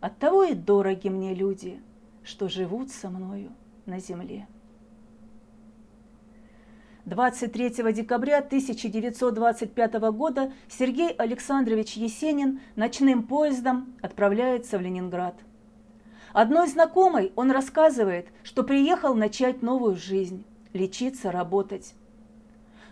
Оттого 0.00 0.44
и 0.44 0.54
дороги 0.54 1.08
мне 1.08 1.34
люди— 1.34 1.80
что 2.30 2.48
живут 2.48 2.90
со 2.90 3.10
мною 3.10 3.50
на 3.86 3.98
земле. 3.98 4.46
23 7.06 7.92
декабря 7.92 8.38
1925 8.38 9.94
года 10.12 10.52
Сергей 10.68 11.10
Александрович 11.10 11.94
Есенин 11.94 12.60
ночным 12.76 13.24
поездом 13.24 13.96
отправляется 14.00 14.78
в 14.78 14.80
Ленинград. 14.80 15.34
Одной 16.32 16.68
знакомой 16.68 17.32
он 17.34 17.50
рассказывает, 17.50 18.28
что 18.44 18.62
приехал 18.62 19.16
начать 19.16 19.60
новую 19.60 19.96
жизнь, 19.96 20.44
лечиться, 20.72 21.32
работать. 21.32 21.94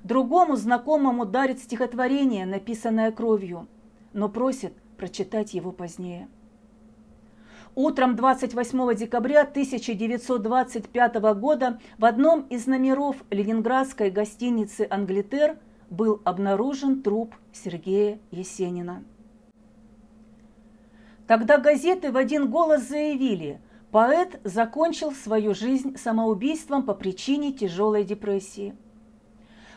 Другому 0.03 0.57
знакомому 0.57 1.27
дарит 1.27 1.61
стихотворение, 1.61 2.45
написанное 2.45 3.13
кровью, 3.13 3.69
но 4.13 4.29
просит 4.29 4.73
прочитать 4.97 5.55
его 5.55 5.71
позднее– 5.71 6.29
Утром 7.81 8.17
28 8.17 8.97
декабря 8.97 9.43
1925 9.43 11.15
года 11.39 11.79
в 11.97 12.05
одном 12.07 12.41
из 12.49 12.67
номеров 12.67 13.15
ленинградской 13.31 14.11
гостиницы 14.11 14.89
«Англитер» 14.91 15.61
был 15.89 16.21
обнаружен 16.25 17.05
труп 17.05 17.37
Сергея 17.53 18.19
Есенина. 18.33 19.05
Тогда 21.29 21.59
газеты 21.59 22.11
в 22.11 22.17
один 22.17 22.51
голос 22.51 22.83
заявили, 22.83 23.61
поэт 23.93 24.41
закончил 24.43 25.13
свою 25.13 25.55
жизнь 25.55 25.97
самоубийством 25.97 26.83
по 26.83 26.95
причине 26.95 27.53
тяжелой 27.53 28.03
депрессии. 28.03 28.75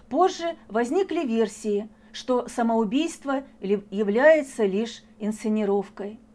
Позже 0.10 0.56
возникли 0.70 1.24
версии, 1.24 1.88
что 2.14 2.48
самоубийство 2.48 3.44
является 3.62 4.66
лишь 4.66 5.04
инсценировкой– 5.20 6.20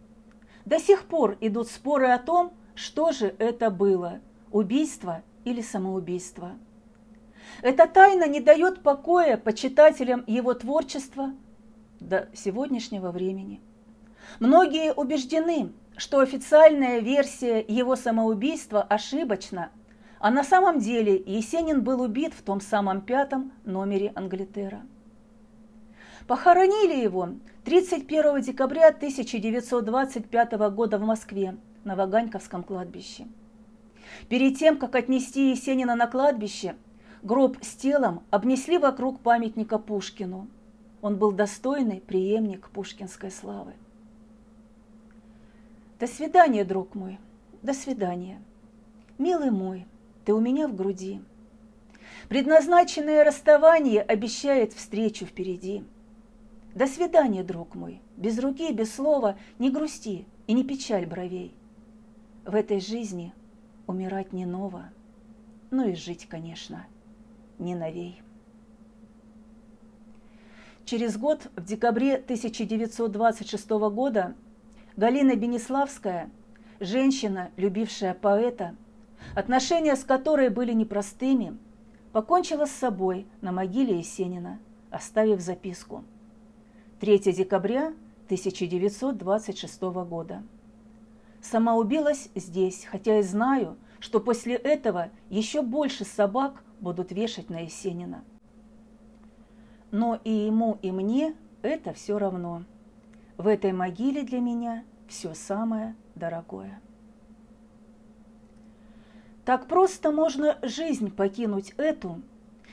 до 0.66 0.78
сих 0.78 1.04
пор 1.04 1.38
идут 1.40 1.68
споры 1.68 2.08
о 2.08 2.18
том, 2.18 2.52
что 2.74 3.12
же 3.12 3.34
это 3.38 3.70
было– 3.70 4.20
убийство 4.50 5.22
или 5.44 5.62
самоубийство. 5.62 6.52
Эта 7.62 7.86
тайна 7.86 8.26
не 8.26 8.40
дает 8.40 8.82
покоя 8.82 9.36
почитателям 9.36 10.24
его 10.26 10.52
творчества 10.54 11.32
до 12.00 12.28
сегодняшнего 12.34 13.12
времени. 13.12 13.60
Многие 14.40 14.92
убеждены, 14.92 15.72
что 15.96 16.18
официальная 16.18 16.98
версия 16.98 17.64
его 17.66 17.94
самоубийства 17.94 18.82
ошибочна, 18.82 19.70
а 20.18 20.30
на 20.30 20.42
самом 20.42 20.80
деле 20.80 21.16
Есенин 21.16 21.82
был 21.82 22.00
убит 22.00 22.34
в 22.34 22.42
том 22.42 22.60
самом 22.60 23.02
пятом 23.02 23.52
номере 23.64 24.12
Англитера. 24.16 24.82
Похоронили 26.26 27.00
его 27.00 27.30
31 27.64 28.40
декабря 28.40 28.88
1925 28.88 30.52
года 30.74 30.98
в 30.98 31.02
Москве 31.02 31.56
на 31.84 31.94
Ваганьковском 31.94 32.64
кладбище. 32.64 33.28
Перед 34.28 34.58
тем, 34.58 34.76
как 34.76 34.96
отнести 34.96 35.50
Есенина 35.50 35.94
на 35.94 36.08
кладбище, 36.08 36.74
гроб 37.22 37.58
с 37.62 37.76
телом 37.76 38.24
обнесли 38.30 38.76
вокруг 38.76 39.20
памятника 39.20 39.78
Пушкину. 39.78 40.48
Он 41.00 41.16
был 41.16 41.30
достойный 41.30 42.00
преемник 42.00 42.70
пушкинской 42.70 43.30
славы. 43.30 43.74
До 46.00 46.08
свидания, 46.08 46.64
друг 46.64 46.96
мой, 46.96 47.20
до 47.62 47.72
свидания. 47.72 48.42
Милый 49.16 49.52
мой, 49.52 49.86
ты 50.24 50.34
у 50.34 50.40
меня 50.40 50.66
в 50.66 50.74
груди. 50.74 51.20
Предназначенное 52.28 53.22
расставание 53.22 54.02
обещает 54.02 54.72
встречу 54.72 55.24
впереди– 55.24 55.84
до 56.76 56.86
свидания, 56.86 57.42
друг 57.42 57.74
мой, 57.74 58.02
без 58.18 58.38
руки, 58.38 58.70
без 58.70 58.94
слова, 58.94 59.38
не 59.58 59.70
грусти 59.70 60.26
и 60.46 60.52
не 60.52 60.62
печаль 60.62 61.06
бровей. 61.06 61.56
В 62.44 62.54
этой 62.54 62.80
жизни 62.80 63.32
умирать 63.86 64.34
не 64.34 64.44
ново, 64.44 64.90
но 65.70 65.86
и 65.86 65.94
жить, 65.94 66.28
конечно, 66.28 66.86
не 67.58 67.74
новей. 67.74 68.20
Через 70.84 71.16
год, 71.16 71.50
в 71.56 71.64
декабре 71.64 72.16
1926 72.16 73.70
года, 73.70 74.34
Галина 74.98 75.34
Бенеславская, 75.34 76.28
женщина, 76.78 77.52
любившая 77.56 78.12
поэта, 78.12 78.76
отношения 79.34 79.96
с 79.96 80.04
которой 80.04 80.50
были 80.50 80.74
непростыми, 80.74 81.56
покончила 82.12 82.66
с 82.66 82.72
собой 82.72 83.26
на 83.40 83.50
могиле 83.50 83.96
Есенина, 83.96 84.58
оставив 84.90 85.40
записку– 85.40 86.04
3 87.00 87.18
декабря 87.32 87.92
1926 88.24 89.82
года. 89.82 90.42
Сама 91.42 91.76
убилась 91.76 92.30
здесь, 92.34 92.86
хотя 92.90 93.18
и 93.18 93.22
знаю, 93.22 93.76
что 94.00 94.18
после 94.18 94.54
этого 94.54 95.10
еще 95.28 95.60
больше 95.60 96.06
собак 96.06 96.64
будут 96.80 97.12
вешать 97.12 97.50
на 97.50 97.60
Есенина. 97.60 98.24
Но 99.90 100.18
и 100.24 100.30
ему, 100.30 100.78
и 100.80 100.90
мне 100.90 101.34
это 101.60 101.92
все 101.92 102.18
равно. 102.18 102.64
В 103.36 103.46
этой 103.46 103.72
могиле 103.72 104.22
для 104.22 104.40
меня 104.40 104.82
все 105.06 105.34
самое 105.34 105.94
дорогое. 106.14 106.80
Так 109.44 109.68
просто 109.68 110.10
можно 110.10 110.58
жизнь 110.62 111.10
покинуть 111.10 111.74
эту, 111.76 112.22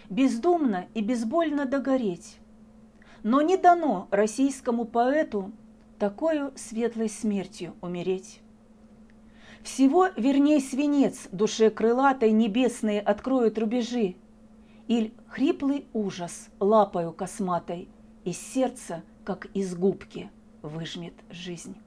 бездумно 0.09 0.87
и 0.93 1.01
безбольно 1.01 1.65
догореть. 1.65 2.37
Но 3.23 3.41
не 3.41 3.57
дано 3.57 4.07
российскому 4.11 4.85
поэту 4.85 5.51
такой 5.97 6.51
светлой 6.57 7.09
смертью 7.09 7.73
умереть. 7.81 8.41
Всего 9.63 10.07
верней 10.17 10.59
свинец 10.59 11.29
душе 11.31 11.69
крылатой 11.69 12.31
небесные 12.31 12.99
откроют 12.99 13.57
рубежи, 13.57 14.15
Иль 14.89 15.13
хриплый 15.29 15.85
ужас 15.93 16.49
лапою 16.59 17.13
косматой 17.13 17.87
из 18.25 18.37
сердца, 18.37 19.01
как 19.23 19.45
из 19.53 19.73
губки, 19.73 20.29
выжмет 20.61 21.13
жизнь. 21.29 21.77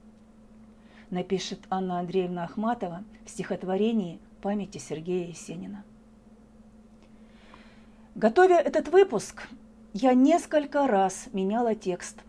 Напишет 1.11 1.59
Анна 1.69 1.99
Андреевна 1.99 2.45
Ахматова 2.45 3.03
в 3.23 3.29
стихотворении 3.29 4.19
памяти 4.41 4.79
Сергея 4.79 5.27
Есенина. 5.27 5.83
Готовя 8.15 8.57
этот 8.57 8.87
выпуск, 8.87 9.47
я 9.97 10.13
несколько 10.13 10.85
раз 10.85 11.27
меняла 11.33 11.73
текст, 11.73 12.19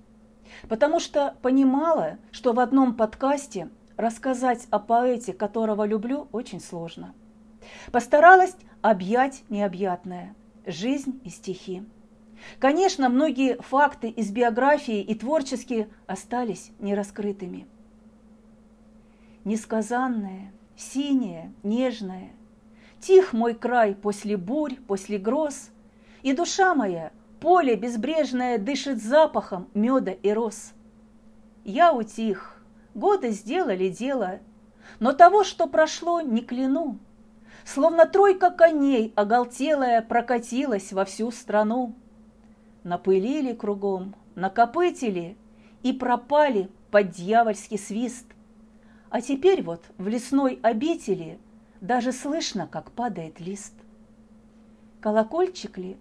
потому 0.69 1.01
что 1.01 1.37
понимала, 1.43 2.17
что 2.31 2.55
в 2.55 2.61
одном 2.61 2.95
подкасте 2.95 3.69
рассказать 3.99 4.67
о 4.71 4.79
поэте, 4.79 5.35
которого 5.35 5.85
люблю, 5.85 6.29
очень 6.33 6.61
сложно. 6.61 7.15
Постаралась 7.93 8.57
объять 8.81 9.45
необъятное– 9.51 10.35
жизнь 10.67 11.21
и 11.25 11.29
стихи. 11.29 11.83
Конечно, 12.59 13.11
многие 13.11 13.61
факты 13.61 14.09
из 14.09 14.31
биографии 14.31 15.03
и 15.03 15.15
творческие 15.15 15.91
остались 16.07 16.71
нераскрытыми. 16.79 17.67
Несказанное, 19.45 20.53
синее, 20.75 21.53
нежное, 21.63 22.31
Тих 23.01 23.33
мой 23.33 23.55
край 23.55 23.95
после 23.95 24.37
бурь, 24.37 24.77
после 24.87 25.19
гроз, 25.19 25.71
И 26.23 26.33
душа 26.33 26.75
моя, 26.75 27.13
поле 27.41 27.77
безбрежное, 27.77 28.59
Дышит 28.59 29.03
запахом 29.03 29.69
меда 29.75 30.13
и 30.13 30.33
роз. 30.33 30.73
Я 31.65 31.93
утих, 31.93 32.63
годы 32.95 33.31
сделали 33.31 33.89
дело, 33.89 34.41
Но 35.01 35.13
того, 35.13 35.45
что 35.45 35.67
прошло, 35.67 36.21
не 36.21 36.41
кляну. 36.43 36.99
Словно 37.65 38.07
тройка 38.07 38.51
коней, 38.51 39.13
оголтелая, 39.17 40.03
Прокатилась 40.03 40.93
во 40.93 41.05
всю 41.05 41.31
страну. 41.31 41.95
Напылили 42.85 43.53
кругом, 43.53 44.15
накопытили 44.35 45.37
И 45.83 45.93
пропали 45.93 46.71
под 46.91 47.11
дьявольский 47.11 47.79
свист. 47.79 48.27
А 49.11 49.21
теперь 49.21 49.63
вот 49.63 49.83
в 49.99 50.09
лесной 50.09 50.59
обители 50.63 51.39
Даже 51.81 52.13
слышно, 52.13 52.67
как 52.67 52.91
падает 52.93 53.41
лист. 53.41 53.75
Колокольчик 55.01 55.79
ли, 55.79 55.97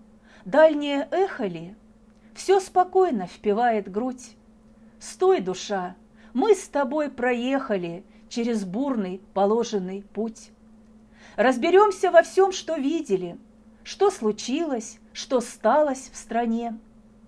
дальнее 0.47 1.07
эхо 1.11 1.45
ли, 1.45 1.75
Все 2.33 2.59
спокойно 2.59 3.27
впивает 3.27 3.91
грудь. 3.91 4.35
Стой, 4.99 5.41
душа, 5.41 5.95
мы 6.33 6.55
с 6.55 6.67
тобой 6.67 7.09
проехали 7.11 8.03
Через 8.29 8.65
бурный 8.65 9.21
положенный 9.33 10.03
путь. 10.03 10.51
Разберемся 11.37 12.11
во 12.11 12.23
всем, 12.23 12.51
что 12.51 12.75
видели, 12.75 13.37
Что 13.83 14.09
случилось, 14.09 14.99
что 15.13 15.41
сталось 15.41 16.09
в 16.11 16.17
стране, 16.17 16.79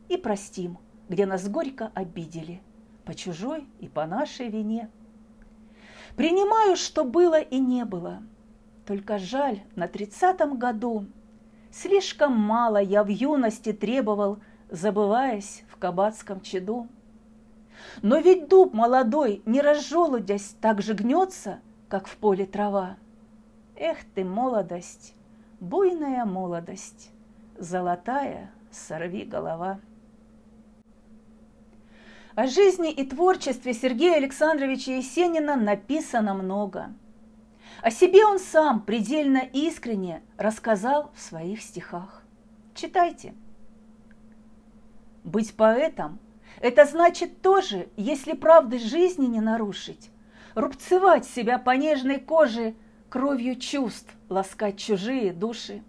И 0.08 0.18
простим, 0.18 0.78
где 1.10 1.26
нас 1.26 1.48
горько 1.50 1.92
обидели, 1.94 2.62
По 3.04 3.14
чужой 3.14 3.68
и 3.80 3.90
по 3.90 4.06
нашей 4.06 4.50
вине. 4.50 4.90
Принимаю, 6.16 6.76
что 6.76 7.04
было 7.04 7.40
и 7.40 7.60
не 7.60 7.84
было. 7.86 8.24
Только 8.86 9.20
жаль, 9.20 9.62
на 9.76 9.88
тридцатом 9.88 10.58
году 10.58 11.06
Слишком 11.72 12.36
мало 12.36 12.78
я 12.82 13.04
в 13.04 13.08
юности 13.08 13.74
требовал, 13.74 14.40
Забываясь 14.72 15.64
в 15.68 15.78
кабацком 15.78 16.42
чаду. 16.42 16.88
Но 18.04 18.20
ведь 18.20 18.50
дуб 18.50 18.74
молодой, 18.74 19.42
не 19.46 19.62
разжелудясь, 19.62 20.56
Так 20.62 20.82
же 20.82 20.94
гнется, 20.94 21.60
как 21.88 22.08
в 22.08 22.16
поле 22.18 22.46
трава. 22.46 22.98
Эх 23.76 23.98
ты, 24.14 24.24
молодость, 24.24 25.16
буйная 25.60 26.26
молодость, 26.26 27.12
Золотая 27.58 28.52
сорви 28.72 29.24
голова. 29.26 29.80
О 32.36 32.48
жизни 32.48 32.92
и 32.92 33.06
творчестве 33.06 33.74
Сергея 33.74 34.18
Александровича 34.18 34.92
Есенина 34.92 35.56
написано 35.56 36.34
много. 36.34 36.94
О 37.82 37.92
себе 37.92 38.26
он 38.26 38.40
сам 38.40 38.82
предельно 38.82 39.40
искренне 39.54 40.22
рассказал 40.38 41.12
в 41.16 41.22
своих 41.22 41.62
стихах. 41.62 42.24
Читайте. 42.76 43.34
Быть 45.24 45.56
поэтом– 45.56 46.20
это 46.62 46.86
значит 46.86 47.42
тоже, 47.42 47.90
если 47.96 48.34
правды 48.34 48.80
жизни 48.80 49.26
не 49.26 49.42
нарушить, 49.42 50.10
рубцевать 50.56 51.26
себя 51.26 51.58
по 51.58 51.72
нежной 51.72 52.20
коже, 52.20 52.76
кровью 53.10 53.56
чувств 53.56 54.14
ласкать 54.30 54.78
чужие 54.78 55.34
души. 55.34 55.84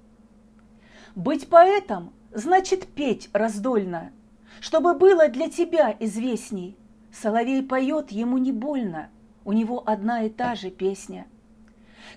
Быть 1.15 1.49
поэтом– 1.49 2.13
значит 2.33 2.87
петь 2.87 3.29
раздольно– 3.33 4.13
чтобы 4.61 4.95
было 4.95 5.29
для 5.29 5.49
тебя 5.49 5.97
известней. 5.99 6.77
Соловей 7.13 7.63
поет, 7.63 8.13
ему 8.13 8.39
не 8.39 8.53
больно, 8.53 9.11
у 9.45 9.53
него 9.53 9.83
одна 9.85 10.23
и 10.23 10.29
та 10.29 10.55
же 10.55 10.71
песня. 10.71 11.27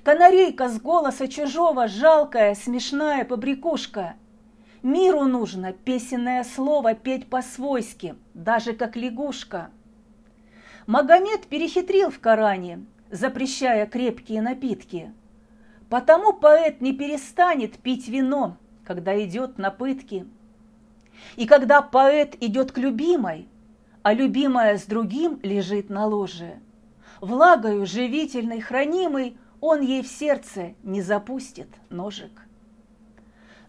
Канарейка 0.01 0.69
с 0.69 0.81
голоса 0.81 1.27
чужого, 1.27 1.87
жалкая, 1.87 2.55
смешная 2.55 3.23
побрякушка. 3.23 4.15
Миру 4.81 5.23
нужно 5.25 5.71
песенное 5.71 6.43
слово 6.43 6.93
петь 6.93 7.29
по-свойски, 7.29 8.15
даже 8.33 8.73
как 8.73 8.97
лягушка. 8.97 9.69
Магомед 10.87 11.47
перехитрил 11.47 12.09
в 12.09 12.19
Коране, 12.19 12.85
запрещая 13.09 13.85
крепкие 13.85 14.41
напитки. 14.41 15.13
Потому 15.89 16.33
поэт 16.33 16.81
не 16.81 16.91
перестанет 16.91 17.77
пить 17.77 18.09
вино, 18.09 18.57
когда 18.83 19.23
идет 19.23 19.57
на 19.57 19.71
пытки. 19.71 20.25
И 21.37 21.45
когда 21.45 21.81
поэт 21.81 22.35
идет 22.41 22.71
к 22.73 22.77
любимой, 22.77 23.47
а 24.01 24.13
любимая 24.13 24.77
с 24.77 24.83
другим 24.83 25.39
лежит 25.43 25.89
на 25.89 26.05
ложе, 26.05 26.55
влагою 27.21 27.85
живительной 27.85 28.59
хранимой 28.59 29.37
он 29.65 29.79
ей 29.79 30.03
в 30.03 30.07
сердце 30.07 30.73
не 30.83 31.01
запустит 31.01 31.69
ножик. 31.89 32.45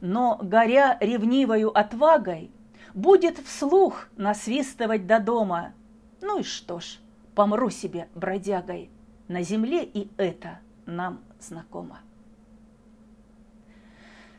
Но, 0.00 0.40
горя 0.42 0.98
ревнивою 1.00 1.70
отвагой, 1.70 2.50
будет 2.94 3.38
вслух 3.38 4.08
насвистывать 4.16 5.06
до 5.06 5.20
дома. 5.20 5.72
Ну 6.20 6.40
и 6.40 6.42
что 6.42 6.80
ж, 6.80 6.98
помру 7.36 7.70
себе 7.70 8.08
бродягой, 8.16 8.90
на 9.28 9.42
земле 9.42 9.84
и 9.84 10.10
это 10.16 10.58
нам 10.84 11.20
знакомо. 11.38 12.00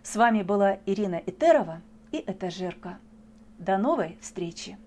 С 0.04 0.18
вами 0.18 0.44
была 0.44 0.80
Ирина 0.86 1.22
Итерова 1.26 1.82
и 2.12 2.18
Этажерка. 2.18 3.00
До 3.60 3.78
новой 3.78 4.18
встречи! 4.20 4.78